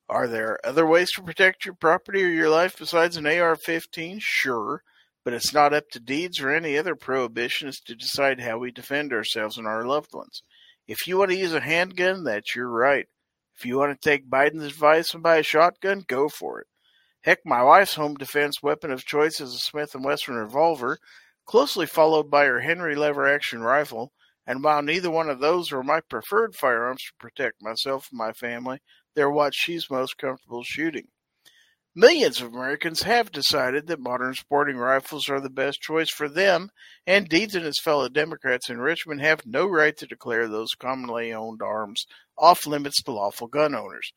Are 0.10 0.28
there 0.28 0.58
other 0.64 0.88
ways 0.88 1.12
to 1.12 1.22
protect 1.22 1.66
your 1.66 1.76
property 1.76 2.24
or 2.24 2.30
your 2.30 2.50
life 2.50 2.80
besides 2.80 3.16
an 3.16 3.28
AR 3.28 3.56
15? 3.56 4.18
Sure, 4.20 4.82
but 5.24 5.36
it's 5.36 5.54
not 5.54 5.72
up 5.72 5.88
to 5.92 6.00
Deeds 6.00 6.40
or 6.40 6.50
any 6.50 6.80
other 6.80 6.96
prohibitionists 6.96 7.84
to 7.86 7.94
decide 7.94 8.40
how 8.40 8.58
we 8.58 8.72
defend 8.72 9.14
ourselves 9.14 9.56
and 9.56 9.68
our 9.68 9.86
loved 9.86 10.16
ones. 10.16 10.42
If 10.88 11.06
you 11.06 11.20
want 11.20 11.30
to 11.30 11.38
use 11.38 11.54
a 11.54 11.60
handgun, 11.60 12.24
that's 12.24 12.56
your 12.56 12.70
right. 12.70 13.06
If 13.60 13.66
you 13.66 13.78
want 13.78 14.02
to 14.02 14.10
take 14.10 14.30
Biden's 14.30 14.64
advice 14.64 15.14
and 15.14 15.22
buy 15.22 15.36
a 15.36 15.44
shotgun, 15.44 16.06
go 16.08 16.30
for 16.30 16.62
it. 16.62 16.68
Heck, 17.24 17.40
my 17.46 17.62
wife's 17.62 17.96
home 17.96 18.16
defense 18.16 18.64
weapon 18.64 18.90
of 18.90 19.04
choice 19.04 19.42
is 19.42 19.54
a 19.54 19.58
Smith 19.58 19.94
& 19.96 20.00
Wesson 20.00 20.36
revolver, 20.36 20.98
closely 21.46 21.86
followed 21.86 22.32
by 22.32 22.46
her 22.46 22.62
Henry 22.62 22.96
lever 22.96 23.28
action 23.28 23.62
rifle, 23.62 24.14
and 24.48 24.64
while 24.64 24.82
neither 24.82 25.12
one 25.12 25.30
of 25.30 25.42
those 25.42 25.74
are 25.74 25.84
my 25.84 26.00
preferred 26.00 26.56
firearms 26.56 27.04
to 27.04 27.12
protect 27.20 27.62
myself 27.62 28.08
and 28.10 28.18
my 28.18 28.32
family, 28.32 28.80
they're 29.14 29.30
what 29.30 29.54
she's 29.54 29.90
most 29.90 30.18
comfortable 30.18 30.64
shooting. 30.64 31.10
Millions 31.96 32.40
of 32.40 32.54
Americans 32.54 33.02
have 33.02 33.30
decided 33.30 33.88
that 33.88 34.00
modern 34.00 34.36
sporting 34.36 34.78
rifles 34.78 35.28
are 35.28 35.42
the 35.42 35.50
best 35.50 35.82
choice 35.82 36.10
for 36.10 36.30
them, 36.30 36.70
and 37.06 37.28
Deeds 37.28 37.56
and 37.56 37.66
his 37.66 37.82
fellow 37.82 38.08
Democrats 38.08 38.70
in 38.70 38.80
Richmond 38.80 39.20
have 39.20 39.46
no 39.46 39.68
right 39.68 39.98
to 39.98 40.08
declare 40.08 40.48
those 40.48 40.76
commonly 40.80 41.34
owned 41.34 41.62
arms 41.62 42.06
off 42.40 42.66
limits 42.66 43.04
to 43.04 43.12
lawful 43.12 43.48
gun 43.48 43.76
owners. 43.76 44.12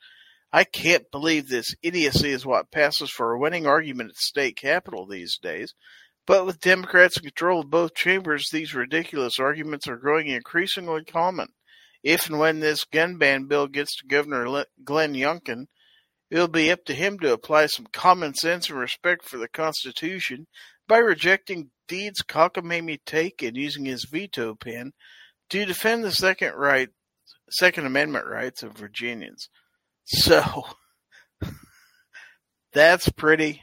I 0.52 0.64
can't 0.64 1.10
believe 1.10 1.48
this 1.48 1.74
idiocy 1.82 2.30
is 2.30 2.44
what 2.44 2.70
passes 2.70 3.10
for 3.10 3.32
a 3.32 3.38
winning 3.38 3.66
argument 3.66 4.10
at 4.10 4.16
state 4.16 4.56
capitol 4.56 5.06
these 5.06 5.38
days. 5.38 5.74
But 6.26 6.46
with 6.46 6.60
Democrats 6.60 7.16
in 7.16 7.24
control 7.24 7.60
of 7.60 7.70
both 7.70 7.94
chambers, 7.94 8.46
these 8.52 8.74
ridiculous 8.74 9.38
arguments 9.40 9.88
are 9.88 9.96
growing 9.96 10.28
increasingly 10.28 11.04
common. 11.04 11.48
If 12.02 12.28
and 12.28 12.38
when 12.38 12.60
this 12.60 12.84
gun 12.84 13.16
ban 13.16 13.46
bill 13.46 13.66
gets 13.66 13.96
to 13.96 14.06
Governor 14.06 14.66
Glenn 14.84 15.14
Youngkin, 15.14 15.66
it'll 16.30 16.48
be 16.48 16.70
up 16.70 16.84
to 16.84 16.94
him 16.94 17.18
to 17.20 17.32
apply 17.32 17.66
some 17.66 17.86
common 17.92 18.34
sense 18.34 18.68
and 18.68 18.78
respect 18.78 19.24
for 19.24 19.38
the 19.38 19.48
Constitution 19.48 20.46
by 20.86 20.98
rejecting 20.98 21.70
Deeds' 21.88 22.22
cockamamie 22.22 23.00
take 23.04 23.42
and 23.42 23.56
using 23.56 23.84
his 23.84 24.06
veto 24.10 24.54
pen 24.54 24.92
to 25.50 25.64
defend 25.64 26.04
the 26.04 26.12
second 26.12 26.54
right, 26.54 26.88
Second 27.53 27.86
Amendment 27.86 28.26
rights 28.26 28.62
of 28.62 28.72
Virginians. 28.76 29.48
So 30.05 30.42
that's 32.72 33.09
pretty 33.11 33.62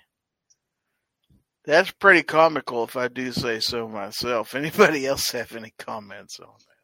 that's 1.65 1.91
pretty 1.91 2.23
comical 2.23 2.83
if 2.85 2.95
I 2.95 3.09
do 3.09 3.31
say 3.31 3.59
so 3.59 3.87
myself. 3.87 4.55
Anybody 4.55 5.05
else 5.05 5.31
have 5.31 5.55
any 5.55 5.73
comments 5.77 6.39
on 6.39 6.47
that? 6.47 6.79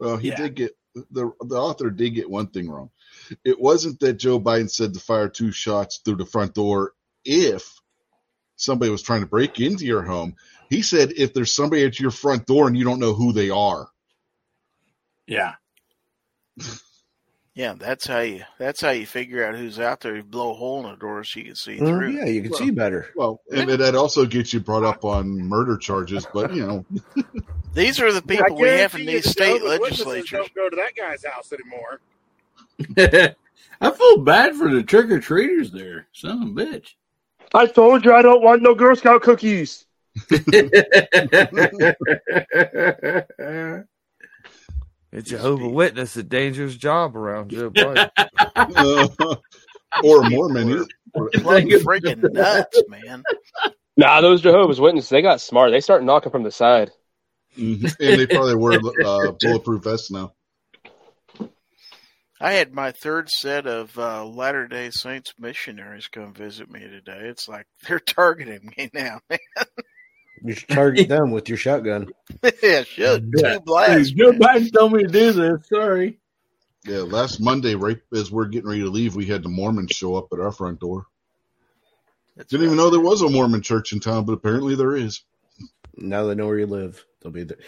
Well, 0.00 0.16
he 0.16 0.28
Yeah. 0.28 0.32
did 0.32 0.54
get 0.56 0.76
the 0.94 1.30
the 1.40 1.56
author 1.56 1.90
did 1.90 2.14
get 2.14 2.28
one 2.30 2.48
thing 2.48 2.68
wrong. 2.68 2.90
It 3.44 3.60
wasn't 3.60 4.00
that 4.00 4.14
Joe 4.14 4.40
Biden 4.40 4.70
said 4.70 4.94
to 4.94 5.00
fire 5.00 5.28
two 5.28 5.52
shots 5.52 6.00
through 6.04 6.16
the 6.16 6.26
front 6.26 6.54
door 6.54 6.92
if 7.24 7.72
somebody 8.56 8.90
was 8.90 9.02
trying 9.02 9.20
to 9.22 9.26
break 9.26 9.58
into 9.60 9.84
your 9.86 10.02
home. 10.02 10.34
He 10.70 10.82
said 10.82 11.12
if 11.16 11.34
there's 11.34 11.54
somebody 11.54 11.84
at 11.84 11.98
your 12.00 12.10
front 12.10 12.46
door 12.46 12.66
and 12.68 12.76
you 12.76 12.84
don't 12.84 13.00
know 13.00 13.14
who 13.14 13.32
they 13.32 13.50
are. 13.50 13.88
Yeah. 15.26 15.54
Yeah, 17.54 17.74
that's 17.78 18.06
how 18.06 18.20
you 18.20 18.44
that's 18.58 18.80
how 18.80 18.92
you 18.92 19.04
figure 19.04 19.44
out 19.44 19.54
who's 19.56 19.78
out 19.78 20.00
there. 20.00 20.16
You 20.16 20.22
blow 20.22 20.52
a 20.52 20.54
hole 20.54 20.82
in 20.86 20.90
the 20.90 20.96
door 20.96 21.22
so 21.22 21.38
you 21.38 21.44
can 21.46 21.54
see 21.54 21.78
Well, 21.78 21.90
through. 21.90 22.12
yeah, 22.12 22.24
you 22.24 22.40
can 22.42 22.54
see 22.54 22.70
better. 22.70 23.10
Well, 23.14 23.42
and 23.54 23.68
that 23.68 23.94
also 23.94 24.24
gets 24.24 24.54
you 24.54 24.60
brought 24.60 24.84
up 24.84 25.04
on 25.04 25.28
murder 25.38 25.76
charges, 25.76 26.26
but 26.32 26.54
you 26.54 26.66
know, 26.66 26.86
These 27.74 28.00
are 28.00 28.10
the 28.10 28.22
people 28.22 28.56
we 28.56 28.68
have 28.68 28.94
in 28.94 29.04
guarantee 29.04 29.04
these 29.16 29.30
state 29.30 29.60
Jehovah's 29.60 29.80
Witnesses 29.80 30.06
legislatures. 30.06 30.30
Don't 30.30 30.54
go 30.54 30.70
to 30.70 30.76
that 30.76 30.94
guy's 30.96 31.24
house 31.26 31.52
anymore. 31.52 32.00
I 33.82 33.90
feel 33.90 34.18
bad 34.24 34.54
for 34.56 34.70
the 34.72 34.82
trick 34.82 35.10
or 35.10 35.20
treaters 35.20 35.72
there. 35.72 36.06
Son 36.12 36.42
of 36.42 36.48
a 36.48 36.52
bitch. 36.52 36.94
I 37.52 37.66
told 37.66 38.06
you 38.06 38.14
I 38.14 38.22
don't 38.22 38.42
want 38.42 38.62
no 38.62 38.74
Girl 38.74 38.96
Scout 38.96 39.20
cookies. 39.20 39.84
A 45.12 45.20
Jehovah 45.22 45.68
Witness, 45.68 46.16
a 46.16 46.22
dangerous 46.22 46.74
job 46.76 47.16
around 47.16 47.50
Joe 47.50 47.70
Biden. 47.70 48.10
Uh, 48.56 49.08
or 50.02 50.22
a 50.24 50.30
Mormon. 50.30 50.70
either. 50.70 50.86
Plug 51.40 51.64
freaking 51.64 52.32
nuts, 52.32 52.82
man. 52.88 53.22
Nah, 53.96 54.22
those 54.22 54.40
Jehovah's 54.40 54.80
Witnesses, 54.80 55.10
they 55.10 55.20
got 55.20 55.40
smart. 55.42 55.70
They 55.70 55.80
start 55.80 56.02
knocking 56.02 56.32
from 56.32 56.42
the 56.44 56.50
side. 56.50 56.90
Mhm. 57.58 57.94
And 58.00 58.20
they 58.20 58.26
probably 58.26 58.54
wear 58.56 58.80
uh, 59.04 59.32
bulletproof 59.38 59.84
vests 59.84 60.10
now. 60.10 60.32
I 62.40 62.54
had 62.54 62.72
my 62.72 62.92
third 62.92 63.28
set 63.28 63.66
of 63.66 63.96
uh, 63.98 64.24
Latter 64.24 64.66
Day 64.66 64.90
Saints 64.90 65.32
missionaries 65.38 66.08
come 66.08 66.32
visit 66.34 66.70
me 66.70 66.80
today. 66.80 67.20
It's 67.24 67.46
like 67.48 67.66
they're 67.86 68.00
targeting 68.06 68.72
me 68.76 68.90
now. 68.94 69.20
You 70.44 70.54
should 70.54 70.68
target 70.68 71.08
them 71.10 71.30
with 71.30 71.48
your 71.48 71.58
shotgun. 71.58 72.08
yeah, 72.62 72.82
should 72.84 73.32
Yeah. 73.36 73.54
two 73.54 73.60
blasts. 73.60 74.10
Joe 74.10 74.32
man. 74.32 74.40
Biden 74.40 74.72
told 74.72 74.92
me 74.92 75.02
to 75.04 75.08
do 75.08 75.32
this. 75.32 75.66
Sorry. 75.68 76.18
Yeah, 76.84 76.98
last 76.98 77.40
Monday, 77.40 77.74
right 77.76 77.98
as 78.14 78.30
we're 78.32 78.46
getting 78.46 78.68
ready 78.68 78.80
to 78.82 78.90
leave, 78.90 79.14
we 79.14 79.26
had 79.26 79.42
the 79.44 79.48
Mormons 79.48 79.92
show 79.92 80.16
up 80.16 80.28
at 80.32 80.40
our 80.40 80.50
front 80.50 80.80
door. 80.80 81.06
That's 82.36 82.48
Didn't 82.50 82.66
even 82.66 82.76
know 82.76 82.90
there 82.90 83.00
was 83.00 83.22
a 83.22 83.28
Mormon 83.28 83.62
church 83.62 83.92
in 83.92 84.00
town, 84.00 84.24
but 84.24 84.32
apparently 84.32 84.74
there 84.74 84.96
is. 84.96 85.20
Now 85.96 86.24
they 86.24 86.34
know 86.34 86.46
where 86.46 86.58
you 86.58 86.66
live. 86.66 87.04
They'll 87.20 87.30
be 87.30 87.44
there. 87.44 87.58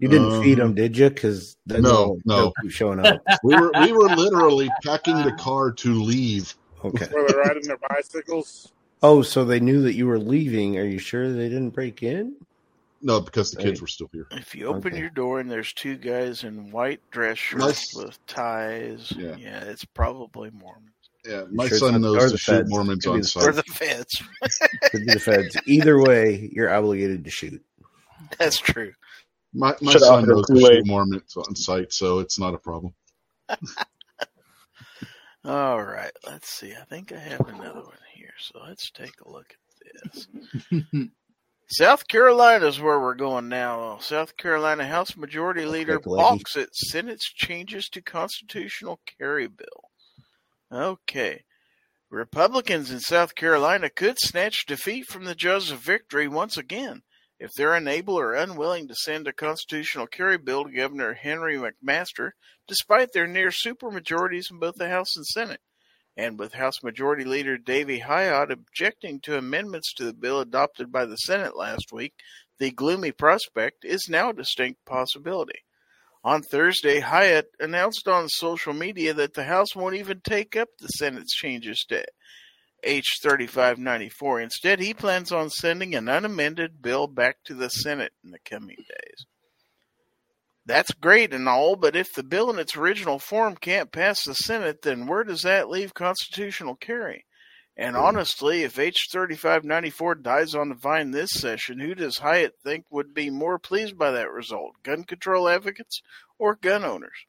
You 0.00 0.08
didn't 0.08 0.32
Uh, 0.32 0.40
feed 0.42 0.58
them, 0.58 0.74
did 0.74 0.96
you? 0.96 1.08
Because 1.10 1.56
No, 1.66 2.18
no. 2.24 2.52
keep 2.62 2.72
showing 2.72 2.98
up. 2.98 3.22
We 3.44 3.54
were 3.54 3.70
we 3.80 3.92
were 3.92 4.08
literally 4.16 4.70
packing 4.82 5.22
the 5.22 5.32
car 5.32 5.70
to 5.70 6.02
leave. 6.02 6.54
Okay. 6.84 7.06
Where 7.12 7.28
they're 7.28 7.38
riding 7.38 7.62
their 7.68 7.78
bicycles. 7.88 8.72
Oh, 9.04 9.20
so 9.22 9.44
they 9.44 9.60
knew 9.60 9.82
that 9.82 9.94
you 9.94 10.06
were 10.06 10.18
leaving. 10.18 10.78
Are 10.78 10.84
you 10.84 10.98
sure 10.98 11.30
they 11.30 11.48
didn't 11.50 11.70
break 11.70 12.02
in? 12.02 12.36
No, 13.02 13.20
because 13.20 13.50
the 13.50 13.58
kids 13.58 13.72
Right. 13.78 13.82
were 13.82 13.86
still 13.86 14.08
here. 14.12 14.26
If 14.30 14.54
you 14.54 14.66
open 14.66 14.92
Okay. 14.92 15.00
your 15.00 15.10
door 15.10 15.38
and 15.40 15.50
there's 15.50 15.74
two 15.74 15.96
guys 15.96 16.42
in 16.42 16.70
white 16.70 17.00
dress 17.10 17.36
shirts 17.36 17.60
Nice. 17.64 17.94
with 17.94 18.26
ties, 18.26 19.12
Yeah. 19.14 19.36
yeah. 19.36 19.60
it's 19.64 19.84
probably 19.84 20.48
Mormons 20.50 20.88
Yeah, 21.26 21.44
my 21.52 21.68
sure 21.68 21.76
son 21.78 22.00
knows 22.00 22.32
to 22.32 22.38
shoot 22.38 22.52
feds. 22.52 22.70
Mormons 22.70 23.06
on 23.06 23.18
the- 23.18 23.24
sight. 23.26 23.46
or 23.46 23.52
the 23.52 23.62
feds. 23.64 24.22
Could 24.90 25.04
be 25.06 25.12
the 25.12 25.20
feds. 25.20 25.54
Either 25.66 26.00
way, 26.00 26.48
you're 26.52 26.72
obligated 26.74 27.24
to 27.24 27.30
shoot. 27.30 27.62
That's 28.38 28.58
true. 28.58 28.92
My 29.52 29.76
my 29.82 29.92
Shut 29.92 30.00
son 30.00 30.26
knows 30.26 30.46
to 30.46 30.58
shoot. 30.58 30.86
Mormons 30.86 31.36
on 31.36 31.54
sight, 31.54 31.92
so 31.92 32.20
it's 32.20 32.38
not 32.38 32.54
a 32.54 32.58
problem. 32.58 32.94
All 35.44 35.82
right, 35.82 36.12
let's 36.26 36.48
see. 36.48 36.72
I 36.74 36.84
think 36.84 37.12
I 37.12 37.18
have 37.18 37.40
another 37.48 37.82
one 37.82 37.98
here, 38.14 38.34
so 38.38 38.60
let's 38.66 38.90
take 38.90 39.20
a 39.20 39.30
look 39.30 39.52
at 39.52 40.12
this. 40.12 40.28
South 41.68 42.06
Carolina 42.08 42.66
is 42.66 42.80
where 42.80 43.00
we're 43.00 43.14
going 43.14 43.48
now. 43.48 43.98
South 43.98 44.36
Carolina 44.36 44.86
House 44.86 45.16
Majority 45.16 45.64
Leader 45.64 45.98
balks 45.98 46.56
at 46.56 46.74
Senate's 46.74 47.32
changes 47.32 47.88
to 47.88 48.02
constitutional 48.02 49.00
carry 49.18 49.46
bill. 49.46 49.90
Okay. 50.70 51.44
Republicans 52.10 52.90
in 52.90 53.00
South 53.00 53.34
Carolina 53.34 53.90
could 53.90 54.18
snatch 54.18 54.66
defeat 54.66 55.06
from 55.06 55.24
the 55.24 55.34
jaws 55.34 55.70
of 55.70 55.80
victory 55.80 56.28
once 56.28 56.56
again 56.56 57.02
if 57.40 57.50
they're 57.56 57.74
unable 57.74 58.18
or 58.18 58.34
unwilling 58.34 58.86
to 58.88 58.94
send 58.94 59.26
a 59.26 59.32
constitutional 59.32 60.06
carry 60.06 60.38
bill 60.38 60.64
to 60.64 60.70
Governor 60.70 61.14
Henry 61.14 61.56
McMaster, 61.56 62.30
despite 62.68 63.12
their 63.12 63.26
near 63.26 63.48
supermajorities 63.48 64.50
in 64.50 64.58
both 64.58 64.76
the 64.76 64.88
House 64.88 65.16
and 65.16 65.26
Senate. 65.26 65.60
And 66.16 66.38
with 66.38 66.54
House 66.54 66.82
Majority 66.82 67.24
Leader 67.24 67.58
Davey 67.58 68.00
Hiott 68.00 68.50
objecting 68.50 69.20
to 69.20 69.36
amendments 69.36 69.92
to 69.94 70.04
the 70.04 70.12
bill 70.12 70.40
adopted 70.40 70.92
by 70.92 71.06
the 71.06 71.16
Senate 71.16 71.56
last 71.56 71.92
week, 71.92 72.14
the 72.58 72.70
gloomy 72.70 73.10
prospect 73.10 73.84
is 73.84 74.08
now 74.08 74.30
a 74.30 74.34
distinct 74.34 74.84
possibility. 74.84 75.64
On 76.22 76.40
Thursday, 76.42 77.00
Hiott 77.00 77.46
announced 77.60 78.08
on 78.08 78.28
social 78.28 78.72
media 78.72 79.12
that 79.12 79.34
the 79.34 79.44
House 79.44 79.74
won't 79.74 79.96
even 79.96 80.20
take 80.20 80.56
up 80.56 80.68
the 80.78 80.88
Senate's 80.88 81.34
changes 81.34 81.84
to 81.88 82.04
H 82.82 83.18
3594. 83.22 84.40
Instead, 84.40 84.80
he 84.80 84.94
plans 84.94 85.32
on 85.32 85.50
sending 85.50 85.94
an 85.94 86.08
unamended 86.08 86.80
bill 86.80 87.06
back 87.08 87.38
to 87.44 87.54
the 87.54 87.68
Senate 87.68 88.12
in 88.22 88.30
the 88.30 88.38
coming 88.38 88.76
days. 88.76 89.26
That's 90.66 90.92
great 90.92 91.34
and 91.34 91.48
all, 91.48 91.76
but 91.76 91.94
if 91.94 92.12
the 92.14 92.22
bill 92.22 92.50
in 92.50 92.58
its 92.58 92.76
original 92.76 93.18
form 93.18 93.56
can't 93.56 93.92
pass 93.92 94.24
the 94.24 94.34
Senate, 94.34 94.82
then 94.82 95.06
where 95.06 95.22
does 95.22 95.42
that 95.42 95.68
leave 95.68 95.92
constitutional 95.92 96.74
carry? 96.74 97.26
And 97.76 97.96
hmm. 97.96 98.02
honestly, 98.02 98.62
if 98.62 98.78
H 98.78 99.08
3594 99.12 100.14
dies 100.16 100.54
on 100.54 100.70
the 100.70 100.74
vine 100.74 101.10
this 101.10 101.32
session, 101.32 101.80
who 101.80 101.94
does 101.94 102.18
Hiott 102.18 102.52
think 102.62 102.86
would 102.90 103.12
be 103.12 103.30
more 103.30 103.58
pleased 103.58 103.98
by 103.98 104.10
that 104.12 104.30
result? 104.30 104.76
Gun 104.82 105.04
control 105.04 105.48
advocates 105.48 106.00
or 106.38 106.54
gun 106.54 106.84
owners? 106.84 107.26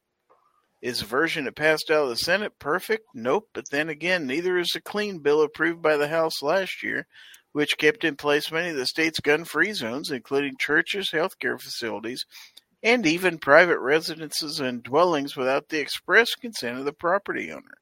Is 0.80 1.00
the 1.00 1.06
version 1.06 1.44
that 1.44 1.56
passed 1.56 1.90
out 1.90 2.04
of 2.04 2.10
the 2.10 2.16
Senate 2.16 2.58
perfect? 2.58 3.06
Nope, 3.14 3.48
but 3.52 3.70
then 3.70 3.88
again, 3.88 4.26
neither 4.26 4.56
is 4.58 4.70
the 4.72 4.80
clean 4.80 5.18
bill 5.18 5.42
approved 5.42 5.82
by 5.82 5.96
the 5.96 6.08
House 6.08 6.42
last 6.42 6.82
year, 6.82 7.06
which 7.52 7.78
kept 7.78 8.04
in 8.04 8.16
place 8.16 8.52
many 8.52 8.70
of 8.70 8.76
the 8.76 8.86
state's 8.86 9.18
gun 9.18 9.44
free 9.44 9.72
zones, 9.72 10.10
including 10.10 10.54
churches, 10.60 11.10
healthcare 11.12 11.60
facilities, 11.60 12.24
and 12.86 13.04
even 13.04 13.36
private 13.36 13.80
residences 13.80 14.60
and 14.60 14.80
dwellings 14.80 15.34
without 15.34 15.70
the 15.70 15.80
express 15.80 16.36
consent 16.36 16.78
of 16.78 16.84
the 16.84 16.92
property 16.92 17.50
owner. 17.50 17.78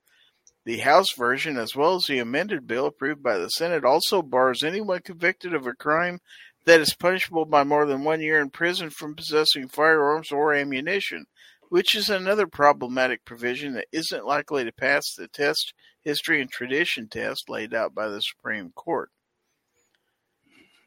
The 0.64 0.78
House 0.78 1.12
version, 1.12 1.58
as 1.58 1.76
well 1.76 1.96
as 1.96 2.06
the 2.06 2.20
amended 2.20 2.66
bill 2.66 2.86
approved 2.86 3.22
by 3.22 3.36
the 3.36 3.50
Senate, 3.50 3.84
also 3.84 4.22
bars 4.22 4.64
anyone 4.64 5.02
convicted 5.04 5.52
of 5.52 5.66
a 5.66 5.74
crime 5.74 6.20
that 6.64 6.80
is 6.80 6.94
punishable 6.94 7.44
by 7.44 7.64
more 7.64 7.84
than 7.84 8.02
one 8.02 8.22
year 8.22 8.40
in 8.40 8.48
prison 8.48 8.88
from 8.88 9.14
possessing 9.14 9.68
firearms 9.68 10.32
or 10.32 10.54
ammunition, 10.54 11.26
which 11.68 11.94
is 11.94 12.08
another 12.08 12.46
problematic 12.46 13.26
provision 13.26 13.74
that 13.74 13.88
isn't 13.92 14.24
likely 14.24 14.64
to 14.64 14.72
pass 14.72 15.12
the 15.14 15.28
test, 15.28 15.74
history, 16.00 16.40
and 16.40 16.50
tradition 16.50 17.08
test 17.10 17.50
laid 17.50 17.74
out 17.74 17.94
by 17.94 18.08
the 18.08 18.22
Supreme 18.22 18.70
Court. 18.74 19.10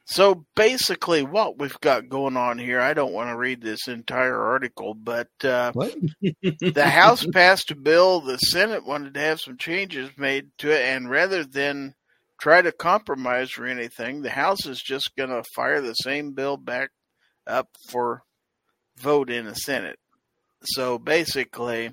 So 0.10 0.46
basically, 0.56 1.22
what 1.24 1.60
we've 1.60 1.80
got 1.82 2.08
going 2.08 2.38
on 2.38 2.58
here, 2.58 2.80
I 2.80 2.94
don't 2.94 3.12
want 3.12 3.30
to 3.30 3.36
read 3.36 3.62
this 3.62 3.90
entire 3.90 4.42
article, 4.42 4.94
but 4.94 5.28
uh, 5.44 5.74
the 5.74 6.90
House 6.90 7.26
passed 7.26 7.72
a 7.72 7.76
bill. 7.76 8.22
The 8.22 8.38
Senate 8.38 8.86
wanted 8.86 9.16
to 9.16 9.20
have 9.20 9.42
some 9.42 9.58
changes 9.58 10.10
made 10.18 10.48
to 10.60 10.72
it, 10.72 10.86
and 10.86 11.10
rather 11.10 11.44
than 11.44 11.94
try 12.40 12.62
to 12.62 12.72
compromise 12.72 13.58
or 13.58 13.66
anything, 13.66 14.22
the 14.22 14.30
House 14.30 14.66
is 14.66 14.82
just 14.82 15.14
going 15.18 15.30
to 15.30 15.44
fire 15.54 15.82
the 15.82 15.94
same 15.94 16.32
bill 16.32 16.56
back 16.56 16.92
up 17.46 17.68
for 17.90 18.24
vote 18.98 19.30
in 19.30 19.46
the 19.46 19.56
Senate. 19.56 20.00
So 20.64 20.98
basically, 20.98 21.92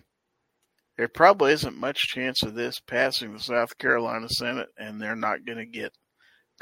there 0.96 1.08
probably 1.08 1.52
isn't 1.52 1.76
much 1.76 1.98
chance 1.98 2.44
of 2.44 2.54
this 2.54 2.78
passing 2.78 3.32
the 3.32 3.40
South 3.40 3.76
Carolina 3.76 4.28
Senate, 4.28 4.68
and 4.78 5.02
they're 5.02 5.16
not 5.16 5.44
going 5.44 5.58
to 5.58 5.66
get 5.66 5.92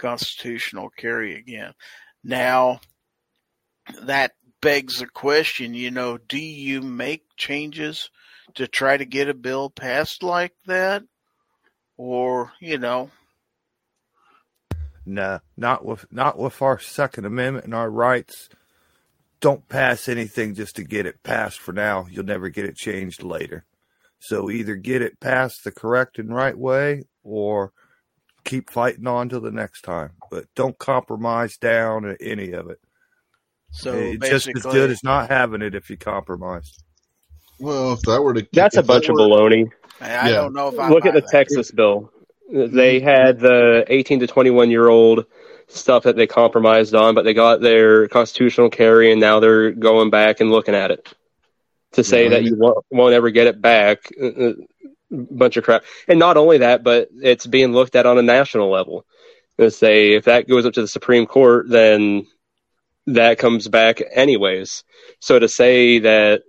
constitutional 0.02 0.90
carry 0.90 1.36
again. 1.36 1.72
Now, 2.24 2.80
that 4.02 4.32
begs 4.60 4.98
the 4.98 5.06
question, 5.06 5.74
you 5.74 5.90
know, 5.92 6.18
do 6.18 6.38
you 6.38 6.82
make 6.82 7.22
changes 7.36 8.10
to 8.54 8.66
try 8.66 8.96
to 8.96 9.04
get 9.04 9.28
a 9.28 9.34
bill 9.34 9.70
passed 9.70 10.22
like 10.22 10.54
that? 10.66 11.04
Or, 11.96 12.52
you 12.60 12.78
know, 12.78 13.10
No, 15.04 15.40
not 15.56 15.84
with 15.84 16.06
not 16.12 16.38
with 16.38 16.62
our 16.62 16.78
Second 16.78 17.24
Amendment 17.24 17.64
and 17.64 17.74
our 17.74 17.90
rights. 17.90 18.48
Don't 19.40 19.68
pass 19.68 20.08
anything 20.08 20.54
just 20.54 20.76
to 20.76 20.84
get 20.84 21.06
it 21.06 21.22
passed 21.22 21.58
for 21.58 21.72
now. 21.72 22.06
You'll 22.08 22.24
never 22.24 22.48
get 22.48 22.64
it 22.64 22.76
changed 22.76 23.22
later. 23.22 23.64
So 24.20 24.50
either 24.50 24.76
get 24.76 25.02
it 25.02 25.18
passed 25.18 25.64
the 25.64 25.72
correct 25.72 26.18
and 26.18 26.32
right 26.32 26.56
way 26.56 27.02
or 27.24 27.72
keep 28.44 28.70
fighting 28.70 29.06
on 29.06 29.28
till 29.28 29.40
the 29.40 29.50
next 29.50 29.82
time. 29.82 30.10
But 30.30 30.46
don't 30.54 30.78
compromise 30.78 31.56
down 31.56 32.16
any 32.20 32.52
of 32.52 32.68
it. 32.70 32.78
so 33.70 33.92
it's 33.94 34.28
just 34.28 34.48
as 34.54 34.62
good 34.64 34.90
as 34.90 35.02
not 35.02 35.30
having 35.30 35.62
it 35.62 35.74
if 35.74 35.88
you 35.90 35.96
compromise. 35.96 36.74
Well, 37.58 37.92
if 37.94 38.00
that 38.02 38.22
were 38.22 38.34
to 38.34 38.46
That's 38.52 38.76
a 38.76 38.82
bunch 38.82 39.08
of 39.08 39.14
were- 39.14 39.20
baloney. 39.20 39.70
I 40.00 40.30
Yeah. 40.30 40.36
don't 40.36 40.52
know 40.54 40.68
if 40.68 40.78
I 40.78 40.88
Look 40.90 41.06
at 41.06 41.14
the 41.14 41.20
that. 41.20 41.30
Texas 41.30 41.70
bill. 41.70 42.12
Mm-hmm. 42.52 42.76
They 42.76 43.00
had 43.00 43.38
the 43.38 43.84
18 43.88 44.20
to 44.20 44.26
21 44.26 44.70
year 44.70 44.88
old 44.88 45.24
stuff 45.68 46.02
that 46.02 46.16
they 46.16 46.26
compromised 46.26 46.94
on, 46.94 47.14
but 47.14 47.22
they 47.24 47.32
got 47.34 47.60
their 47.62 48.08
constitutional 48.08 48.68
carry, 48.68 49.10
and 49.12 49.20
now 49.20 49.40
they're 49.40 49.70
going 49.70 50.10
back 50.10 50.40
and 50.40 50.50
looking 50.50 50.74
at 50.74 50.90
it 50.90 51.08
to 51.92 52.02
say 52.04 52.24
Yeah, 52.24 52.30
that 52.30 52.42
you 52.42 52.56
won't, 52.56 52.84
won't 52.90 53.14
ever 53.14 53.30
get 53.30 53.46
it 53.46 53.62
back. 53.62 54.10
Uh, 54.20 54.26
uh, 54.26 54.52
Bunch 55.12 55.58
of 55.58 55.64
crap. 55.64 55.84
And 56.08 56.18
not 56.18 56.36
only 56.38 56.58
that, 56.58 56.82
but 56.82 57.08
it's 57.20 57.46
being 57.46 57.72
looked 57.72 57.94
at 57.96 58.06
on 58.06 58.16
a 58.18 58.22
national 58.22 58.70
level. 58.70 59.04
They 59.58 59.68
say 59.68 60.14
if 60.14 60.24
that 60.24 60.48
goes 60.48 60.64
up 60.64 60.72
to 60.74 60.80
the 60.80 60.88
Supreme 60.88 61.26
Court, 61.26 61.68
then 61.68 62.26
that 63.06 63.38
comes 63.38 63.68
back 63.68 64.00
anyways. 64.14 64.84
So 65.20 65.38
to 65.38 65.48
say 65.48 65.98
that, 65.98 66.42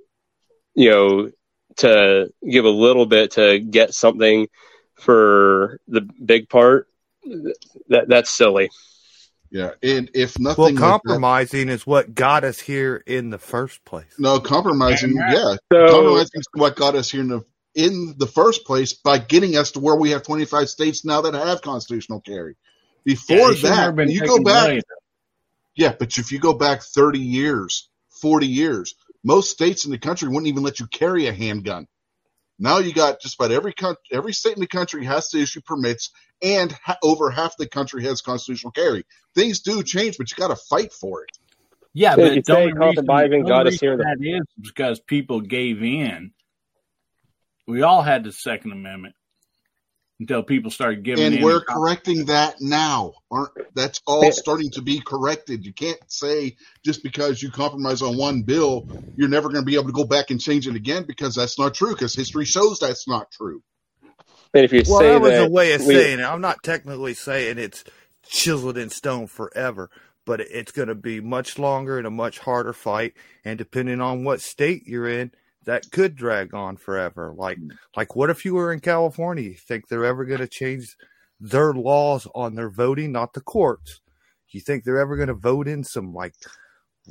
you 0.75 0.89
know, 0.89 1.31
to 1.77 2.31
give 2.49 2.63
a 2.63 2.69
little 2.69 3.05
bit 3.05 3.31
to 3.31 3.59
get 3.59 3.93
something 3.93 4.47
for 4.95 5.79
the 5.89 6.01
big 6.01 6.47
part, 6.47 6.87
that 7.89 8.07
that's 8.07 8.29
silly. 8.29 8.69
Yeah, 9.51 9.71
and 9.83 10.09
if 10.13 10.39
nothing, 10.39 10.61
Well, 10.63 10.71
like 10.71 10.75
that- 10.75 10.79
compromising 10.79 11.69
is 11.69 11.85
what 11.85 12.15
got 12.15 12.43
us 12.43 12.59
here 12.61 13.03
in 13.05 13.29
the 13.29 13.37
first 13.37 13.83
place. 13.85 14.13
no 14.17 14.39
compromising, 14.39 15.15
yeah, 15.15 15.57
So 15.71 15.87
compromising 15.89 16.39
is 16.39 16.45
what 16.53 16.75
got 16.75 16.95
us 16.95 17.11
here 17.11 17.21
in 17.21 17.27
the 17.27 17.41
in 17.75 18.15
the 18.17 18.27
first 18.27 18.65
place 18.65 18.93
by 18.93 19.17
getting 19.19 19.57
us 19.57 19.71
to 19.71 19.79
where 19.79 19.95
we 19.95 20.11
have 20.11 20.23
25 20.23 20.69
states 20.69 21.05
now 21.05 21.21
that 21.21 21.33
have 21.33 21.61
constitutional 21.61 22.21
carry. 22.21 22.55
Before 23.05 23.53
Yeah, 23.61 23.63
that, 23.63 23.95
you 24.03 24.21
go 24.23 24.39
back, 24.39 24.71
away. 24.71 24.81
yeah, 25.75 25.93
but 25.97 26.17
if 26.17 26.31
you 26.31 26.39
go 26.39 26.53
back 26.53 26.83
30 26.83 27.19
years, 27.19 27.89
40 28.21 28.47
years, 28.47 28.95
most 29.23 29.51
states 29.51 29.85
in 29.85 29.91
the 29.91 29.99
country 29.99 30.29
wouldn't 30.29 30.47
even 30.47 30.63
let 30.63 30.79
you 30.79 30.87
carry 30.87 31.27
a 31.27 31.33
handgun. 31.33 31.87
Now 32.59 32.79
you 32.79 32.93
got 32.93 33.21
just 33.21 33.35
about 33.35 33.51
every 33.51 33.73
coun- 33.73 33.97
every 34.11 34.33
state 34.33 34.55
in 34.55 34.61
the 34.61 34.67
country 34.67 35.05
has 35.05 35.29
to 35.29 35.39
issue 35.41 35.61
permits, 35.61 36.11
and 36.41 36.71
ha- 36.71 36.97
over 37.03 37.29
half 37.29 37.57
the 37.57 37.67
country 37.67 38.03
has 38.05 38.21
constitutional 38.21 38.71
carry. 38.71 39.05
Things 39.35 39.61
do 39.61 39.83
change, 39.83 40.17
but 40.17 40.31
you 40.31 40.37
got 40.37 40.55
to 40.55 40.61
fight 40.69 40.93
for 40.93 41.23
it. 41.23 41.29
Yeah, 41.93 42.17
Yeah, 42.17 42.17
but 42.17 42.33
you 42.33 42.43
the 42.47 42.53
say 42.53 42.57
only 42.57 42.73
reason, 42.73 43.11
compromising 43.11 43.45
the 43.45 43.45
got 43.45 43.67
us 43.67 43.79
here 43.79 43.93
in 43.93 43.99
reason 43.99 44.01
that 44.01 44.17
is 44.21 44.45
because 44.61 45.01
people 45.01 45.41
gave 45.41 45.83
in. 45.83 46.31
We 47.67 47.81
all 47.81 48.01
had 48.01 48.23
the 48.23 48.31
Second 48.31 48.71
Amendment 48.71 49.15
until 50.19 50.43
people 50.43 50.69
started 50.71 51.03
giving 51.03 51.23
and 51.25 51.35
in. 51.35 51.43
we're 51.43 51.61
correcting 51.61 52.25
that 52.25 52.55
now. 52.59 53.13
Aren't 53.31 53.51
that's 53.75 54.01
all 54.05 54.31
starting 54.31 54.69
to 54.71 54.81
be 54.81 54.99
corrected? 54.99 55.65
You 55.65 55.73
can't 55.73 55.99
say 56.07 56.55
just 56.85 57.03
because 57.03 57.41
you 57.41 57.49
compromise 57.51 58.01
on 58.01 58.17
one 58.17 58.43
bill, 58.43 58.87
you're 59.15 59.29
never 59.29 59.49
going 59.49 59.61
to 59.61 59.65
be 59.65 59.75
able 59.75 59.87
to 59.87 59.91
go 59.93 60.03
back 60.05 60.29
and 60.29 60.39
change 60.39 60.67
it 60.67 60.75
again 60.75 61.05
because 61.07 61.35
that's 61.35 61.57
not 61.57 61.73
true. 61.73 61.93
Because 61.93 62.15
history 62.15 62.45
shows 62.45 62.79
that's 62.79 63.07
not 63.07 63.31
true. 63.31 63.63
and 64.53 64.63
if 64.65 64.71
you 64.73 64.83
Well, 64.87 64.99
say 64.99 65.09
that 65.09 65.21
was 65.21 65.31
that 65.31 65.47
a 65.47 65.49
way 65.49 65.73
of 65.73 65.81
we- 65.85 65.93
saying 65.95 66.19
it. 66.19 66.23
I'm 66.23 66.41
not 66.41 66.63
technically 66.63 67.13
saying 67.13 67.57
it's 67.57 67.83
chiseled 68.25 68.77
in 68.77 68.89
stone 68.89 69.27
forever, 69.27 69.89
but 70.25 70.39
it's 70.41 70.71
going 70.71 70.89
to 70.89 70.95
be 70.95 71.19
much 71.21 71.57
longer 71.57 71.97
and 71.97 72.05
a 72.07 72.11
much 72.11 72.39
harder 72.39 72.73
fight. 72.73 73.13
And 73.43 73.57
depending 73.57 73.99
on 73.99 74.23
what 74.23 74.41
state 74.41 74.83
you're 74.85 75.07
in, 75.09 75.31
that 75.65 75.89
could 75.91 76.15
drag 76.15 76.53
on 76.53 76.77
forever. 76.77 77.33
Like, 77.35 77.57
like 77.95 78.15
what 78.15 78.29
if 78.29 78.45
you 78.45 78.53
were 78.55 78.73
in 78.73 78.79
California? 78.79 79.43
You 79.43 79.55
think 79.55 79.87
they're 79.87 80.05
ever 80.05 80.25
going 80.25 80.39
to 80.41 80.47
change 80.47 80.95
their 81.39 81.73
laws 81.73 82.27
on 82.35 82.55
their 82.55 82.69
voting, 82.69 83.11
not 83.11 83.33
the 83.33 83.41
courts? 83.41 84.01
You 84.49 84.61
think 84.61 84.83
they're 84.83 84.99
ever 84.99 85.15
going 85.15 85.29
to 85.29 85.33
vote 85.33 85.67
in 85.67 85.83
some 85.83 86.13
like 86.13 86.33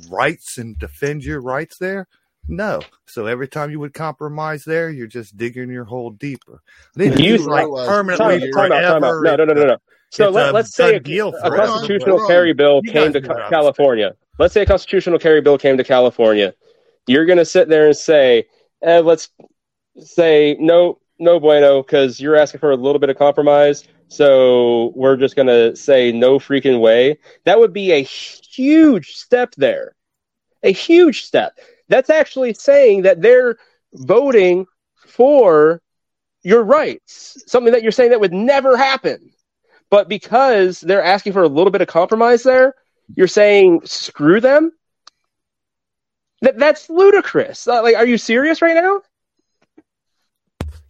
rights 0.09 0.57
and 0.57 0.77
defend 0.79 1.23
your 1.23 1.41
rights 1.41 1.77
there? 1.77 2.07
No. 2.47 2.81
So 3.05 3.25
every 3.25 3.47
time 3.47 3.71
you 3.71 3.79
would 3.79 3.93
compromise 3.93 4.63
there, 4.65 4.89
you're 4.89 5.07
just 5.07 5.37
digging 5.37 5.69
your 5.69 5.85
hole 5.85 6.11
deeper. 6.11 6.61
Then 6.95 7.17
You- 7.17 7.33
you 7.33 7.37
like 7.39 7.65
Time- 7.65 7.87
permanently 7.87 8.51
time, 8.51 8.69
time 8.69 8.81
time 8.81 9.01
forever. 9.01 9.21
No, 9.23 9.35
no, 9.35 9.45
no, 9.45 9.53
no, 9.53 9.65
no. 9.65 9.77
So 10.09 10.29
let, 10.29 10.49
a 10.49 10.51
let's 10.51 10.75
say 10.75 10.95
a, 10.95 10.99
deal 10.99 11.33
a 11.41 11.49
constitutional 11.49 12.27
carry 12.27 12.53
bill 12.53 12.81
You 12.83 12.91
came 12.91 13.13
to 13.13 13.19
know 13.21 13.29
what 13.29 13.41
I'm 13.43 13.49
California. 13.49 14.15
Let's 14.37 14.53
say 14.53 14.61
a 14.61 14.65
constitutional 14.65 15.17
carry 15.17 15.41
bill 15.41 15.57
came 15.57 15.75
to 15.77 15.83
California. 15.83 16.53
You're 17.07 17.25
going 17.25 17.37
to 17.37 17.45
sit 17.45 17.69
there 17.69 17.87
and 17.87 17.97
say, 17.97 18.45
eh, 18.81 18.99
let's 18.99 19.29
say 19.97 20.55
no, 20.59 20.99
no 21.19 21.39
bueno, 21.39 21.81
because 21.81 22.19
you're 22.19 22.35
asking 22.35 22.59
for 22.59 22.71
a 22.71 22.75
little 22.75 22.99
bit 22.99 23.09
of 23.09 23.17
compromise. 23.17 23.83
So 24.07 24.93
we're 24.95 25.17
just 25.17 25.35
going 25.35 25.47
to 25.47 25.75
say 25.75 26.11
no 26.11 26.37
freaking 26.39 26.79
way. 26.79 27.17
That 27.45 27.59
would 27.59 27.73
be 27.73 27.91
a 27.91 28.03
huge 28.03 29.15
step 29.15 29.55
there. 29.55 29.95
A 30.61 30.71
huge 30.71 31.25
step. 31.25 31.57
That's 31.89 32.09
actually 32.09 32.53
saying 32.53 33.01
that 33.03 33.21
they're 33.21 33.57
voting 33.93 34.65
for 35.07 35.81
your 36.43 36.63
rights, 36.63 37.41
something 37.47 37.73
that 37.73 37.83
you're 37.83 37.91
saying 37.91 38.11
that 38.11 38.19
would 38.19 38.33
never 38.33 38.77
happen. 38.77 39.31
But 39.89 40.09
because 40.09 40.79
they're 40.79 41.03
asking 41.03 41.33
for 41.33 41.43
a 41.43 41.47
little 41.47 41.71
bit 41.71 41.81
of 41.81 41.87
compromise 41.87 42.43
there, 42.43 42.75
you're 43.15 43.27
saying 43.27 43.81
screw 43.85 44.39
them. 44.39 44.71
That 46.43 46.59
that's 46.59 46.89
ludicrous. 46.89 47.67
Uh, 47.67 47.81
Like, 47.81 47.95
are 47.95 48.05
you 48.05 48.17
serious 48.17 48.61
right 48.61 48.75
now? 48.75 49.01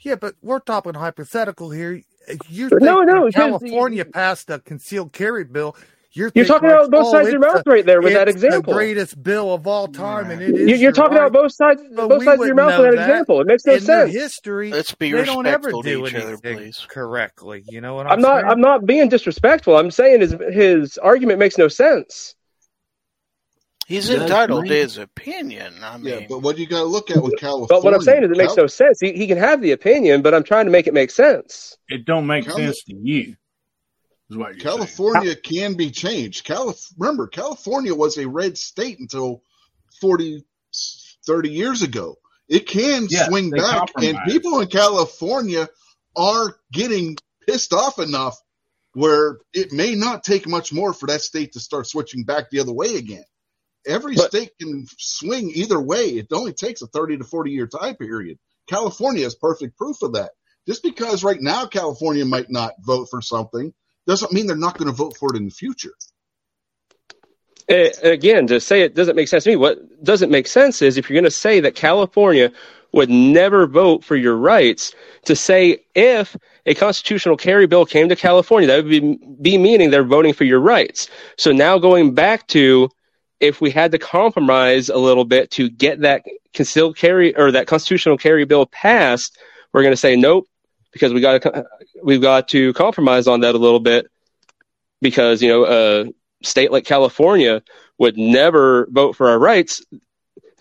Yeah, 0.02 0.16
but 0.16 0.36
we're 0.42 0.60
talking 0.60 0.94
hypothetical 0.96 1.70
here. 1.72 2.02
You 2.50 2.70
But 2.70 2.80
think 2.80 2.82
no, 2.82 3.02
no, 3.04 3.22
when 3.22 3.28
because- 3.28 3.34
California 3.62 4.04
passed 4.06 4.50
a 4.50 4.60
concealed 4.60 5.14
carry 5.14 5.44
bill. 5.46 5.76
You're, 6.16 6.32
You're 6.36 6.46
talking 6.46 6.70
about 6.70 6.92
both 6.92 7.10
sides 7.10 7.26
of 7.28 7.32
your 7.32 7.40
mouth 7.42 7.64
right 7.66 7.84
there 7.84 8.00
with 8.00 8.14
that 8.14 8.28
it's 8.28 8.36
example. 8.36 8.72
The 8.74 8.78
greatest 8.78 9.24
bill 9.24 9.52
of 9.52 9.66
all 9.66 9.88
time, 9.88 10.30
and 10.30 10.44
it 10.44 10.52
is. 10.52 10.60
You, 10.60 10.66
you're 10.68 10.78
your 10.78 10.92
talking 10.92 11.18
right. 11.18 11.24
out 11.26 11.34
both 11.34 11.52
sides, 11.54 11.82
But 11.92 12.08
both 12.08 12.24
sides 12.24 12.40
of 12.40 12.46
your 12.46 12.56
mouth 12.56 12.80
with 12.80 12.92
that 12.92 12.96
that 12.98 13.10
example. 13.10 13.42
It 13.42 13.48
makes 13.48 13.66
no 13.66 13.74
in 13.74 13.84
their 13.84 14.06
sense. 14.08 14.14
history, 14.14 14.70
Let's 14.70 14.94
be 14.94 15.12
they 15.12 15.26
don't 15.26 15.48
ever 15.48 15.70
respectful 15.70 15.82
to 15.82 15.90
do 15.90 16.06
each 16.08 16.14
other, 16.14 16.38
please. 16.38 16.86
correctly. 16.88 17.64
You 17.68 17.82
know 17.82 17.96
what 17.96 18.06
I'm, 18.06 18.12
I'm 18.14 18.22
not. 18.22 18.42
saying? 18.42 18.46
I'm 18.52 18.62
not 18.62 18.86
being 18.86 19.10
disrespectful. 19.10 19.76
I'm 19.76 19.90
saying 19.90 20.22
his 20.22 20.36
his 20.52 20.98
argument 21.00 21.40
makes 21.40 21.58
no 21.58 21.68
sense. 21.68 22.36
He's 23.88 24.08
Does 24.08 24.22
entitled 24.22 24.66
to 24.66 24.74
his 24.74 24.98
opinion. 24.98 25.84
I 25.84 25.98
mean, 25.98 26.14
Yeah, 26.14 26.26
but 26.30 26.40
what 26.40 26.58
you 26.58 26.68
got 26.68 26.80
to 26.80 26.86
look 26.86 27.12
at 27.12 27.22
with 27.22 27.36
California? 27.38 27.68
But 27.70 27.84
what 27.84 27.94
I'm 27.94 28.02
saying 28.02 28.24
is, 28.24 28.32
it 28.32 28.38
makes 28.38 28.56
Cal- 28.56 28.64
no 28.64 28.68
sense. 28.68 29.00
He, 29.00 29.14
he 29.14 29.28
can 29.28 29.38
have 29.38 29.62
the 29.62 29.72
opinion, 29.72 30.22
but 30.22 30.34
I'm 30.34 30.44
trying 30.44 30.66
to 30.66 30.72
make 30.72 30.88
it 30.88 30.94
make 30.94 31.12
sense. 31.12 31.78
It 31.90 32.06
don't 32.06 32.26
make 32.26 32.46
Cali- 32.46 32.66
sense 32.66 32.84
to 32.86 32.96
you. 32.96 33.36
Is 34.30 34.38
what 34.38 34.56
you're 34.56 34.60
saying. 34.60 34.78
California 34.78 35.36
can 35.36 35.74
be 35.74 35.92
changed. 35.92 36.46
Calif- 36.46 36.94
remember, 36.98 37.28
California 37.28 37.94
was 37.94 38.18
a 38.18 38.28
red 38.28 38.58
state 38.58 39.00
until 39.00 39.44
40, 40.00 40.46
30 41.26 41.50
years 41.50 41.82
ago. 41.82 42.16
It 42.48 42.68
can 42.68 43.08
Yeah, 43.10 43.28
swing 43.28 43.50
they 43.50 43.58
back, 43.58 43.90
and 43.98 44.18
people 44.26 44.60
in 44.62 44.68
California 44.68 45.68
are 46.16 46.56
getting 46.72 47.18
pissed 47.48 47.74
off 47.74 48.00
enough 48.00 48.38
where 48.94 49.40
it 49.54 49.72
may 49.72 49.96
not 49.96 50.24
take 50.24 50.48
much 50.48 50.72
more 50.72 50.94
for 50.94 51.08
that 51.08 51.22
state 51.22 51.54
to 51.54 51.60
start 51.60 51.88
switching 51.88 52.24
back 52.24 52.50
the 52.50 52.60
other 52.60 52.74
way 52.74 52.96
again. 52.96 53.24
Every 53.86 54.16
But- 54.16 54.30
state 54.32 54.52
can 54.60 54.86
swing 54.98 55.52
either 55.54 55.80
way. 55.80 56.10
It 56.12 56.28
only 56.32 56.54
takes 56.54 56.82
a 56.82 56.88
30 56.88 57.18
to 57.18 57.24
40 57.24 57.52
year 57.52 57.68
time 57.68 57.96
period. 57.96 58.38
California 58.68 59.26
is 59.26 59.36
perfect 59.36 59.78
proof 59.78 60.02
of 60.02 60.14
that. 60.14 60.32
Just 60.68 60.84
because 60.84 61.24
right 61.24 61.42
now 61.42 61.66
California 61.66 62.26
might 62.26 62.50
not 62.50 62.74
vote 62.82 63.08
for 63.10 63.22
something 63.22 63.74
doesn't 64.08 64.32
mean 64.32 64.48
they're 64.48 64.56
not 64.56 64.78
going 64.78 64.90
to 64.90 64.96
vote 64.96 65.18
for 65.18 65.34
it 65.34 65.38
in 65.38 65.46
the 65.46 65.52
future. 65.52 65.94
Again, 67.70 68.48
to 68.48 68.60
say 68.60 68.82
it 68.82 68.94
doesn't 68.94 69.16
make 69.16 69.28
sense 69.28 69.46
to 69.46 69.50
me, 69.50 69.56
what 69.56 70.04
doesn't 70.04 70.30
make 70.30 70.48
sense 70.48 70.82
is 70.82 70.98
if 70.98 71.10
you're 71.10 71.16
going 71.16 71.24
to 71.24 71.32
say 71.32 71.60
that 71.62 71.76
California 71.76 72.52
would 72.92 73.10
never 73.10 73.66
vote 73.66 74.04
for 74.04 74.16
your 74.16 74.36
rights, 74.36 74.94
to 75.26 75.36
say 75.36 75.84
if 75.96 76.36
a 76.66 76.76
constitutional 76.76 77.38
carry 77.38 77.66
bill 77.66 77.86
came 77.86 78.10
to 78.10 78.16
California, 78.16 78.68
that 78.68 78.84
would 78.84 78.90
be, 78.90 79.20
be 79.42 79.58
meaning 79.58 79.90
they're 79.90 80.04
voting 80.04 80.34
for 80.34 80.44
your 80.44 80.60
rights. 80.60 81.10
So 81.38 81.52
now 81.52 81.80
going 81.80 82.14
back 82.14 82.48
to 82.50 82.90
if 83.44 83.60
we 83.62 83.70
had 83.72 83.92
to 83.92 84.00
compromise 84.00 84.90
a 84.90 84.98
little 84.98 85.26
bit 85.26 85.52
to 85.52 85.70
get 85.70 86.00
that 86.02 86.24
concealed 86.54 86.96
carry 86.98 87.36
or 87.36 87.52
that 87.52 87.68
constitutional 87.68 88.18
carry 88.18 88.46
bill 88.46 88.66
passed, 88.66 89.38
we're 89.74 89.82
going 89.82 89.92
to 89.94 89.98
say 89.98 90.16
nope 90.16 90.48
because 90.94 91.12
we 91.14 91.20
got 91.22 91.42
to 91.42 91.66
we've 92.02 92.22
got 92.22 92.48
to 92.50 92.72
compromise 92.74 93.28
on 93.28 93.42
that 93.42 93.54
a 93.56 93.58
little 93.58 93.80
bit 93.80 94.08
because 95.02 95.42
you 95.42 95.50
know 95.50 95.66
a 95.66 96.14
state 96.46 96.72
like 96.72 96.86
California 96.86 97.62
would 97.98 98.18
never 98.18 98.88
vote 98.92 99.16
for 99.16 99.30
our 99.30 99.40
rights. 99.40 99.84
Do 99.92 100.00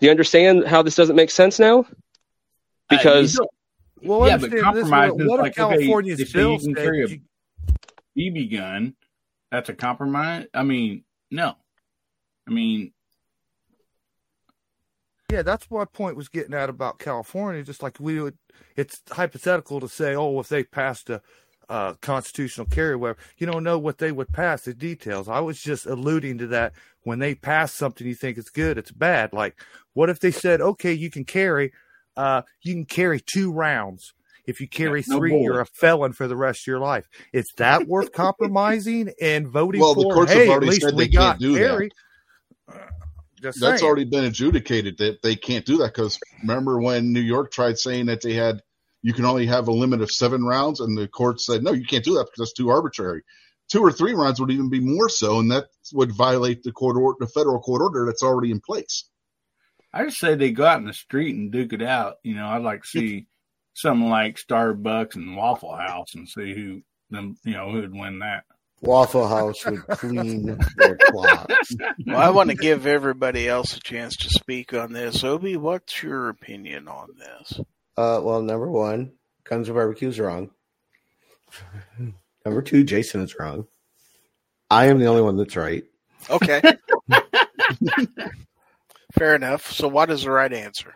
you 0.01 0.11
understand 0.11 0.65
how 0.67 0.81
this 0.81 0.95
doesn't 0.95 1.15
make 1.15 1.31
sense 1.31 1.59
now? 1.59 1.79
Uh, 1.79 1.83
Because 2.89 3.33
you 3.33 3.39
don't- 3.39 4.09
Well, 4.09 4.27
Yeah, 4.27 4.37
but 4.37 4.45
understand 4.51 4.53
this. 4.53 4.63
compromise 4.63 5.11
What, 5.13 5.21
is 5.21 5.27
what 5.29 5.39
like, 5.39 5.51
if 5.53 5.59
okay, 5.59 5.75
California's 5.77 6.17
they 6.19 6.25
say 6.25 6.51
you 6.51 6.59
can 6.59 6.75
carry 6.75 7.03
a- 7.03 7.21
BB 8.19 8.51
gun, 8.51 8.95
that's 9.51 9.69
a 9.69 9.73
compromise. 9.73 10.47
I 10.53 10.63
mean, 10.63 11.03
no. 11.31 11.55
I 12.47 12.51
mean, 12.51 12.91
Yeah, 15.33 15.41
that's 15.41 15.67
what 15.67 15.79
my 15.79 15.85
point 15.85 16.15
was 16.15 16.29
getting 16.29 16.53
at 16.53 16.69
about 16.69 16.99
California. 16.99 17.63
Just 17.63 17.81
like 17.81 17.99
we 17.99 18.21
would, 18.21 18.37
it's 18.75 19.01
hypothetical 19.09 19.79
to 19.79 19.87
say, 19.87 20.15
oh, 20.15 20.39
if 20.39 20.47
they 20.47 20.63
passed 20.63 21.09
a 21.09 21.23
uh, 21.69 21.93
constitutional 22.01 22.67
carry, 22.67 22.95
whatever, 22.95 23.17
you 23.39 23.47
don't 23.47 23.63
know 23.63 23.79
what 23.79 23.97
they 23.97 24.11
would 24.11 24.31
pass, 24.31 24.61
the 24.61 24.75
details. 24.75 25.27
I 25.27 25.39
was 25.39 25.59
just 25.59 25.87
alluding 25.87 26.37
to 26.37 26.47
that. 26.47 26.73
When 27.01 27.17
they 27.17 27.33
pass 27.33 27.73
something, 27.73 28.05
you 28.05 28.13
think 28.13 28.37
it's 28.37 28.51
good, 28.51 28.77
it's 28.77 28.91
bad. 28.91 29.33
Like, 29.33 29.59
what 29.93 30.09
if 30.09 30.19
they 30.19 30.29
said, 30.29 30.61
okay, 30.61 30.93
you 30.93 31.09
can 31.09 31.25
carry, 31.25 31.73
uh, 32.15 32.43
you 32.61 32.73
can 32.75 32.85
carry 32.85 33.19
two 33.19 33.51
rounds. 33.51 34.13
If 34.45 34.61
you 34.61 34.67
carry 34.67 35.03
no 35.07 35.17
three, 35.17 35.31
bull. 35.31 35.41
you're 35.41 35.61
a 35.61 35.65
felon 35.65 36.13
for 36.13 36.27
the 36.27 36.35
rest 36.35 36.61
of 36.63 36.67
your 36.67 36.79
life. 36.79 37.07
Is 37.31 37.47
that 37.57 37.87
worth 37.87 38.11
compromising 38.11 39.11
and 39.19 39.47
voting 39.47 39.81
Well, 39.81 39.95
the 39.95 40.03
for? 40.03 40.13
courts 40.13 40.31
hey, 40.31 40.43
at 40.43 40.49
already 40.49 40.67
least 40.67 40.81
said 40.81 40.95
we 40.95 41.05
they 41.05 41.07
can't 41.07 41.15
got 41.15 41.39
do 41.39 41.53
that. 41.53 41.89
Carry. 42.71 42.85
Just 43.41 43.59
That's 43.59 43.81
saying. 43.81 43.87
already 43.87 44.05
been 44.05 44.23
adjudicated 44.23 44.97
that 44.99 45.21
they 45.21 45.35
can't 45.35 45.65
do 45.65 45.77
that 45.77 45.93
because 45.93 46.17
remember 46.41 46.79
when 46.79 47.11
New 47.11 47.19
York 47.19 47.51
tried 47.51 47.77
saying 47.77 48.05
that 48.05 48.21
they 48.21 48.33
had 48.33 48.61
you 49.01 49.11
can 49.11 49.25
only 49.25 49.45
have 49.45 49.67
a 49.67 49.71
limit 49.71 50.01
of 50.01 50.09
seven 50.09 50.45
rounds, 50.45 50.79
and 50.79 50.97
the 50.97 51.09
court 51.09 51.41
said 51.41 51.61
no, 51.61 51.73
you 51.73 51.85
can't 51.85 52.05
do 52.05 52.13
that 52.13 52.25
because 52.25 52.37
that's 52.37 52.53
too 52.53 52.69
arbitrary. 52.69 53.21
Two 53.69 53.81
or 53.81 53.91
three 53.91 54.13
rounds 54.13 54.39
would 54.39 54.51
even 54.51 54.69
be 54.69 54.79
more 54.79 55.09
so, 55.09 55.39
and 55.39 55.51
that 55.51 55.65
would 55.93 56.13
violate 56.13 56.63
the 56.63 56.71
court 56.71 56.95
order, 56.95 57.17
the 57.19 57.27
federal 57.27 57.59
court 57.59 57.81
order 57.81 58.05
that's 58.05 58.23
already 58.23 58.51
in 58.51 58.61
place. 58.61 59.09
I 59.93 60.05
just 60.05 60.19
say 60.19 60.35
they 60.35 60.51
go 60.51 60.65
out 60.65 60.79
in 60.79 60.87
the 60.87 60.93
street 60.93 61.35
and 61.35 61.51
duke 61.51 61.73
it 61.73 61.81
out. 61.81 62.15
You 62.23 62.35
know, 62.35 62.47
I'd 62.47 62.63
like 62.63 62.83
to 62.83 62.87
see 62.87 63.27
something 63.73 64.09
like 64.09 64.37
Starbucks 64.37 65.15
and 65.15 65.35
Waffle 65.35 65.75
House 65.75 66.15
and 66.15 66.27
see 66.27 66.53
who 66.53 66.81
them 67.09 67.35
you 67.43 67.53
know 67.53 67.71
who'd 67.71 67.93
win 67.93 68.19
that. 68.19 68.45
Waffle 68.83 69.27
House 69.27 69.65
would 69.65 69.79
clean 69.91 70.57
their 70.77 70.97
clocks. 70.97 71.75
Well, 72.05 72.17
I 72.17 72.29
want 72.29 72.49
to 72.49 72.55
give 72.55 72.85
everybody 72.85 73.47
else 73.47 73.77
a 73.77 73.79
chance 73.79 74.17
to 74.17 74.29
speak 74.29 74.73
on 74.73 74.91
this. 74.91 75.23
Obi, 75.23 75.55
what's 75.55 76.03
your 76.03 76.29
opinion 76.29 76.89
on 76.89 77.09
this? 77.17 77.59
Uh, 77.95 78.19
well, 78.21 78.41
number 78.41 78.69
one, 78.69 79.13
Guns 79.45 79.69
of 79.69 79.75
Barbecue's 79.75 80.19
are 80.19 80.25
wrong. 80.25 80.49
Number 82.45 82.61
two, 82.61 82.83
Jason 82.83 83.21
is 83.21 83.35
wrong. 83.39 83.67
I 84.69 84.87
am 84.87 84.99
the 84.99 85.05
only 85.05 85.21
one 85.21 85.37
that's 85.37 85.55
right. 85.55 85.85
Okay. 86.29 86.61
Fair 89.13 89.35
enough. 89.35 89.71
So, 89.71 89.87
what 89.87 90.09
is 90.09 90.23
the 90.23 90.31
right 90.31 90.51
answer? 90.51 90.93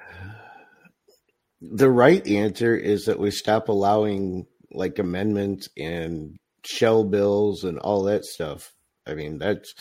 The 1.61 1.89
right 1.89 2.25
answer 2.27 2.75
is 2.75 3.05
that 3.05 3.19
we 3.19 3.31
stop 3.31 3.69
allowing 3.69 4.45
like 4.71 4.99
amendments 4.99 5.69
and 5.77 6.37
shell 6.65 7.03
bills 7.03 7.63
and 7.63 7.79
all 7.79 8.03
that 8.03 8.25
stuff. 8.25 8.73
I 9.05 9.13
mean, 9.13 9.37
that's 9.37 9.73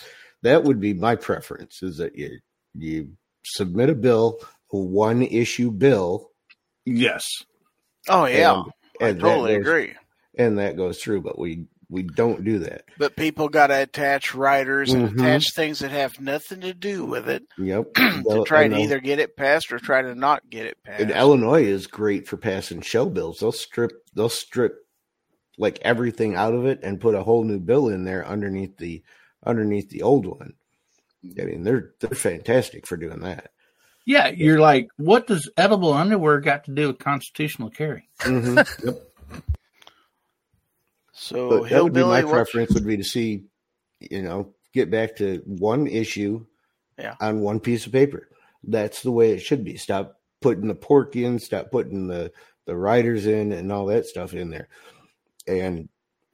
that 0.43 0.63
would 0.63 0.79
be 0.79 0.93
my 0.93 1.15
preference 1.15 1.81
is 1.83 1.97
that 1.97 2.15
you 2.17 2.39
you 2.75 3.09
submit 3.45 3.89
a 3.89 3.95
bill, 3.95 4.39
a 4.71 4.77
one 4.77 5.21
issue 5.23 5.71
bill, 5.71 6.31
Yes. 6.85 7.25
Oh, 8.09 8.25
yeah. 8.25 8.63
and 8.63 8.71
I 9.01 9.11
that 9.13 9.19
totally 9.19 9.53
goes- 9.57 9.61
agree. 9.67 9.93
and 10.37 10.57
that 10.59 10.77
goes 10.77 11.01
through, 11.01 11.21
but 11.21 11.37
we 11.39 11.65
we 11.89 12.03
don't 12.03 12.43
do 12.43 12.59
that. 12.59 12.83
But 12.97 13.15
people 13.15 13.47
got 13.47 13.67
to 13.67 13.81
attach 13.81 14.35
riders 14.35 14.91
and 14.91 15.09
Mhm. 15.09 15.13
attach 15.19 15.53
things 15.53 15.79
that 15.79 15.91
have 15.91 16.19
nothing 16.19 16.59
to 16.61 16.73
do 16.73 17.05
with 17.05 17.29
it 17.29 17.43
Yep. 17.57 17.93
to 17.93 18.21
Well, 18.25 18.43
try 18.45 18.67
to 18.67 18.75
either 18.77 18.99
get 18.99 19.19
it 19.19 19.37
passed 19.37 19.71
or 19.71 19.79
try 19.79 20.01
to 20.01 20.13
not 20.13 20.49
get 20.49 20.65
it 20.65 20.77
passed. 20.83 21.01
And 21.01 21.11
Illinois 21.11 21.63
is 21.63 21.87
great 21.87 22.27
for 22.27 22.35
passing 22.35 22.81
shell 22.81 23.09
bills. 23.09 23.37
They'll 23.39 23.53
strip 23.53 23.91
they'll 24.13 24.27
strip 24.27 24.85
like 25.57 25.79
everything 25.81 26.35
out 26.35 26.53
of 26.53 26.65
it 26.65 26.79
and 26.83 27.01
put 27.01 27.15
a 27.15 27.23
whole 27.23 27.43
new 27.43 27.59
bill 27.59 27.89
in 27.89 28.03
there 28.03 28.25
underneath 28.27 28.77
the 28.77 29.03
underneath 29.45 29.89
the 29.89 30.03
old 30.03 30.25
one. 30.25 30.53
I 31.39 31.43
mean, 31.45 31.63
they're 31.63 31.91
they're 31.99 32.11
fantastic 32.11 32.85
for 32.87 32.97
doing 32.97 33.19
that. 33.21 33.51
Yeah, 34.05 34.27
you're 34.29 34.59
like, 34.59 34.87
what 34.97 35.27
does 35.27 35.49
edible 35.57 35.91
underwear 35.93 36.39
got 36.39 36.63
to 36.65 36.71
do 36.73 36.87
with 36.87 36.99
constitutional 36.99 37.69
carry? 37.69 38.07
Mhm. 38.19 38.65
Yep. 38.85 39.03
so, 41.11 41.49
But 41.49 41.69
that 41.69 41.83
would 41.83 41.93
be 41.93 42.03
my 42.03 42.21
preference 42.21 42.73
would 42.73 42.85
be 42.85 42.97
to 42.97 43.03
see, 43.03 43.43
you 43.99 44.21
know, 44.21 44.53
get 44.73 44.89
back 44.91 45.17
to 45.17 45.41
one 45.45 45.87
issue 45.87 46.45
Yeah. 46.97 47.15
on 47.19 47.41
one 47.41 47.59
piece 47.59 47.85
of 47.85 47.91
paper. 47.91 48.29
That's 48.63 49.01
the 49.01 49.11
way 49.11 49.31
it 49.31 49.39
should 49.39 49.63
be. 49.63 49.77
Stop 49.77 50.19
putting 50.41 50.67
the 50.67 50.75
pork 50.75 51.15
in, 51.15 51.39
stop 51.39 51.71
putting 51.71 52.07
the, 52.07 52.31
the 52.65 52.75
riders 52.75 53.25
in 53.25 53.51
and 53.51 53.71
all 53.71 53.87
that 53.87 54.05
stuff 54.05 54.33
in 54.33 54.49
there. 54.51 54.67
And 55.47 55.89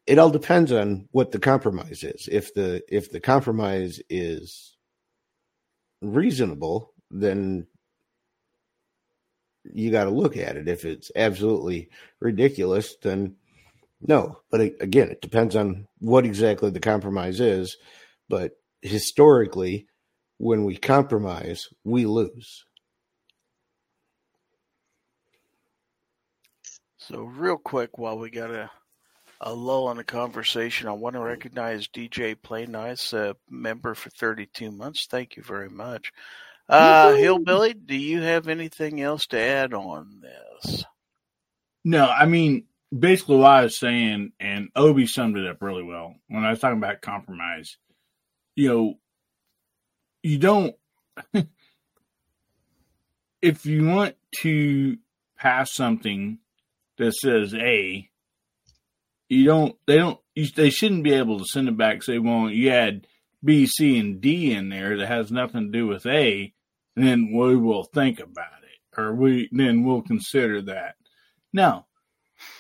it 0.06 0.20
all 0.20 0.30
depends 0.30 0.72
on 0.72 1.08
what 1.12 1.32
the 1.32 1.40
compromise 1.40 2.04
is. 2.04 2.28
If 2.32 2.54
the 2.54 2.84
if 2.90 3.12
the 3.12 3.20
compromise 3.20 4.02
is 4.10 4.76
reasonable, 6.02 6.94
then 7.12 7.68
you 9.72 9.92
got 9.92 10.06
to 10.06 10.10
look 10.10 10.36
at 10.36 10.58
it. 10.58 10.68
If 10.68 10.84
it's 10.86 11.12
absolutely 11.16 11.90
ridiculous, 12.20 12.96
then 13.02 13.36
no. 14.02 14.40
But 14.52 14.62
again, 14.82 15.10
it 15.10 15.22
depends 15.22 15.56
on 15.56 15.88
what 16.00 16.26
exactly 16.26 16.70
the 16.70 16.80
compromise 16.80 17.40
is. 17.40 17.78
But 18.28 18.54
historically, 18.82 19.88
when 20.38 20.66
we 20.66 20.76
compromise, 20.76 21.70
we 21.84 22.06
lose. 22.06 22.66
So, 26.98 27.24
real 27.24 27.58
quick, 27.58 27.98
while 27.98 28.18
we 28.18 28.30
got 28.30 28.50
a, 28.50 28.72
a 29.44 29.54
lull 29.54 29.92
in 29.92 29.98
the 29.98 30.04
conversation, 30.04 30.88
I 30.88 30.94
want 30.94 31.16
to 31.16 31.20
recognize 31.20 31.88
DJ 31.88 32.42
Play 32.42 32.66
Nice, 32.66 33.14
a 33.14 33.36
member 33.50 33.94
for 33.94 34.10
32 34.10 34.72
months. 34.72 35.08
Thank 35.10 35.36
you 35.36 35.44
very 35.44 35.70
much. 35.70 36.12
Uh, 36.70 37.14
Hillbilly, 37.14 37.74
do 37.74 37.96
you 37.96 38.22
have 38.22 38.48
anything 38.48 39.02
else 39.02 39.26
to 39.28 39.38
add 39.38 39.74
on 39.74 40.22
this? 40.22 40.86
No, 41.84 42.08
I 42.08 42.26
mean, 42.26 42.64
basically 42.98 43.38
what 43.38 43.52
I 43.52 43.64
was 43.64 43.78
saying, 43.78 44.32
and 44.40 44.70
Obi 44.76 45.08
summed 45.08 45.38
it 45.38 45.46
up 45.46 45.62
really 45.62 45.84
well 45.84 46.16
when 46.30 46.46
I 46.46 46.52
was 46.52 46.60
talking 46.60 46.78
about 46.78 47.02
compromise. 47.02 47.78
You 48.56 48.70
know, 48.70 48.94
you 50.22 50.38
don't, 50.38 50.76
if 53.42 53.66
you 53.66 53.86
want 53.86 54.16
to 54.40 54.98
pass 55.38 55.74
something 55.74 56.40
that 56.98 57.14
says 57.14 57.54
A, 57.54 58.10
you 59.34 59.46
don't, 59.46 59.76
they 59.86 59.98
don't, 59.98 60.20
you, 60.36 60.48
they 60.56 60.70
shouldn't 60.70 61.04
be 61.04 61.14
able 61.14 61.40
to 61.40 61.46
send 61.46 61.68
it 61.68 61.78
back 61.78 62.04
say, 62.04 62.20
well, 62.20 62.50
you 62.50 62.70
had 62.70 63.08
B, 63.44 63.66
C, 63.66 63.98
and 63.98 64.22
D 64.22 64.54
in 64.54 64.70
there 64.70 64.98
that 64.98 65.08
has 65.08 65.32
nothing 65.32 65.72
to 65.72 65.78
do 65.78 65.88
with 65.88 66.06
A, 66.06 66.54
and 66.96 67.06
then 67.06 67.32
we 67.34 67.56
will 67.56 67.84
think 67.84 68.20
about 68.20 68.64
it, 68.64 69.00
or 69.00 69.14
we, 69.14 69.50
then 69.52 69.84
we'll 69.84 70.02
consider 70.02 70.62
that. 70.64 70.96
No, 71.52 71.86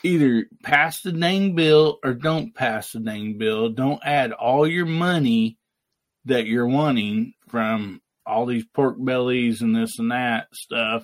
either 0.03 0.45
pass 0.63 1.01
the 1.01 1.11
dang 1.11 1.55
bill 1.55 1.99
or 2.03 2.13
don't 2.13 2.53
pass 2.53 2.91
the 2.91 2.99
dang 2.99 3.37
bill. 3.37 3.69
Don't 3.69 4.01
add 4.03 4.31
all 4.31 4.67
your 4.67 4.85
money 4.85 5.57
that 6.25 6.45
you're 6.45 6.67
wanting 6.67 7.33
from 7.49 8.01
all 8.25 8.45
these 8.45 8.65
pork 8.73 8.95
bellies 8.97 9.61
and 9.61 9.75
this 9.75 9.99
and 9.99 10.11
that 10.11 10.47
stuff. 10.53 11.03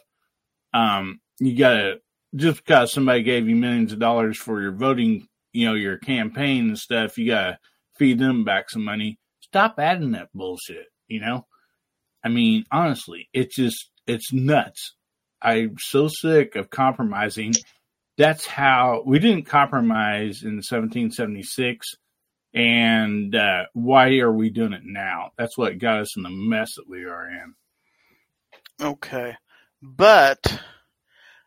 Um, 0.73 1.19
you 1.39 1.57
gotta 1.57 2.01
just 2.35 2.63
because 2.63 2.93
somebody 2.93 3.23
gave 3.23 3.47
you 3.47 3.55
millions 3.55 3.91
of 3.91 3.99
dollars 3.99 4.37
for 4.37 4.61
your 4.61 4.71
voting, 4.71 5.27
you 5.59 5.67
know, 5.67 5.75
your 5.75 5.97
campaign 5.97 6.69
and 6.69 6.77
stuff, 6.77 7.17
you 7.17 7.27
gotta 7.27 7.59
feed 7.97 8.19
them 8.19 8.43
back 8.43 8.69
some 8.69 8.83
money. 8.83 9.19
Stop 9.41 9.75
adding 9.77 10.11
that 10.11 10.29
bullshit, 10.33 10.87
you 11.07 11.19
know? 11.19 11.45
I 12.23 12.29
mean, 12.29 12.65
honestly, 12.71 13.29
it's 13.33 13.55
just 13.55 13.89
it's 14.07 14.33
nuts. 14.33 14.95
I'm 15.41 15.75
so 15.79 16.07
sick 16.07 16.55
of 16.55 16.69
compromising 16.69 17.53
that's 18.17 18.45
how 18.45 19.01
we 19.05 19.19
didn't 19.19 19.45
compromise 19.45 20.41
in 20.43 20.55
1776 20.57 21.87
and 22.53 23.33
uh, 23.33 23.63
why 23.71 24.17
are 24.17 24.33
we 24.33 24.49
doing 24.49 24.73
it 24.73 24.81
now 24.83 25.31
that's 25.37 25.57
what 25.57 25.77
got 25.77 26.01
us 26.01 26.17
in 26.17 26.23
the 26.23 26.29
mess 26.29 26.71
that 26.75 26.89
we 26.89 27.05
are 27.05 27.29
in 27.29 27.55
Okay. 28.81 29.35
But, 29.81 30.61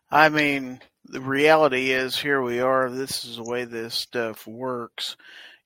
I 0.09 0.29
mean, 0.29 0.79
the 1.05 1.21
reality 1.21 1.91
is 1.91 2.17
here 2.17 2.41
we 2.41 2.59
are. 2.59 2.89
This 2.89 3.25
is 3.25 3.37
the 3.37 3.43
way 3.43 3.65
this 3.65 3.95
stuff 3.95 4.47
works. 4.47 5.15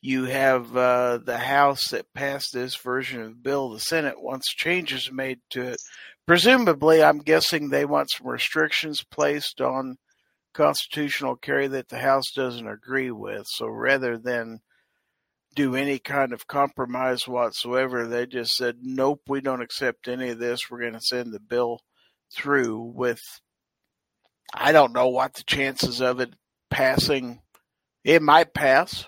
You 0.01 0.25
have 0.25 0.75
uh, 0.75 1.17
the 1.17 1.37
House 1.37 1.89
that 1.89 2.13
passed 2.13 2.53
this 2.53 2.75
version 2.75 3.21
of 3.21 3.29
the 3.29 3.35
bill. 3.35 3.71
The 3.71 3.79
Senate 3.79 4.21
wants 4.21 4.53
changes 4.53 5.11
made 5.11 5.39
to 5.51 5.63
it. 5.63 5.81
Presumably, 6.25 7.01
I'm 7.01 7.19
guessing 7.19 7.69
they 7.69 7.85
want 7.85 8.09
some 8.11 8.27
restrictions 8.27 9.03
placed 9.09 9.61
on 9.61 9.97
constitutional 10.53 11.35
carry 11.35 11.67
that 11.67 11.89
the 11.89 11.99
House 11.99 12.31
doesn't 12.35 12.67
agree 12.67 13.11
with. 13.11 13.45
So 13.47 13.67
rather 13.67 14.17
than 14.17 14.59
do 15.55 15.75
any 15.75 15.99
kind 15.99 16.33
of 16.33 16.47
compromise 16.47 17.27
whatsoever, 17.27 18.07
they 18.07 18.25
just 18.25 18.51
said, 18.51 18.77
nope, 18.81 19.21
we 19.27 19.41
don't 19.41 19.61
accept 19.61 20.07
any 20.07 20.29
of 20.29 20.39
this. 20.39 20.69
We're 20.69 20.81
going 20.81 20.93
to 20.93 21.01
send 21.01 21.33
the 21.33 21.39
bill 21.39 21.79
through 22.35 22.91
with, 22.95 23.21
I 24.53 24.71
don't 24.71 24.93
know 24.93 25.09
what 25.09 25.33
the 25.33 25.43
chances 25.43 26.01
of 26.01 26.19
it 26.19 26.33
passing. 26.69 27.41
It 28.03 28.21
might 28.21 28.53
pass. 28.53 29.05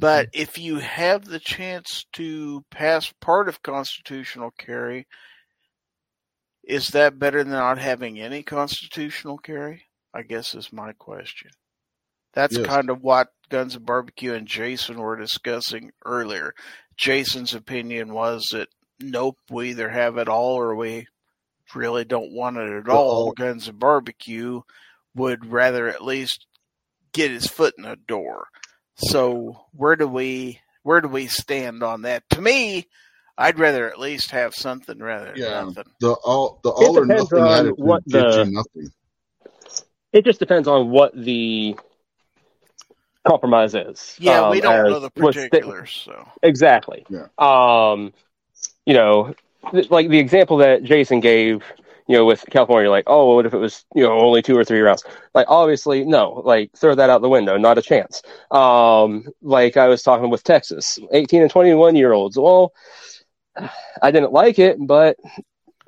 But 0.00 0.28
mm-hmm. 0.28 0.42
if 0.42 0.58
you 0.58 0.76
have 0.76 1.24
the 1.24 1.38
chance 1.38 2.06
to 2.14 2.64
pass 2.70 3.12
part 3.20 3.48
of 3.48 3.62
constitutional 3.62 4.50
carry, 4.58 5.06
is 6.62 6.88
that 6.88 7.18
better 7.18 7.44
than 7.44 7.52
not 7.52 7.78
having 7.78 8.18
any 8.18 8.42
constitutional 8.42 9.38
carry? 9.38 9.84
I 10.14 10.22
guess 10.22 10.54
is 10.54 10.72
my 10.72 10.92
question. 10.92 11.50
That's 12.32 12.56
Yes. 12.56 12.66
kind 12.66 12.90
of 12.90 13.02
what 13.02 13.28
Guns 13.48 13.76
and 13.76 13.84
Barbecue 13.86 14.32
and 14.34 14.46
Jason 14.46 14.98
were 14.98 15.16
discussing 15.16 15.90
earlier. 16.04 16.54
Jason's 16.96 17.54
opinion 17.54 18.12
was 18.12 18.48
that 18.52 18.68
nope, 19.00 19.36
we 19.50 19.70
either 19.70 19.88
have 19.90 20.16
it 20.18 20.28
all 20.28 20.54
or 20.54 20.74
we 20.74 21.06
really 21.74 22.04
don't 22.04 22.32
want 22.32 22.56
it 22.56 22.70
at 22.72 22.86
Well, 22.86 22.96
all. 22.96 23.10
all- 23.26 23.32
Guns 23.32 23.68
and 23.68 23.78
Barbecue 23.78 24.62
would 25.14 25.46
rather 25.46 25.88
at 25.88 26.04
least 26.04 26.46
get 27.12 27.30
his 27.30 27.46
foot 27.46 27.74
in 27.78 27.84
the 27.84 27.96
door. 27.96 28.48
So 28.96 29.66
where 29.72 29.96
do 29.96 30.06
we 30.08 30.60
where 30.82 31.00
do 31.00 31.08
we 31.08 31.26
stand 31.28 31.82
on 31.82 32.02
that? 32.02 32.22
To 32.30 32.40
me, 32.40 32.86
I'd 33.38 33.58
rather 33.58 33.88
at 33.90 33.98
least 33.98 34.30
have 34.32 34.54
something 34.54 34.98
rather 34.98 35.26
than 35.32 35.36
Yeah. 35.36 35.62
nothing. 35.64 35.84
The 36.00 36.12
all 36.24 36.60
the 36.62 36.70
all 36.70 36.98
or 36.98 37.06
depends 37.06 37.30
nothing 37.32 37.44
on 37.44 37.52
attitude 37.58 37.78
what 37.78 38.04
gets 38.06 38.36
the- 38.36 38.44
you 38.44 38.50
nothing. 38.52 38.92
It 40.12 40.24
just 40.24 40.38
depends 40.38 40.68
on 40.68 40.90
what 40.90 41.12
the 41.16 41.76
compromise 43.26 43.74
is. 43.74 44.16
Yeah, 44.20 44.42
Um, 44.42 44.50
we 44.50 44.60
don't 44.60 44.86
as 44.86 44.92
know 44.92 45.00
the 45.00 45.10
was 45.16 45.34
sta- 45.34 45.48
particulars, 45.48 46.02
so 46.04 46.28
exactly. 46.42 47.06
Yeah. 47.08 47.26
Um, 47.38 48.12
you 48.86 48.94
know, 48.94 49.24
th- 49.26 49.38
like 49.72 50.08
the 50.08 50.18
example 50.18 50.56
that 50.58 50.82
Jason 50.82 51.20
gave, 51.20 51.64
you 52.06 52.16
know, 52.16 52.24
with 52.24 52.44
California, 52.50 52.90
like, 52.90 53.04
oh, 53.06 53.34
what 53.34 53.46
if 53.46 53.54
it 53.54 53.58
was, 53.58 53.84
you 53.94 54.02
know, 54.02 54.12
only 54.18 54.42
two 54.42 54.56
or 54.56 54.64
three 54.64 54.80
rounds? 54.80 55.04
Like, 55.34 55.46
obviously, 55.48 56.04
no, 56.04 56.42
like, 56.44 56.70
throw 56.76 56.94
that 56.94 57.10
out 57.10 57.22
the 57.22 57.28
window, 57.28 57.56
not 57.56 57.78
a 57.78 57.82
chance. 57.82 58.22
Um, 58.50 59.24
like 59.42 59.76
I 59.76 59.88
was 59.88 60.02
talking 60.02 60.30
with 60.30 60.42
Texas, 60.44 60.98
18 61.12 61.42
and 61.42 61.50
21 61.50 61.96
year 61.96 62.12
olds. 62.12 62.38
Well, 62.38 62.72
I 64.02 64.10
didn't 64.10 64.32
like 64.32 64.58
it, 64.58 64.76
but 64.86 65.16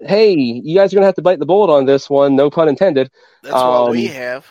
hey, 0.01 0.33
you 0.35 0.75
guys 0.77 0.93
are 0.93 0.97
going 0.97 1.03
to 1.03 1.07
have 1.07 1.15
to 1.17 1.23
bite 1.23 1.39
the 1.39 1.47
bullet 1.47 1.73
on 1.73 1.85
this 1.87 2.09
one, 2.11 2.37
no 2.37 2.51
pun 2.51 2.69
intended. 2.69 3.11
That's 3.43 3.65
what 3.65 3.87
Um, 3.87 3.97
we 3.97 4.09
have. 4.09 4.47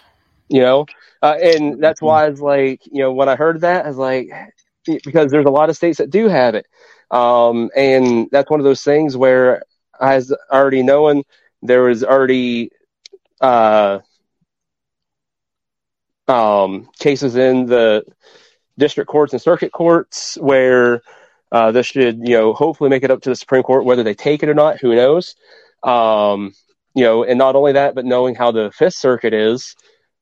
you 0.49 0.61
know 0.61 0.85
uh, 1.21 1.35
and 1.41 1.81
that's 1.83 2.01
why 2.01 2.25
i 2.25 2.29
was 2.29 2.41
like 2.41 2.81
you 2.85 3.01
know 3.01 3.11
when 3.11 3.29
i 3.29 3.35
heard 3.35 3.61
that 3.61 3.85
i 3.85 3.87
was 3.87 3.97
like 3.97 4.27
because 5.05 5.31
there's 5.31 5.45
a 5.45 5.49
lot 5.51 5.69
of 5.69 5.75
states 5.75 5.97
that 5.97 6.09
do 6.09 6.27
have 6.27 6.55
it 6.55 6.65
um, 7.11 7.69
and 7.75 8.27
that's 8.31 8.49
one 8.49 8.59
of 8.59 8.63
those 8.63 8.83
things 8.83 9.17
where 9.17 9.63
as 9.99 10.33
already 10.51 10.83
knowing 10.83 11.23
there 11.61 11.83
was 11.83 12.03
already 12.03 12.71
uh, 13.41 13.99
um, 16.27 16.89
cases 16.99 17.35
in 17.35 17.65
the 17.65 18.03
district 18.77 19.09
courts 19.09 19.33
and 19.33 19.41
circuit 19.41 19.71
courts 19.71 20.37
where 20.41 21.01
uh, 21.51 21.71
this 21.71 21.87
should 21.87 22.19
you 22.27 22.35
know 22.35 22.53
hopefully 22.53 22.89
make 22.89 23.03
it 23.03 23.11
up 23.11 23.21
to 23.21 23.29
the 23.29 23.35
supreme 23.35 23.63
court 23.63 23.85
whether 23.85 24.03
they 24.03 24.13
take 24.13 24.43
it 24.43 24.49
or 24.49 24.53
not 24.53 24.79
who 24.79 24.95
knows 24.95 25.35
um, 25.83 26.53
you 26.95 27.03
know 27.03 27.23
and 27.23 27.37
not 27.37 27.55
only 27.55 27.73
that 27.73 27.95
but 27.95 28.05
knowing 28.05 28.35
how 28.35 28.51
the 28.51 28.71
fifth 28.71 28.95
circuit 28.95 29.33
is 29.33 29.75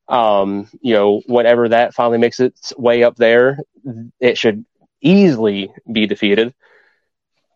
um, 0.08 0.70
you 0.82 0.94
know, 0.94 1.22
whenever 1.28 1.70
that 1.70 1.94
finally 1.94 2.18
makes 2.18 2.40
its 2.40 2.76
way 2.78 3.04
up 3.04 3.16
there, 3.16 3.60
it 4.20 4.38
should 4.38 4.66
easily 5.02 5.72
be 5.92 6.06
defeated. 6.08 6.54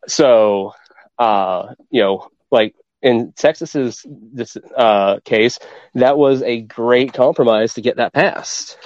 So, 0.07 0.73
uh, 1.19 1.73
you 1.89 2.01
know, 2.01 2.29
like 2.51 2.75
in 3.01 3.33
Texas's 3.33 4.05
this 4.07 4.57
uh, 4.75 5.19
case, 5.25 5.59
that 5.95 6.17
was 6.17 6.41
a 6.41 6.61
great 6.61 7.13
compromise 7.13 7.73
to 7.75 7.81
get 7.81 7.97
that 7.97 8.13
passed. 8.13 8.77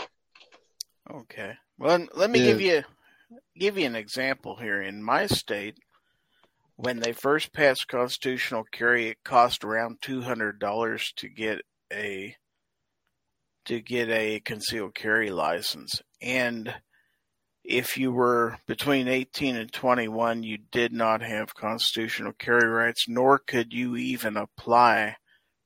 Okay. 1.09 1.53
Well, 1.77 2.07
let 2.13 2.29
me 2.29 2.39
Yeah. 2.39 2.45
give 2.45 2.61
you 2.61 2.83
give 3.57 3.77
you 3.77 3.85
an 3.85 3.95
example 3.95 4.55
here. 4.55 4.81
In 4.81 5.03
my 5.03 5.27
state, 5.27 5.77
when 6.75 6.99
they 6.99 7.11
first 7.11 7.53
passed 7.53 7.87
constitutional 7.87 8.63
carry, 8.71 9.09
it 9.09 9.17
cost 9.23 9.63
around 9.63 9.97
two 10.01 10.21
hundred 10.21 10.59
dollars 10.59 11.13
to 11.17 11.29
get 11.29 11.61
a 11.91 12.35
to 13.65 13.79
get 13.79 14.09
a 14.09 14.39
concealed 14.39 14.95
carry 14.95 15.29
license, 15.29 16.01
and 16.21 16.73
if 17.63 17.97
you 17.97 18.11
were 18.11 18.57
between 18.67 19.07
18 19.07 19.55
and 19.55 19.71
21, 19.71 20.43
you 20.43 20.57
did 20.71 20.91
not 20.91 21.21
have 21.21 21.55
constitutional 21.55 22.33
carry 22.33 22.67
rights, 22.67 23.05
nor 23.07 23.39
could 23.39 23.71
you 23.71 23.95
even 23.95 24.35
apply 24.37 25.15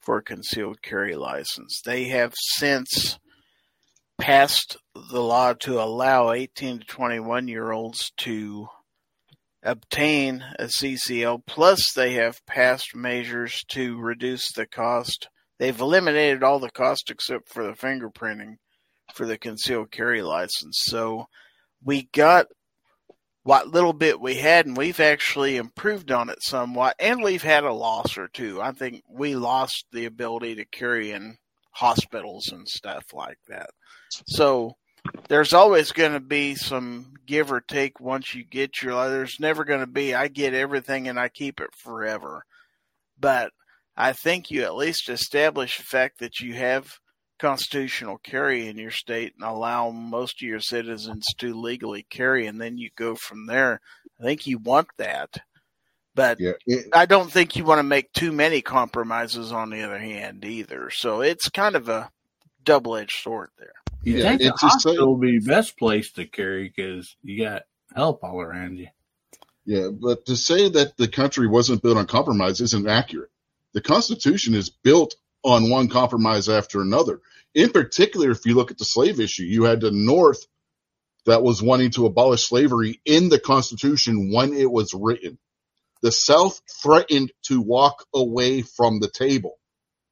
for 0.02 0.18
a 0.18 0.24
concealed 0.24 0.82
carry 0.82 1.16
license. 1.16 1.82
They 1.84 2.06
have 2.06 2.34
since 2.36 3.18
passed 4.18 4.78
the 4.94 5.22
law 5.22 5.54
to 5.54 5.82
allow 5.82 6.32
18 6.32 6.80
to 6.80 6.86
21 6.86 7.48
year 7.48 7.72
olds 7.72 8.12
to 8.18 8.68
obtain 9.64 10.44
a 10.60 10.66
CCL. 10.66 11.46
Plus, 11.48 11.92
they 11.94 12.14
have 12.14 12.46
passed 12.46 12.96
measures 12.96 13.64
to 13.70 13.98
reduce 13.98 14.52
the 14.52 14.68
cost. 14.68 15.28
They've 15.58 15.80
eliminated 15.80 16.44
all 16.44 16.60
the 16.60 16.70
cost 16.70 17.10
except 17.10 17.50
for 17.50 17.64
the 17.64 17.74
fingerprinting 17.74 18.58
for 19.14 19.26
the 19.26 19.38
concealed 19.38 19.92
carry 19.92 20.22
license. 20.22 20.80
So 20.84 21.26
we 21.84 22.10
got 22.14 22.48
what 23.44 23.68
little 23.68 23.94
bit 23.94 24.20
we 24.20 24.36
had, 24.36 24.66
and 24.66 24.76
we've 24.76 25.00
actually 25.00 25.58
improved 25.58 26.12
on 26.12 26.30
it 26.30 26.42
somewhat. 26.42 26.96
And 27.00 27.22
we've 27.22 27.44
had 27.44 27.64
a 27.64 27.72
loss 27.72 28.18
or 28.18 28.28
two. 28.28 28.60
I 28.60 28.72
think 28.72 29.04
we 29.08 29.36
lost 29.36 29.86
the 29.92 30.06
ability 30.06 30.56
to 30.56 30.66
carry 30.66 31.12
in 31.12 31.38
hospitals 31.72 32.50
and 32.52 32.68
stuff 32.68 33.14
like 33.14 33.38
that. 33.48 33.70
So 34.28 34.72
there's 35.28 35.54
always 35.54 35.92
going 35.92 36.14
to 36.14 36.20
be 36.20 36.56
some 36.56 37.14
give 37.28 37.52
or 37.52 37.62
take 37.62 38.00
once 38.00 38.34
you 38.34 38.44
get 38.44 38.82
your. 38.82 39.10
There's 39.10 39.40
never 39.40 39.64
going 39.64 39.82
to 39.82 39.88
be 39.88 40.16
I 40.16 40.28
get 40.28 40.54
everything 40.54 41.08
and 41.08 41.20
I 41.20 41.30
keep 41.30 41.60
it 41.60 41.70
forever. 41.76 42.44
But 43.20 43.52
I 43.96 44.14
think 44.14 44.50
you 44.50 44.64
at 44.64 44.76
least 44.76 45.10
establish 45.10 45.78
the 45.78 45.84
fact 45.84 46.20
that 46.20 46.40
you 46.40 46.54
have 46.56 46.98
constitutional 47.46 48.18
carry 48.18 48.68
in 48.68 48.76
your 48.76 48.90
state 48.90 49.34
and 49.36 49.48
allow 49.48 49.92
most 49.92 50.42
of 50.42 50.48
your 50.48 50.60
citizens 50.60 51.24
to 51.38 51.54
legally 51.54 52.04
carry, 52.10 52.48
and 52.48 52.60
then 52.60 52.76
you 52.78 52.90
go 52.98 53.14
from 53.14 53.46
there. 53.46 53.80
I 54.20 54.24
think 54.24 54.48
you 54.48 54.58
want 54.58 54.88
that. 54.98 55.30
But 56.16 56.40
Yeah. 56.40 56.54
It- 56.66 56.88
I 56.92 57.06
don't 57.06 57.32
think 57.32 57.56
you 57.56 57.64
want 57.64 57.80
to 57.80 57.84
make 57.84 58.12
too 58.14 58.32
many 58.32 58.62
compromises 58.62 59.52
on 59.52 59.70
the 59.70 59.84
other 59.84 60.00
hand 60.00 60.44
either. 60.44 60.90
So 60.90 61.22
it's 61.22 61.50
kind 61.50 61.76
of 61.76 61.88
a 61.88 62.10
double 62.64 62.96
edged 62.96 63.20
sword 63.22 63.52
there. 63.60 63.74
You 64.02 64.18
Yeah, 64.18 64.30
think 64.30 64.42
the 64.42 64.48
it's 64.48 64.62
hospital 64.62 65.16
would 65.16 65.22
be 65.22 65.40
best 65.40 65.78
place 65.78 66.12
to 66.14 66.26
carry 66.26 66.74
because 66.76 67.16
you 67.22 67.44
got 67.44 67.64
help 67.96 68.24
all 68.24 68.42
around 68.42 68.78
you. 68.78 68.88
Yeah, 69.66 69.90
but 69.92 70.26
to 70.26 70.36
say 70.36 70.70
that 70.70 70.98
the 70.98 71.08
country 71.08 71.48
wasn't 71.48 71.84
built 71.84 71.98
on 71.98 72.08
compromise 72.08 72.60
isn't 72.62 72.88
accurate. 72.88 73.30
The 73.74 73.82
Constitution 73.82 74.56
is 74.56 74.70
built 74.70 75.16
on 75.44 75.70
one 75.70 75.90
compromise 75.90 76.50
after 76.50 76.82
another. 76.82 77.22
In 77.56 77.72
particular, 77.72 78.32
if 78.32 78.46
you 78.46 78.54
look 78.56 78.70
at 78.70 78.78
the 78.78 78.86
slave 78.86 79.20
issue, 79.20 79.44
you 79.44 79.64
had 79.64 79.82
the 79.82 79.92
North 79.92 80.46
that 81.26 81.42
was 81.42 81.64
wanting 81.64 81.92
to 81.92 82.06
abolish 82.06 82.48
slavery 82.48 83.02
in 83.06 83.30
the 83.30 83.40
Constitution 83.40 84.32
when 84.32 84.54
it 84.54 84.70
was 84.70 84.94
written. 84.94 85.40
The 86.02 86.12
South 86.12 86.62
threatened 86.84 87.32
to 87.48 87.62
walk 87.62 88.06
away 88.14 88.62
from 88.62 89.00
the 89.00 89.10
table 89.10 89.58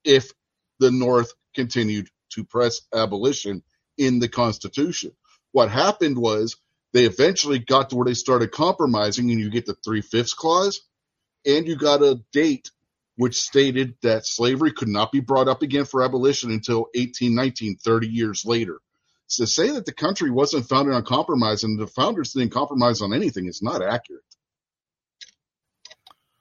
if 0.03 0.31
the 0.79 0.89
North 0.89 1.33
continued 1.53 2.07
to 2.31 2.45
press 2.45 2.81
abolition 2.93 3.63
in 3.97 4.19
the 4.19 4.29
Constitution. 4.29 5.11
What 5.51 5.69
happened 5.69 6.17
was 6.17 6.55
they 6.93 7.05
eventually 7.05 7.59
got 7.59 7.89
to 7.89 7.95
where 7.95 8.05
they 8.05 8.13
started 8.15 8.51
compromising, 8.51 9.29
and 9.29 9.39
you 9.39 9.51
get 9.51 9.65
the 9.65 9.75
three 9.83 10.01
fifths 10.01 10.33
clause, 10.33 10.81
and 11.45 11.67
you 11.67 11.75
got 11.75 12.01
a 12.01 12.21
date 12.31 12.71
which 13.15 13.39
stated 13.39 13.95
that 14.01 14.25
slavery 14.25 14.71
could 14.71 14.87
not 14.87 15.11
be 15.11 15.19
brought 15.19 15.47
up 15.47 15.61
again 15.61 15.85
for 15.85 16.03
abolition 16.03 16.51
until 16.51 16.87
1819, 16.95 17.77
30 17.77 18.07
years 18.07 18.43
later. 18.45 18.79
So 19.27 19.43
to 19.43 19.49
say 19.49 19.71
that 19.71 19.85
the 19.85 19.93
country 19.93 20.29
wasn't 20.29 20.67
founded 20.67 20.93
on 20.93 21.03
compromise 21.05 21.63
and 21.63 21.79
the 21.79 21.87
founders 21.87 22.33
didn't 22.33 22.51
compromise 22.51 23.01
on 23.01 23.13
anything 23.13 23.47
is 23.47 23.61
not 23.61 23.81
accurate. 23.81 24.23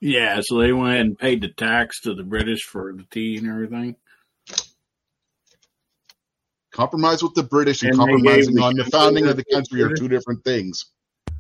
Yeah, 0.00 0.40
so 0.42 0.58
they 0.58 0.72
went 0.72 0.88
ahead 0.94 1.06
and 1.06 1.18
paid 1.18 1.42
the 1.42 1.48
tax 1.48 2.00
to 2.02 2.14
the 2.14 2.24
British 2.24 2.64
for 2.64 2.92
the 2.92 3.04
tea 3.10 3.36
and 3.36 3.48
everything. 3.48 3.96
Compromise 6.72 7.22
with 7.22 7.34
the 7.34 7.42
British 7.44 7.82
and, 7.82 7.90
And 7.90 7.98
compromising 7.98 8.54
the 8.56 8.62
on 8.62 8.74
the 8.74 8.84
founding 8.86 9.26
of 9.26 9.36
the 9.36 9.44
the 9.48 9.54
country 9.54 9.82
are 9.82 9.94
two 9.94 10.08
different 10.08 10.42
things. 10.42 10.86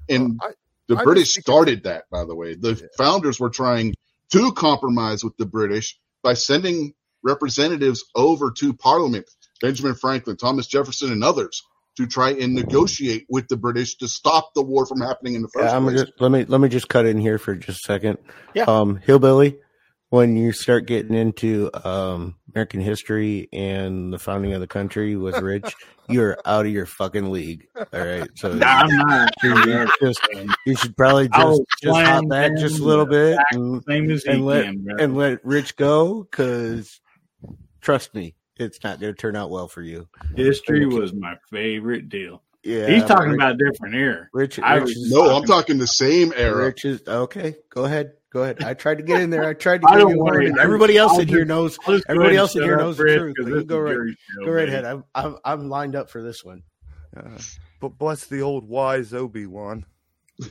And 0.08 0.38
I- 0.42 0.52
the 0.88 0.96
I 0.96 1.04
British 1.04 1.32
started 1.34 1.84
that, 1.84 2.04
by 2.10 2.24
the 2.24 2.34
way. 2.34 2.54
The 2.54 2.88
founders 2.98 3.40
were 3.40 3.50
trying 3.50 3.94
to 4.32 4.52
compromise 4.52 5.22
with 5.24 5.36
the 5.36 5.46
British 5.46 5.98
by 6.22 6.34
sending 6.34 6.94
representatives 7.24 8.04
over 8.14 8.50
to 8.50 8.74
Parliament, 8.74 9.28
Benjamin 9.60 9.94
Franklin, 9.94 10.36
Thomas 10.36 10.66
Jefferson, 10.66 11.12
and 11.12 11.22
others, 11.22 11.62
to 11.96 12.06
try 12.06 12.30
and 12.30 12.54
negotiate 12.54 13.26
with 13.28 13.48
the 13.48 13.56
British 13.56 13.96
to 13.98 14.08
stop 14.08 14.50
the 14.54 14.62
war 14.62 14.86
from 14.86 15.00
happening 15.00 15.34
in 15.34 15.42
the 15.42 15.48
first 15.52 15.66
Yeah, 15.70 15.76
I'm 15.76 15.84
place. 15.84 16.00
just 16.00 16.12
let 16.20 16.30
me 16.30 16.44
let 16.46 16.60
me 16.60 16.68
just 16.68 16.88
cut 16.88 17.06
in 17.06 17.18
here 17.18 17.38
for 17.38 17.54
just 17.54 17.84
a 17.84 17.86
second. 17.86 18.18
Yeah. 18.54 18.64
Um, 18.64 18.96
hillbilly, 18.96 19.58
when 20.12 20.36
you 20.36 20.52
start 20.52 20.84
getting 20.84 21.14
into 21.14 21.70
um 21.88 22.34
American 22.54 22.82
history 22.82 23.48
and 23.50 24.12
the 24.12 24.18
founding 24.18 24.52
of 24.52 24.60
the 24.60 24.66
country 24.66 25.16
was 25.16 25.40
rich, 25.40 25.74
you're 26.10 26.36
out 26.44 26.66
of 26.66 26.72
your 26.72 26.84
fucking 26.84 27.30
league. 27.32 27.66
All 27.74 27.86
right, 27.92 28.28
so 28.34 28.52
No, 28.52 28.66
I'm 28.66 28.94
not. 28.94 29.32
you 29.42 29.88
just 30.02 30.20
you 30.66 30.76
should 30.76 30.94
probably 30.98 31.28
just 31.30 31.62
just 31.82 31.98
hop 31.98 32.28
back 32.28 32.54
just 32.58 32.78
a 32.78 32.84
little 32.84 33.06
bit 33.06 33.38
and, 33.52 33.82
Same 33.88 34.10
as 34.10 34.24
and 34.24 34.44
let 34.44 34.64
can, 34.66 34.86
and 35.00 35.16
let 35.16 35.42
Rich 35.46 35.76
go 35.76 36.24
because 36.24 37.00
trust 37.80 38.14
me, 38.14 38.34
it's 38.58 38.84
not 38.84 39.00
going 39.00 39.14
to 39.14 39.18
turn 39.18 39.34
out 39.34 39.48
well 39.48 39.66
for 39.66 39.80
you. 39.80 40.06
History 40.36 40.84
was 40.84 41.14
my 41.14 41.36
favorite 41.50 42.10
deal. 42.10 42.42
Yeah, 42.64 42.86
He's 42.86 43.04
talking 43.04 43.30
Rich, 43.32 43.34
about 43.40 43.58
different 43.58 43.94
era. 43.96 44.28
Rich. 44.32 44.58
I 44.60 44.74
Rich 44.76 44.82
was- 44.84 44.92
is- 44.96 45.12
no, 45.12 45.36
I'm 45.36 45.44
talking 45.44 45.78
the 45.78 45.86
same 45.86 46.32
era. 46.36 46.66
Rich 46.66 46.84
is 46.84 47.02
okay. 47.06 47.56
Go 47.70 47.84
ahead. 47.84 48.12
Go 48.32 48.42
ahead. 48.44 48.62
I 48.62 48.74
tried 48.74 48.98
to 48.98 49.02
get 49.02 49.20
in 49.20 49.30
there. 49.30 49.44
I 49.44 49.52
tried 49.54 49.82
to 49.82 49.88
I 49.90 49.92
get 49.94 49.98
don't 49.98 50.10
you 50.12 50.22
worry. 50.24 50.52
Everybody 50.58 50.96
else 50.96 51.12
I'll 51.14 51.20
in 51.20 51.28
here 51.28 51.44
knows. 51.44 51.76
I'll 51.86 51.94
just 51.94 52.06
go 52.06 52.12
Everybody 52.14 52.36
else 52.36 52.54
in 52.56 52.62
here 52.62 52.72
shut 52.74 52.80
up, 52.80 52.86
knows 52.86 52.96
the 52.96 53.02
Fred, 53.02 53.18
truth, 53.18 53.34
'cause 53.36 53.44
but 53.46 53.50
this 53.52 53.60
you 53.62 53.66
go 53.66 53.78
right- 53.78 53.96
show, 54.38 54.44
Go 54.46 54.52
right 54.52 54.68
ahead. 54.68 54.84
I'm 54.84 55.04
I'm 55.14 55.36
I'm 55.44 55.68
lined 55.68 55.96
up 55.96 56.08
for 56.08 56.22
this 56.22 56.44
one. 56.44 56.62
Uh, 57.16 57.38
but 57.80 57.98
bless 57.98 58.26
the 58.26 58.40
old 58.42 58.66
wise 58.68 59.12
Obi 59.12 59.46
Wan. 59.46 59.84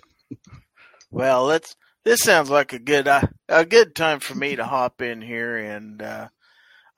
Well, 1.10 1.44
let's. 1.46 1.76
This 2.04 2.22
sounds 2.22 2.50
like 2.50 2.74
a 2.74 2.80
good 2.80 3.08
uh, 3.08 3.22
a 3.50 3.66
good 3.66 3.96
time 3.96 4.20
for 4.22 4.34
me 4.34 4.56
to 4.56 4.64
hop 4.66 5.02
in 5.02 5.22
here, 5.22 5.58
and 5.58 6.02
uh, 6.02 6.28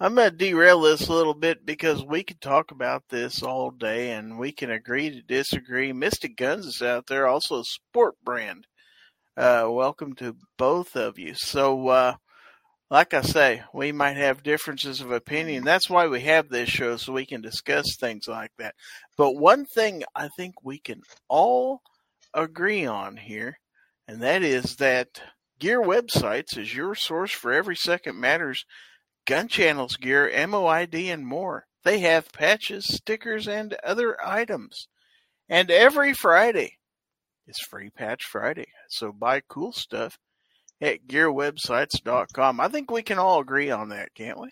I'm 0.03 0.15
gonna 0.15 0.31
derail 0.31 0.81
this 0.81 1.07
a 1.07 1.13
little 1.13 1.33
bit 1.33 1.65
because 1.65 2.03
we 2.03 2.25
could 2.25 2.41
talk 2.41 2.71
about 2.71 3.03
this 3.07 3.41
all 3.41 3.71
day, 3.71 4.11
and 4.11 4.37
we 4.37 4.51
can 4.51 4.69
agree 4.69 5.09
to 5.09 5.21
disagree. 5.21 5.93
Mystic 5.93 6.35
Guns 6.35 6.65
is 6.65 6.81
out 6.81 7.07
there, 7.07 7.25
also 7.25 7.61
a 7.61 7.63
sport 7.63 8.15
brand. 8.21 8.67
Uh, 9.37 9.65
welcome 9.69 10.13
to 10.15 10.35
both 10.57 10.97
of 10.97 11.17
you. 11.17 11.35
So, 11.35 11.87
uh, 11.87 12.15
like 12.91 13.13
I 13.13 13.21
say, 13.21 13.63
we 13.73 13.93
might 13.93 14.17
have 14.17 14.43
differences 14.43 14.99
of 14.99 15.13
opinion. 15.13 15.63
That's 15.63 15.89
why 15.89 16.07
we 16.07 16.19
have 16.23 16.49
this 16.49 16.67
show, 16.67 16.97
so 16.97 17.13
we 17.13 17.25
can 17.25 17.39
discuss 17.39 17.95
things 17.95 18.27
like 18.27 18.51
that. 18.57 18.75
But 19.17 19.37
one 19.37 19.63
thing 19.63 20.03
I 20.13 20.27
think 20.35 20.55
we 20.65 20.79
can 20.79 20.99
all 21.29 21.79
agree 22.33 22.85
on 22.85 23.15
here, 23.15 23.57
and 24.09 24.21
that 24.21 24.43
is 24.43 24.75
that 24.75 25.21
Gear 25.59 25.81
Websites 25.81 26.57
is 26.57 26.75
your 26.75 26.93
source 26.93 27.31
for 27.31 27.53
every 27.53 27.77
second 27.77 28.19
matters 28.19 28.65
gun 29.25 29.47
channels 29.47 29.97
gear, 29.97 30.29
MOID, 30.33 31.13
and 31.13 31.25
more. 31.25 31.65
They 31.83 31.99
have 31.99 32.31
patches, 32.31 32.85
stickers, 32.85 33.47
and 33.47 33.73
other 33.83 34.17
items. 34.25 34.87
And 35.49 35.69
every 35.69 36.13
Friday 36.13 36.77
is 37.47 37.59
Free 37.59 37.89
Patch 37.89 38.23
Friday. 38.23 38.67
So 38.89 39.11
buy 39.11 39.41
cool 39.47 39.73
stuff 39.73 40.17
at 40.81 41.07
gearwebsites.com. 41.07 42.59
I 42.59 42.67
think 42.69 42.89
we 42.89 43.03
can 43.03 43.19
all 43.19 43.39
agree 43.39 43.69
on 43.69 43.89
that, 43.89 44.13
can't 44.15 44.39
we? 44.39 44.49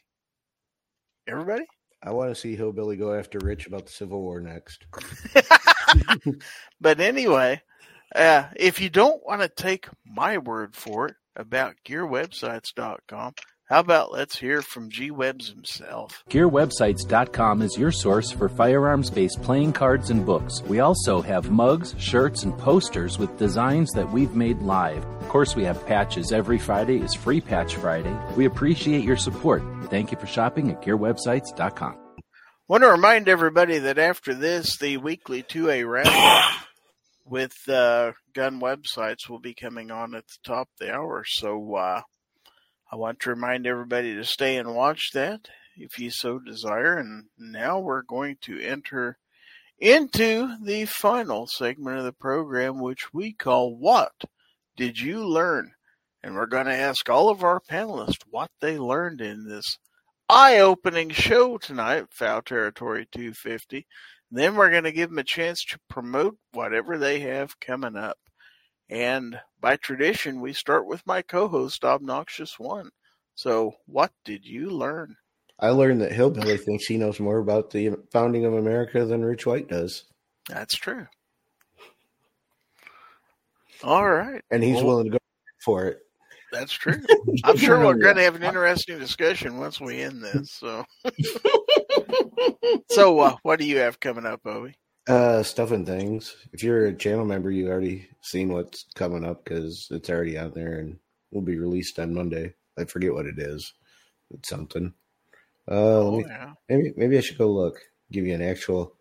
Everybody? 1.28 1.66
I 2.04 2.12
want 2.12 2.32
to 2.32 2.40
see 2.40 2.56
Hillbilly 2.56 2.98
go 2.98 3.14
after 3.14 3.40
Rich 3.40 3.68
about 3.68 3.86
the 3.86 3.92
Civil 3.92 4.22
War 4.22 4.42
next. 4.42 4.86
but 6.82 7.00
anyway, 7.00 7.62
uh, 8.16 8.46
if 8.56 8.82
you 8.82 8.90
don't 8.90 9.24
want 9.26 9.42
to 9.42 9.50
take 9.50 9.88
my 10.06 10.40
word 10.40 10.76
for 10.76 11.08
it 11.08 11.16
about 11.36 11.76
gearwebsites.com, 11.88 13.34
how 13.72 13.80
about 13.80 14.12
let's 14.12 14.38
hear 14.38 14.62
from 14.62 14.90
G 14.90 15.12
Webs 15.12 15.48
himself? 15.48 16.26
GearWebsites.com 16.30 17.62
is 17.62 17.78
your 17.78 17.94
source 17.94 18.30
for 18.30 18.50
firearms 18.50 19.10
based 19.10 19.42
playing 19.42 19.72
cards 19.72 20.10
and 20.10 20.26
books. 20.26 20.62
We 20.64 20.82
also 20.82 21.22
have 21.22 21.52
mugs, 21.52 21.96
shirts, 21.98 22.44
and 22.44 22.58
posters 22.58 23.18
with 23.18 23.38
designs 23.38 23.92
that 23.92 24.12
we've 24.12 24.36
made 24.36 24.60
live. 24.60 25.06
Of 25.06 25.30
course, 25.30 25.56
we 25.56 25.64
have 25.64 25.86
patches. 25.86 26.34
Every 26.34 26.60
Friday 26.60 26.98
is 26.98 27.14
Free 27.14 27.40
Patch 27.40 27.78
Friday. 27.78 28.14
We 28.36 28.44
appreciate 28.44 29.06
your 29.06 29.16
support. 29.16 29.64
Thank 29.86 30.12
you 30.12 30.18
for 30.18 30.28
shopping 30.28 30.70
at 30.70 30.82
GearWebsites.com. 30.82 31.98
want 32.68 32.84
to 32.84 32.90
remind 32.90 33.30
everybody 33.30 33.80
that 33.80 33.98
after 33.98 34.34
this, 34.34 34.76
the 34.80 34.98
weekly 34.98 35.44
2A 35.44 35.90
roundup 35.90 36.52
with 37.26 37.56
uh, 37.70 38.12
gun 38.34 38.60
websites 38.60 39.30
will 39.30 39.40
be 39.40 39.54
coming 39.54 39.92
on 39.92 40.14
at 40.14 40.28
the 40.28 40.38
top 40.44 40.68
of 40.68 40.86
the 40.86 40.94
hour. 40.94 41.24
So, 41.26 41.76
uh, 41.76 42.02
I 42.94 42.98
want 42.98 43.22
to 43.22 43.30
remind 43.30 43.66
everybody 43.66 44.14
to 44.16 44.26
stay 44.26 44.58
and 44.58 44.76
watch 44.76 45.12
that 45.14 45.48
if 45.78 45.98
you 45.98 46.12
so 46.12 46.40
desire. 46.40 46.98
And 46.98 47.28
now 47.40 47.80
we're 47.80 48.02
going 48.02 48.36
to 48.42 48.60
enter 48.60 49.18
into 49.80 50.58
the 50.62 50.84
final 50.84 51.48
segment 51.48 52.00
of 52.00 52.04
the 52.04 52.12
program, 52.12 52.82
which 52.82 53.14
we 53.14 53.32
call 53.32 53.78
What 53.78 54.12
Did 54.76 55.00
You 55.00 55.26
Learn? 55.26 55.72
And 56.22 56.36
we're 56.36 56.48
going 56.48 56.66
to 56.66 56.76
ask 56.76 57.10
all 57.10 57.30
of 57.30 57.46
our 57.46 57.62
panelists 57.62 58.24
what 58.30 58.52
they 58.60 58.78
learned 58.78 59.22
in 59.22 59.48
this 59.48 59.78
eye 60.28 60.60
opening 60.60 61.12
show 61.12 61.58
tonight, 61.58 62.08
Fowl 62.12 62.42
Territory 62.42 63.08
250. 63.10 63.88
then 64.30 64.56
we're 64.56 64.70
going 64.70 64.84
to 64.84 64.92
give 64.92 65.10
them 65.10 65.20
a 65.20 65.24
chance 65.24 65.64
to 65.70 65.80
promote 65.90 66.38
whatever 66.52 66.98
they 66.98 67.22
have 67.22 67.58
coming 67.62 67.96
up. 67.96 68.18
And 68.92 69.40
by 69.62 69.78
tradition, 69.78 70.42
we 70.42 70.52
start 70.52 70.86
with 70.86 71.08
my 71.08 71.22
co-host, 71.22 71.86
Obnoxious 71.86 72.60
One. 72.60 72.90
So, 73.36 73.76
what 73.86 74.12
did 74.26 74.46
you 74.46 74.70
learn? 74.70 75.16
I 75.58 75.70
learned 75.70 76.02
that 76.02 76.12
Hillbilly 76.12 76.58
thinks 76.58 76.86
he 76.88 76.98
knows 76.98 77.20
more 77.20 77.38
about 77.38 77.70
the 77.72 77.92
founding 78.12 78.46
of 78.46 78.54
America 78.54 79.06
than 79.06 79.24
Rich 79.24 79.46
White 79.46 79.70
does. 79.70 80.04
That's 80.50 80.76
true. 80.76 81.08
All 83.84 84.10
right. 84.12 84.42
And 84.52 84.62
he's 84.62 84.76
Well- 84.78 84.86
willing 84.88 85.06
to 85.06 85.12
go 85.12 85.18
for 85.64 85.86
it. 85.86 86.00
That's 86.52 86.74
true. 86.74 87.02
I'm 87.46 87.56
sure 87.56 87.80
we're 87.80 87.94
going 87.94 88.18
to 88.18 88.24
have 88.24 88.36
an 88.36 88.44
interesting 88.44 89.00
discussion 89.00 89.58
once 89.58 89.80
we 89.80 90.02
end 90.02 90.22
this. 90.22 90.52
So, 90.52 90.84
so 92.92 93.20
uh, 93.20 93.38
what 93.44 93.58
do 93.58 93.66
you 93.66 93.78
have 93.78 94.02
coming 94.02 94.26
up, 94.26 94.42
Obi? 94.46 94.76
Uh, 95.08 95.42
stuff 95.42 95.72
and 95.72 95.86
things. 95.86 96.36
If 96.54 96.64
you're 96.64 96.86
a 96.86 96.94
channel 96.96 97.26
member, 97.26 97.50
you 97.52 97.70
already 97.70 98.08
seen 98.22 98.54
what's 98.54 98.86
coming 98.94 99.26
up 99.26 99.44
because 99.44 99.88
it's 99.92 100.10
already 100.10 100.38
out 100.38 100.54
there 100.54 100.76
and 100.78 101.00
will 101.32 101.42
be 101.42 101.58
released 101.58 101.98
on 102.00 102.14
Monday. 102.14 102.54
I 102.78 102.86
forget 102.86 103.14
what 103.14 103.26
it 103.26 103.40
is. 103.40 103.74
It's 104.32 104.48
something. 104.50 104.94
Uh, 105.70 105.74
let 106.04 106.06
Oh, 106.06 106.18
me, 106.20 106.26
yeah. 106.28 106.54
maybe 106.70 106.94
maybe 106.96 107.18
I 107.18 107.22
should 107.22 107.38
go 107.40 107.52
look. 107.52 107.80
Give 108.12 108.26
you 108.28 108.34
an 108.36 108.42
actual 108.44 108.96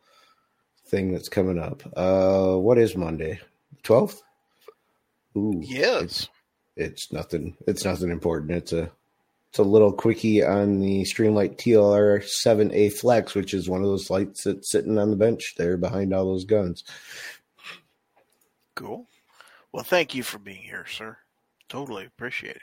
thing 0.86 1.12
that's 1.12 1.28
coming 1.28 1.58
up. 1.58 1.82
Uh, 1.96 2.56
what 2.56 2.78
is 2.78 2.96
Monday? 2.96 3.40
Twelfth. 3.82 4.22
Ooh, 5.36 5.60
Yes. 5.62 6.28
it's 6.76 7.12
nothing. 7.12 7.56
It's 7.66 7.84
nothing 7.84 8.10
important. 8.10 8.52
It's 8.52 8.72
a 8.72 8.90
it's 9.50 9.58
a 9.58 9.64
little 9.64 9.92
quickie 9.92 10.44
on 10.44 10.78
the 10.78 11.02
Streamlight 11.02 11.56
TLR 11.56 12.22
7A 12.22 12.92
Flex, 12.92 13.34
which 13.34 13.52
is 13.52 13.68
one 13.68 13.80
of 13.80 13.88
those 13.88 14.08
lights 14.08 14.44
that's 14.44 14.70
sitting 14.70 14.96
on 14.96 15.10
the 15.10 15.16
bench 15.16 15.54
there 15.56 15.76
behind 15.76 16.14
all 16.14 16.26
those 16.26 16.44
guns. 16.44 16.84
Cool. 18.76 19.08
Well, 19.72 19.82
thank 19.82 20.14
you 20.14 20.22
for 20.22 20.38
being 20.38 20.62
here, 20.62 20.86
sir. 20.86 21.16
Totally 21.68 22.06
appreciate 22.06 22.56
it. 22.56 22.62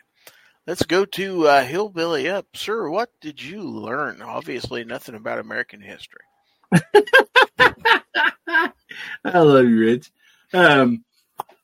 Let's 0.65 0.83
go 0.83 1.03
to 1.03 1.47
uh, 1.47 1.65
Hillbilly 1.65 2.29
Up. 2.29 2.45
Sir, 2.55 2.89
what 2.89 3.09
did 3.19 3.43
you 3.43 3.63
learn? 3.63 4.21
Obviously, 4.21 4.85
nothing 4.85 5.15
about 5.15 5.39
American 5.39 5.81
history. 5.81 6.21
I 7.61 8.71
love 9.25 9.65
you, 9.65 9.79
Rich. 9.79 10.09
Um, 10.53 11.03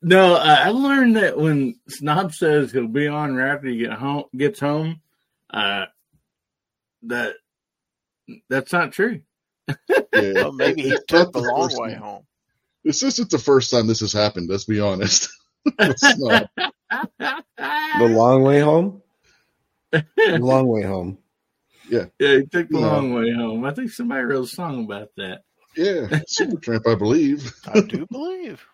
no, 0.01 0.36
I 0.36 0.65
I 0.65 0.69
learned 0.69 1.15
that 1.15 1.38
when 1.38 1.76
Snob 1.88 2.34
says 2.34 2.74
he'll 2.74 2.89
be 2.89 3.07
on 3.07 3.36
right 3.36 3.53
after 3.53 3.67
he 3.67 3.78
get 3.78 3.93
home, 3.93 4.26
gets 4.36 4.59
home, 4.59 5.01
uh, 5.54 5.86
that 7.04 7.36
that's 8.49 8.74
not 8.74 8.91
true. 8.93 9.22
Yeah. 9.68 9.76
Well, 10.36 10.51
maybe 10.51 10.84
he 10.84 10.89
It's 10.89 11.06
took 11.06 11.32
the 11.34 11.39
the 11.41 11.47
long 11.47 11.62
first 11.70 11.82
way 11.82 11.91
time. 11.93 12.01
home. 12.01 12.24
This 12.84 13.04
isn't 13.04 13.30
the 13.30 13.39
first 13.39 13.72
time 13.72 13.88
this 13.88 14.01
has 14.01 14.14
happened. 14.14 14.49
Let's 14.49 14.66
be 14.66 14.80
honest. 14.80 15.30
It's 15.80 16.18
not. 16.20 16.49
The 17.20 18.06
long 18.06 18.43
way 18.43 18.60
home. 18.60 19.01
The 19.91 20.04
long 20.39 20.68
way 20.68 20.84
home. 20.84 21.18
Yeah, 21.89 22.06
yeah, 22.20 22.36
he 22.38 22.45
took 22.45 22.70
the 22.70 22.80
No. 22.80 22.82
long 22.82 23.14
way 23.14 23.32
home. 23.34 23.66
I 23.66 23.74
think 23.74 23.91
somebody 23.91 24.24
wrote 24.24 24.45
a 24.45 24.47
song 24.47 24.86
about 24.86 25.10
that. 25.18 25.41
Yeah, 25.76 26.08
Supertramp, 26.30 26.88
I 26.88 26.95
believe. 26.95 27.51
I 27.68 27.82
do 27.82 28.06
believe. 28.08 28.66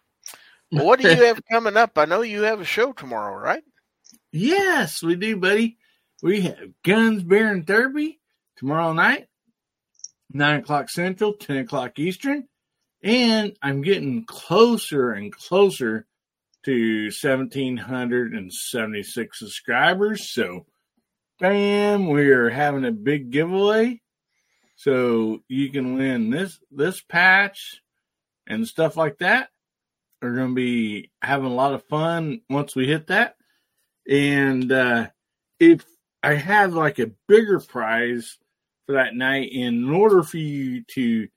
Well, 0.72 0.86
what 0.86 1.00
do 1.00 1.10
you 1.10 1.26
have 1.26 1.42
coming 1.52 1.76
up? 1.78 1.98
I 1.98 2.06
know 2.06 2.22
you 2.22 2.44
have 2.44 2.62
a 2.62 2.66
show 2.66 2.92
tomorrow, 2.94 3.36
right? 3.36 3.64
Yes, 4.32 5.02
we 5.02 5.16
do, 5.16 5.38
buddy. 5.38 5.79
We 6.22 6.42
have 6.42 6.74
Guns, 6.84 7.24
Beer, 7.24 7.50
and 7.52 7.66
Derby 7.66 8.20
tomorrow 8.58 8.92
night, 8.92 9.28
9 10.32 10.60
o'clock 10.60 10.90
Central, 10.90 11.32
10 11.34 11.56
o'clock 11.58 11.98
Eastern. 11.98 12.46
And 13.02 13.56
I'm 13.62 13.82
getting 13.82 14.26
closer 14.26 15.12
and 15.12 15.32
closer 15.32 16.06
to 16.66 17.04
1,776 17.06 19.40
subscribers. 19.40 20.30
So, 20.30 20.66
bam, 21.40 22.08
we're 22.08 22.50
having 22.50 22.84
a 22.84 22.92
big 22.92 23.32
giveaway. 23.32 24.02
So 24.76 25.42
you 25.48 25.72
can 25.72 25.98
win 25.98 26.30
this 26.30 26.60
this 26.72 27.02
patch 27.02 27.82
and 28.48 28.68
stuff 28.68 28.98
like 28.98 29.20
that. 29.20 29.48
We're 30.22 30.36
going 30.36 30.50
to 30.50 30.56
be 30.56 31.12
having 31.22 31.48
a 31.48 31.54
lot 31.54 31.74
of 31.74 31.88
fun 31.88 32.42
once 32.50 32.76
we 32.76 32.88
hit 32.88 33.08
that. 33.08 33.36
And 34.10 34.70
uh, 34.72 35.08
if 35.60 35.86
I 36.22 36.36
have 36.36 36.74
like 36.74 37.00
a 37.00 37.12
bigger 37.28 37.60
prize 37.60 38.38
for 38.86 38.94
that 38.94 39.16
night, 39.16 39.52
and 39.54 39.86
in 39.86 39.90
order 39.90 40.24
for 40.24 40.38
you 40.38 40.84
to 40.96 41.28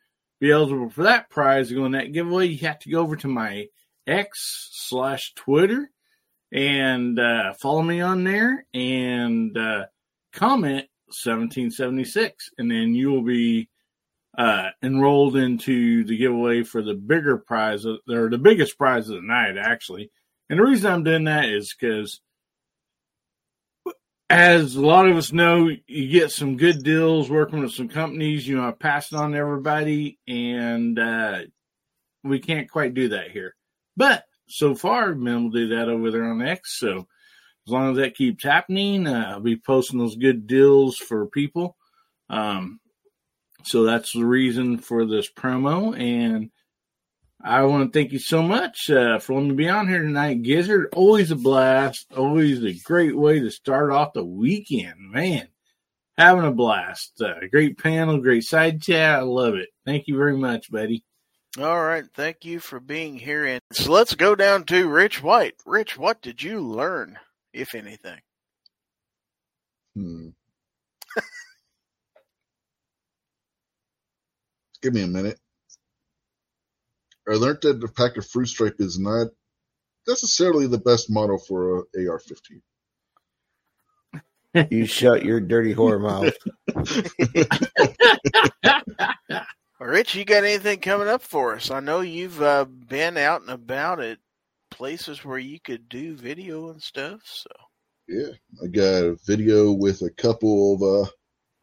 be 0.40 0.50
eligible 0.50 0.90
for 0.90 1.04
that 1.04 1.30
prize 1.30 1.68
to 1.68 1.74
go 1.74 1.84
in 1.86 1.92
that 1.92 2.12
giveaway, 2.12 2.46
you 2.46 2.66
have 2.66 2.80
to 2.80 2.90
go 2.90 3.00
over 3.00 3.16
to 3.16 3.28
my 3.28 3.68
X 4.06 4.70
slash 4.72 5.32
Twitter 5.34 5.90
and 6.52 7.18
uh, 7.18 7.54
follow 7.54 7.82
me 7.82 8.00
on 8.00 8.24
there 8.24 8.66
and 8.74 9.56
uh, 9.56 9.84
comment 10.32 10.88
1776, 11.06 12.50
and 12.58 12.70
then 12.70 12.94
you 12.94 13.10
will 13.10 13.22
be 13.22 13.68
uh, 14.36 14.68
enrolled 14.82 15.36
into 15.36 16.04
the 16.04 16.16
giveaway 16.16 16.62
for 16.62 16.82
the 16.82 16.94
bigger 16.94 17.36
prize, 17.36 17.84
or 17.86 18.30
the 18.30 18.38
biggest 18.38 18.78
prize 18.78 19.08
of 19.08 19.16
the 19.16 19.22
night, 19.22 19.56
actually. 19.58 20.10
And 20.48 20.58
the 20.58 20.64
reason 20.64 20.90
I'm 20.90 21.04
doing 21.04 21.24
that 21.24 21.46
is 21.46 21.74
because 21.78 22.20
as 24.32 24.76
a 24.76 24.80
lot 24.80 25.06
of 25.06 25.16
us 25.16 25.30
know, 25.30 25.68
you 25.86 26.08
get 26.08 26.30
some 26.30 26.56
good 26.56 26.82
deals 26.82 27.28
working 27.28 27.60
with 27.60 27.72
some 27.72 27.88
companies. 27.88 28.48
You 28.48 28.56
know, 28.56 28.66
I 28.66 28.70
pass 28.72 29.12
it 29.12 29.16
on 29.16 29.32
to 29.32 29.38
everybody, 29.38 30.18
and 30.26 30.98
uh, 30.98 31.40
we 32.24 32.38
can't 32.38 32.70
quite 32.70 32.94
do 32.94 33.10
that 33.10 33.30
here. 33.30 33.54
But 33.94 34.24
so 34.48 34.74
far, 34.74 35.12
able 35.12 35.50
to 35.50 35.50
do 35.50 35.76
that 35.76 35.88
over 35.90 36.10
there 36.10 36.24
on 36.24 36.40
X. 36.40 36.78
So 36.78 37.06
as 37.66 37.72
long 37.72 37.90
as 37.90 37.96
that 37.98 38.16
keeps 38.16 38.42
happening, 38.42 39.06
uh, 39.06 39.32
I'll 39.32 39.40
be 39.40 39.56
posting 39.56 39.98
those 39.98 40.16
good 40.16 40.46
deals 40.46 40.96
for 40.96 41.26
people. 41.26 41.76
Um, 42.30 42.80
so 43.64 43.82
that's 43.82 44.14
the 44.14 44.24
reason 44.24 44.78
for 44.78 45.04
this 45.04 45.30
promo, 45.30 45.94
and 45.94 46.50
I 47.44 47.62
want 47.64 47.92
to 47.92 47.98
thank 47.98 48.12
you 48.12 48.20
so 48.20 48.40
much 48.40 48.88
uh, 48.88 49.18
for 49.18 49.34
letting 49.34 49.48
me 49.50 49.54
be 49.56 49.68
on 49.68 49.88
here 49.88 50.02
tonight, 50.02 50.42
Gizzard. 50.42 50.90
Always 50.94 51.32
a 51.32 51.36
blast. 51.36 52.06
Always 52.16 52.62
a 52.62 52.72
great 52.84 53.16
way 53.16 53.40
to 53.40 53.50
start 53.50 53.90
off 53.90 54.12
the 54.12 54.24
weekend, 54.24 54.94
man. 55.10 55.48
Having 56.16 56.44
a 56.44 56.52
blast. 56.52 57.20
Uh, 57.20 57.34
great 57.50 57.78
panel, 57.78 58.20
great 58.20 58.44
side 58.44 58.80
chat. 58.80 59.18
I 59.18 59.22
love 59.22 59.54
it. 59.54 59.70
Thank 59.84 60.06
you 60.06 60.16
very 60.16 60.36
much, 60.36 60.70
buddy. 60.70 61.02
All 61.58 61.82
right, 61.82 62.04
thank 62.14 62.44
you 62.44 62.60
for 62.60 62.78
being 62.78 63.18
here. 63.18 63.44
And 63.44 63.60
so 63.72 63.90
let's 63.90 64.14
go 64.14 64.36
down 64.36 64.62
to 64.66 64.88
Rich 64.88 65.20
White. 65.22 65.56
Rich, 65.66 65.98
what 65.98 66.22
did 66.22 66.42
you 66.42 66.60
learn, 66.60 67.18
if 67.52 67.74
anything? 67.74 68.20
Hmm. 69.96 70.28
Give 74.80 74.94
me 74.94 75.02
a 75.02 75.08
minute. 75.08 75.38
I 77.28 77.34
learned 77.34 77.58
that 77.62 77.80
the 77.80 77.88
pack 77.88 78.16
of 78.16 78.26
fruit 78.26 78.46
stripe 78.46 78.80
is 78.80 78.98
not 78.98 79.28
necessarily 80.08 80.66
the 80.66 80.78
best 80.78 81.10
model 81.10 81.38
for 81.38 81.78
a 81.78 81.82
AR-15. 82.08 82.60
You 84.70 84.84
shut 84.84 85.24
your 85.24 85.40
dirty 85.40 85.74
whore 85.74 85.98
mouth. 85.98 86.34
Rich, 89.80 90.14
you 90.14 90.26
got 90.26 90.44
anything 90.44 90.78
coming 90.80 91.08
up 91.08 91.22
for 91.22 91.54
us? 91.54 91.70
I 91.70 91.80
know 91.80 92.00
you've 92.00 92.42
uh, 92.42 92.66
been 92.66 93.16
out 93.16 93.40
and 93.40 93.50
about 93.50 94.00
at 94.00 94.18
places 94.70 95.24
where 95.24 95.38
you 95.38 95.58
could 95.58 95.88
do 95.88 96.14
video 96.16 96.68
and 96.70 96.82
stuff. 96.82 97.22
So 97.24 97.48
Yeah, 98.08 98.32
I 98.62 98.66
got 98.66 99.04
a 99.04 99.16
video 99.26 99.72
with 99.72 100.02
a 100.02 100.10
couple 100.10 100.74
of 100.74 100.82
uh, 100.82 101.10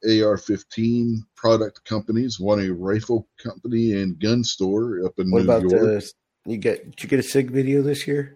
AR-15 0.04 1.18
product 1.36 1.84
companies. 1.86 2.40
One 2.40 2.60
a 2.60 2.70
rifle 2.70 3.28
company 3.42 3.94
and 3.94 4.20
gun 4.20 4.44
store 4.44 5.06
up 5.06 5.20
in 5.20 5.30
What 5.30 5.40
New 5.40 5.44
about 5.44 5.62
York. 5.64 5.74
the 5.74 6.12
you 6.46 6.58
get 6.58 6.86
did 6.86 7.04
you 7.04 7.10
get 7.10 7.20
a 7.20 7.24
SIG 7.24 7.52
video 7.52 7.82
this 7.82 8.08
year? 8.08 8.36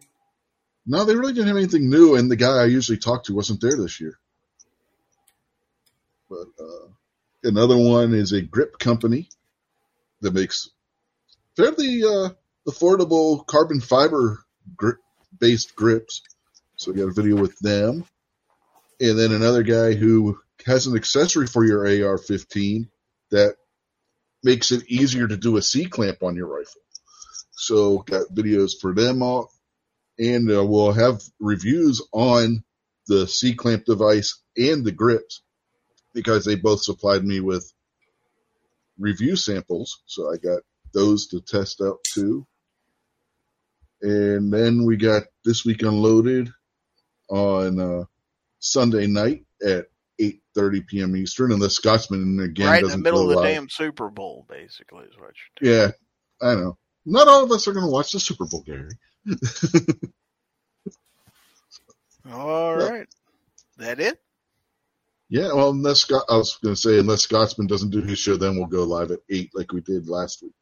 No, 0.85 1.05
they 1.05 1.15
really 1.15 1.33
didn't 1.33 1.47
have 1.47 1.57
anything 1.57 1.89
new, 1.89 2.15
and 2.15 2.29
the 2.29 2.35
guy 2.35 2.57
I 2.57 2.65
usually 2.65 2.97
talk 2.97 3.23
to 3.25 3.33
wasn't 3.33 3.61
there 3.61 3.77
this 3.77 4.01
year. 4.01 4.19
But 6.29 6.47
uh, 6.59 6.87
another 7.43 7.77
one 7.77 8.13
is 8.13 8.33
a 8.33 8.41
grip 8.41 8.77
company 8.79 9.29
that 10.21 10.33
makes 10.33 10.69
fairly 11.55 12.03
uh, 12.03 12.29
affordable 12.67 13.45
carbon 13.45 13.79
fiber 13.79 14.43
grip 14.75 14.97
based 15.39 15.75
grips. 15.75 16.21
So 16.75 16.91
we 16.91 16.97
got 16.97 17.07
a 17.07 17.13
video 17.13 17.37
with 17.37 17.57
them, 17.59 18.05
and 18.99 19.17
then 19.17 19.31
another 19.31 19.63
guy 19.63 19.93
who 19.93 20.37
has 20.65 20.87
an 20.87 20.95
accessory 20.95 21.47
for 21.47 21.65
your 21.65 21.81
AR-15 21.85 22.87
that 23.31 23.55
makes 24.43 24.71
it 24.71 24.89
easier 24.89 25.27
to 25.27 25.37
do 25.37 25.57
a 25.57 25.61
C 25.61 25.85
clamp 25.85 26.23
on 26.23 26.35
your 26.35 26.47
rifle. 26.47 26.81
So 27.51 27.99
got 27.99 28.27
videos 28.33 28.71
for 28.79 28.93
them 28.93 29.21
all 29.21 29.49
and 30.19 30.49
uh, 30.51 30.63
we'll 30.63 30.91
have 30.91 31.21
reviews 31.39 32.01
on 32.11 32.63
the 33.07 33.27
C 33.27 33.55
clamp 33.55 33.85
device 33.85 34.41
and 34.55 34.85
the 34.85 34.91
grips 34.91 35.41
because 36.13 36.45
they 36.45 36.55
both 36.55 36.81
supplied 36.83 37.23
me 37.23 37.39
with 37.39 37.71
review 38.99 39.35
samples. 39.35 40.01
So 40.05 40.31
I 40.31 40.37
got 40.37 40.61
those 40.93 41.27
to 41.27 41.41
test 41.41 41.81
out 41.81 42.03
too. 42.03 42.45
And 44.01 44.53
then 44.53 44.85
we 44.85 44.97
got 44.97 45.23
this 45.43 45.65
week 45.65 45.81
unloaded 45.81 46.49
on 47.29 47.79
uh, 47.79 48.03
Sunday 48.59 49.07
night 49.07 49.45
at 49.65 49.87
8:30 50.57 50.87
p.m. 50.87 51.15
Eastern, 51.15 51.51
and 51.51 51.61
the 51.61 51.69
Scotsman 51.69 52.39
again 52.39 52.67
right 52.67 52.83
in 52.83 52.89
the 52.89 52.97
middle 52.97 53.29
of 53.29 53.29
the 53.29 53.41
damn 53.47 53.69
Super 53.69 54.09
Bowl, 54.09 54.45
basically, 54.49 55.05
is 55.05 55.17
what 55.17 55.33
you're 55.61 55.71
doing. 55.71 55.91
Yeah, 56.41 56.47
I 56.47 56.55
know. 56.55 56.77
Not 57.05 57.27
all 57.27 57.43
of 57.43 57.51
us 57.51 57.67
are 57.67 57.73
going 57.73 57.85
to 57.85 57.91
watch 57.91 58.11
the 58.11 58.19
Super 58.19 58.45
Bowl, 58.45 58.63
Gary. 58.65 58.91
All 62.31 62.75
Yeah. 62.75 62.89
right, 62.89 63.07
that 63.77 63.99
it. 63.99 64.19
Yeah, 65.29 65.51
well, 65.53 65.71
unless 65.71 66.01
Scott, 66.01 66.25
I 66.29 66.37
was 66.37 66.57
going 66.61 66.75
to 66.75 66.79
say, 66.79 66.99
unless 66.99 67.23
Scotsman 67.23 67.67
doesn't 67.67 67.89
do 67.89 68.01
his 68.01 68.19
show, 68.19 68.37
then 68.37 68.55
we'll 68.55 68.67
go 68.67 68.83
live 68.83 69.11
at 69.11 69.19
eight 69.29 69.51
like 69.53 69.71
we 69.73 69.81
did 69.81 70.07
last 70.07 70.43
week. 70.43 70.53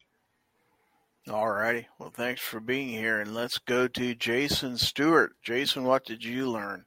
All 1.29 1.49
righty. 1.49 1.87
Well, 1.99 2.09
thanks 2.09 2.41
for 2.41 2.59
being 2.59 2.89
here, 2.89 3.19
and 3.19 3.33
let's 3.35 3.59
go 3.59 3.87
to 3.87 4.15
Jason 4.15 4.77
Stewart. 4.77 5.33
Jason, 5.43 5.83
what 5.83 6.05
did 6.05 6.23
you 6.23 6.49
learn? 6.49 6.85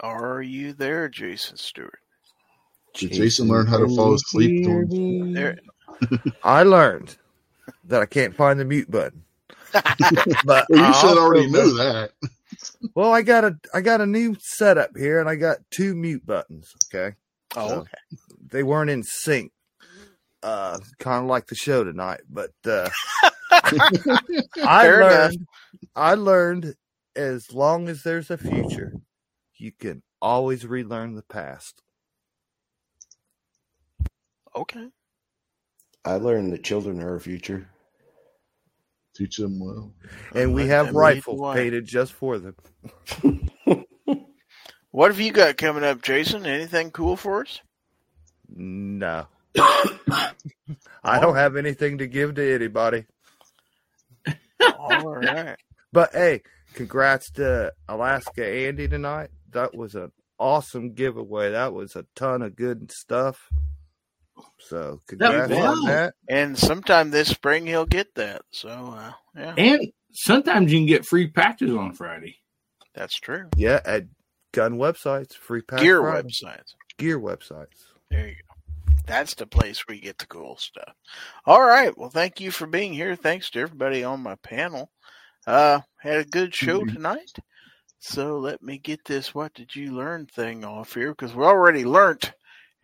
Are 0.00 0.42
you 0.42 0.72
there, 0.72 1.08
Jason 1.08 1.56
Stewart? 1.56 1.98
Did 2.94 3.12
Jason 3.12 3.48
learn 3.48 3.66
how 3.66 3.78
to 3.78 3.88
fall 3.88 4.14
asleep? 4.14 4.64
Hear 4.66 4.86
There. 4.86 5.58
I 6.42 6.62
learned 6.62 7.16
that 7.84 8.02
I 8.02 8.06
can't 8.06 8.34
find 8.34 8.58
the 8.58 8.64
mute 8.64 8.90
button. 8.90 9.22
but 10.44 10.66
well, 10.70 10.86
you 10.88 10.94
should 10.94 11.18
already 11.18 11.46
knew 11.50 11.74
learned- 11.76 11.78
that. 11.78 12.10
Well, 12.94 13.12
I 13.12 13.22
got 13.22 13.44
a 13.44 13.56
I 13.74 13.80
got 13.82 14.00
a 14.00 14.06
new 14.06 14.36
setup 14.40 14.96
here, 14.96 15.20
and 15.20 15.28
I 15.28 15.34
got 15.36 15.58
two 15.70 15.94
mute 15.94 16.24
buttons. 16.24 16.74
Okay, 16.86 17.14
Oh, 17.54 17.68
So, 17.68 17.74
okay. 17.80 17.98
they 18.50 18.62
weren't 18.62 18.88
in 18.90 19.02
sync. 19.02 19.52
Uh, 20.42 20.78
kind 20.98 21.24
of 21.24 21.28
like 21.28 21.46
the 21.48 21.54
show 21.54 21.82
tonight, 21.84 22.20
but 22.30 22.52
uh, 22.66 22.88
I 23.52 24.82
Fair 24.82 25.00
enough. 25.00 25.10
learned. 25.32 25.46
I 25.96 26.14
learned 26.14 26.74
as 27.16 27.52
long 27.52 27.88
as 27.88 28.02
there's 28.02 28.30
a 28.30 28.38
future, 28.38 28.94
you 29.58 29.72
can 29.72 30.02
always 30.20 30.66
relearn 30.66 31.14
the 31.14 31.22
past. 31.22 31.82
Okay. 34.54 34.88
I 36.04 36.14
learned 36.14 36.52
that 36.52 36.64
children 36.64 37.02
are 37.02 37.12
our 37.12 37.20
future. 37.20 37.68
Teach 39.14 39.36
them 39.36 39.58
well. 39.58 39.92
And 40.34 40.54
we 40.54 40.68
have 40.68 40.86
them 40.86 40.94
lead 40.94 41.16
the 41.16 41.32
rifles 41.32 41.54
painted 41.54 41.86
just 41.86 42.12
for 42.12 42.38
them. 42.38 42.54
What 44.96 45.10
have 45.10 45.20
you 45.20 45.30
got 45.30 45.58
coming 45.58 45.84
up, 45.84 46.00
Jason? 46.00 46.46
Anything 46.46 46.90
cool 46.90 47.16
for 47.16 47.42
us? 47.42 47.60
No. 48.48 49.26
I 49.58 51.20
don't 51.20 51.36
have 51.36 51.56
anything 51.56 51.98
to 51.98 52.06
give 52.06 52.36
to 52.36 52.54
anybody. 52.54 53.04
All 54.78 55.16
right. 55.16 55.58
But 55.92 56.12
hey, 56.12 56.42
congrats 56.72 57.30
to 57.32 57.72
Alaska 57.88 58.46
Andy 58.46 58.88
tonight. 58.88 59.28
That 59.56 59.74
was 59.74 59.94
an 59.94 60.12
awesome 60.38 60.92
giveaway. 60.94 61.50
That 61.52 61.72
was 61.74 61.96
a 61.96 62.04
ton 62.14 62.42
of 62.42 62.54
good 62.56 62.92
stuff. 62.92 63.48
So 64.60 65.00
congrats 65.08 65.50
was. 65.50 65.58
on 65.78 65.84
that. 65.86 66.14
And 66.28 66.58
sometime 66.58 67.10
this 67.10 67.28
spring 67.28 67.66
he'll 67.66 67.86
get 67.86 68.14
that. 68.16 68.42
So 68.50 68.68
uh, 68.68 69.12
yeah, 69.34 69.54
And 69.56 69.92
sometimes 70.12 70.72
you 70.72 70.78
can 70.80 70.86
get 70.86 71.06
free 71.06 71.28
patches 71.28 71.70
on 71.74 71.92
Friday. 71.94 72.36
that's 72.94 73.18
true. 73.18 73.48
Yeah, 73.56 73.80
at 73.84 74.04
gun 74.52 74.74
websites, 74.76 75.34
free 75.34 75.62
pack 75.62 75.80
Gear 75.80 76.00
Friday. 76.00 76.28
websites. 76.28 76.74
Gear 76.98 77.18
websites. 77.18 77.84
There 78.10 78.28
you 78.28 78.34
go. 78.34 78.92
That's 79.06 79.34
the 79.34 79.46
place 79.46 79.86
where 79.86 79.94
you 79.94 80.02
get 80.02 80.18
the 80.18 80.26
cool 80.26 80.56
stuff. 80.56 80.92
All 81.44 81.62
right. 81.62 81.96
Well, 81.96 82.10
thank 82.10 82.40
you 82.40 82.50
for 82.50 82.66
being 82.66 82.92
here. 82.92 83.14
Thanks 83.16 83.50
to 83.50 83.60
everybody 83.60 84.02
on 84.04 84.22
my 84.22 84.34
panel. 84.36 84.90
Uh, 85.46 85.80
had 86.00 86.18
a 86.18 86.24
good 86.24 86.54
show 86.54 86.80
Mhm. 86.80 86.92
tonight. 86.94 87.30
So 87.98 88.38
let 88.38 88.62
me 88.62 88.78
get 88.78 89.04
this 89.04 89.34
"What 89.34 89.54
did 89.54 89.74
you 89.74 89.92
learn?" 89.92 90.26
thing 90.26 90.64
off 90.64 90.94
here 90.94 91.10
because 91.10 91.34
we 91.34 91.44
already 91.44 91.84
learnt 91.84 92.32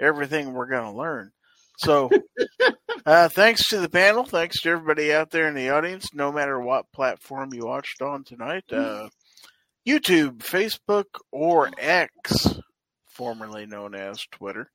everything 0.00 0.52
we're 0.52 0.66
going 0.66 0.90
to 0.90 0.98
learn. 0.98 1.32
So, 1.78 2.10
uh, 3.06 3.28
thanks 3.28 3.68
to 3.68 3.78
the 3.78 3.88
panel. 3.88 4.24
Thanks 4.24 4.60
to 4.62 4.70
everybody 4.70 5.12
out 5.12 5.30
there 5.30 5.48
in 5.48 5.54
the 5.54 5.70
audience, 5.70 6.14
no 6.14 6.32
matter 6.32 6.60
what 6.60 6.92
platform 6.92 7.52
you 7.52 7.66
watched 7.66 8.02
on 8.02 8.24
tonight. 8.24 8.64
Uh, 8.70 9.08
YouTube, 9.86 10.38
Facebook, 10.38 11.06
or 11.30 11.70
X, 11.78 12.60
formerly 13.06 13.66
known 13.66 13.94
as 13.94 14.24
Twitter. 14.30 14.70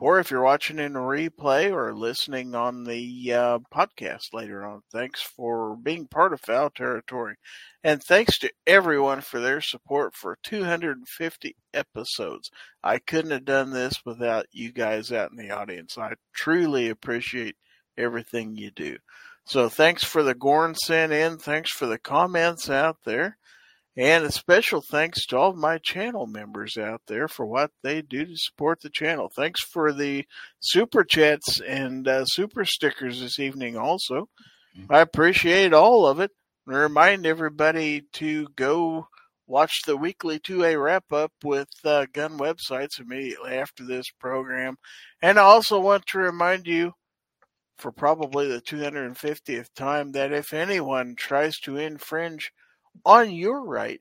Or 0.00 0.18
if 0.18 0.30
you're 0.30 0.42
watching 0.42 0.78
in 0.78 0.96
a 0.96 1.00
replay 1.00 1.72
or 1.72 1.94
listening 1.94 2.54
on 2.54 2.84
the 2.84 3.32
uh, 3.32 3.58
podcast 3.74 4.32
later 4.32 4.64
on, 4.64 4.82
thanks 4.92 5.22
for 5.22 5.76
being 5.76 6.06
part 6.06 6.32
of 6.32 6.40
Fowl 6.40 6.70
Territory. 6.70 7.36
And 7.82 8.02
thanks 8.02 8.38
to 8.40 8.50
everyone 8.66 9.20
for 9.20 9.40
their 9.40 9.60
support 9.60 10.14
for 10.14 10.38
250 10.42 11.56
episodes. 11.74 12.50
I 12.82 12.98
couldn't 12.98 13.30
have 13.32 13.44
done 13.44 13.70
this 13.70 13.94
without 14.04 14.46
you 14.52 14.72
guys 14.72 15.12
out 15.12 15.30
in 15.30 15.36
the 15.36 15.50
audience. 15.50 15.98
I 15.98 16.12
truly 16.34 16.88
appreciate 16.88 17.56
everything 17.96 18.56
you 18.56 18.70
do. 18.70 18.98
So 19.44 19.68
thanks 19.68 20.04
for 20.04 20.22
the 20.22 20.34
Gorn 20.34 20.74
sent 20.74 21.12
in. 21.12 21.38
Thanks 21.38 21.72
for 21.72 21.86
the 21.86 21.98
comments 21.98 22.68
out 22.68 22.98
there. 23.04 23.38
And 23.98 24.24
a 24.24 24.30
special 24.30 24.80
thanks 24.80 25.26
to 25.26 25.36
all 25.36 25.50
of 25.50 25.56
my 25.56 25.78
channel 25.78 26.28
members 26.28 26.78
out 26.78 27.02
there 27.08 27.26
for 27.26 27.44
what 27.44 27.72
they 27.82 28.00
do 28.00 28.26
to 28.26 28.36
support 28.36 28.80
the 28.80 28.90
channel. 28.90 29.28
Thanks 29.34 29.60
for 29.60 29.92
the 29.92 30.24
super 30.60 31.02
chats 31.02 31.60
and 31.60 32.06
uh, 32.06 32.24
super 32.24 32.64
stickers 32.64 33.20
this 33.20 33.40
evening, 33.40 33.76
also. 33.76 34.28
I 34.88 35.00
appreciate 35.00 35.72
all 35.72 36.06
of 36.06 36.20
it. 36.20 36.30
And 36.64 36.76
remind 36.76 37.26
everybody 37.26 38.02
to 38.12 38.46
go 38.54 39.08
watch 39.48 39.80
the 39.84 39.96
weekly 39.96 40.38
2A 40.38 40.80
wrap 40.80 41.12
up 41.12 41.32
with 41.42 41.68
uh, 41.84 42.06
gun 42.12 42.38
websites 42.38 43.00
immediately 43.00 43.54
after 43.54 43.84
this 43.84 44.06
program. 44.20 44.76
And 45.20 45.40
I 45.40 45.42
also 45.42 45.80
want 45.80 46.06
to 46.06 46.18
remind 46.18 46.68
you, 46.68 46.92
for 47.78 47.90
probably 47.90 48.46
the 48.46 48.60
250th 48.60 49.74
time, 49.74 50.12
that 50.12 50.32
if 50.32 50.54
anyone 50.54 51.16
tries 51.16 51.58
to 51.60 51.76
infringe 51.76 52.52
on 53.04 53.30
your 53.30 53.64
right 53.64 54.00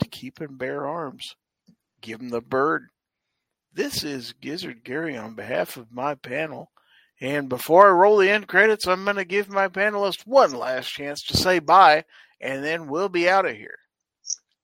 to 0.00 0.08
keep 0.08 0.40
and 0.40 0.58
bear 0.58 0.86
arms, 0.86 1.36
give 2.00 2.18
them 2.18 2.28
the 2.28 2.40
bird. 2.40 2.88
This 3.72 4.04
is 4.04 4.34
Gizzard 4.40 4.84
Gary 4.84 5.16
on 5.16 5.34
behalf 5.34 5.76
of 5.76 5.92
my 5.92 6.14
panel. 6.14 6.70
And 7.20 7.48
before 7.48 7.88
I 7.88 7.92
roll 7.92 8.18
the 8.18 8.30
end 8.30 8.46
credits, 8.46 8.86
I'm 8.86 9.04
going 9.04 9.16
to 9.16 9.24
give 9.24 9.48
my 9.48 9.68
panelists 9.68 10.26
one 10.26 10.52
last 10.52 10.88
chance 10.88 11.22
to 11.24 11.36
say 11.36 11.58
bye, 11.58 12.04
and 12.40 12.64
then 12.64 12.86
we'll 12.86 13.08
be 13.08 13.28
out 13.28 13.46
of 13.46 13.56
here. 13.56 13.78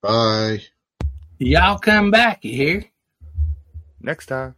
Bye. 0.01 0.61
Y'all 1.37 1.77
come 1.77 2.11
back, 2.11 2.45
you 2.45 2.53
hear? 2.53 2.85
Next 3.99 4.27
time. 4.27 4.55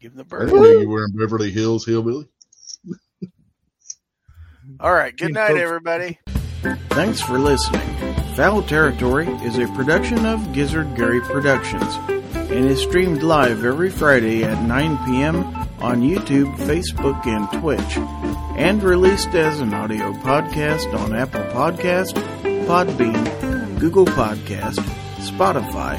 Give 0.00 0.12
them 0.12 0.18
the 0.18 0.24
bird. 0.24 0.48
didn't 0.48 0.62
know 0.62 0.80
you 0.80 0.88
were 0.88 1.04
in 1.04 1.16
Beverly 1.16 1.50
Hills, 1.50 1.86
hillbilly. 1.86 2.28
All 4.78 4.92
right. 4.92 5.16
Good 5.16 5.34
night, 5.34 5.48
folks. 5.48 5.60
everybody. 5.60 6.18
Thanks 6.90 7.20
for 7.20 7.38
listening. 7.38 7.80
Fowl 8.34 8.62
Territory 8.62 9.26
is 9.42 9.56
a 9.58 9.66
production 9.68 10.26
of 10.26 10.52
Gizzard 10.52 10.94
Gary 10.94 11.20
Productions 11.20 11.94
and 12.34 12.66
is 12.66 12.82
streamed 12.82 13.22
live 13.22 13.64
every 13.64 13.88
Friday 13.90 14.44
at 14.44 14.62
9 14.62 14.98
p.m. 15.06 15.36
on 15.80 16.02
YouTube, 16.02 16.54
Facebook, 16.56 17.26
and 17.26 17.48
Twitch, 17.60 17.96
and 18.58 18.82
released 18.82 19.28
as 19.28 19.60
an 19.60 19.72
audio 19.72 20.12
podcast 20.14 20.92
on 20.98 21.14
Apple 21.14 21.40
Podcast, 21.44 22.12
Podbean, 22.66 23.78
Google 23.78 24.06
Podcast, 24.06 24.76
Spotify, 25.16 25.98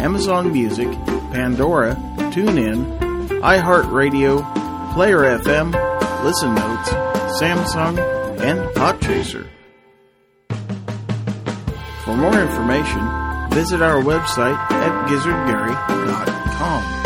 Amazon 0.00 0.52
Music, 0.52 0.90
Pandora, 1.32 1.94
TuneIn, 2.32 2.98
iHeartRadio, 3.40 4.94
Player 4.94 5.38
FM, 5.38 5.72
Listen 6.24 6.54
Notes, 6.54 6.88
Samsung, 7.40 7.98
and 8.40 8.60
Podchaser. 8.74 9.46
For 12.08 12.16
more 12.16 12.40
information, 12.40 13.06
visit 13.50 13.82
our 13.82 14.00
website 14.00 14.56
at 14.70 15.08
gizzardgary.com. 15.10 16.97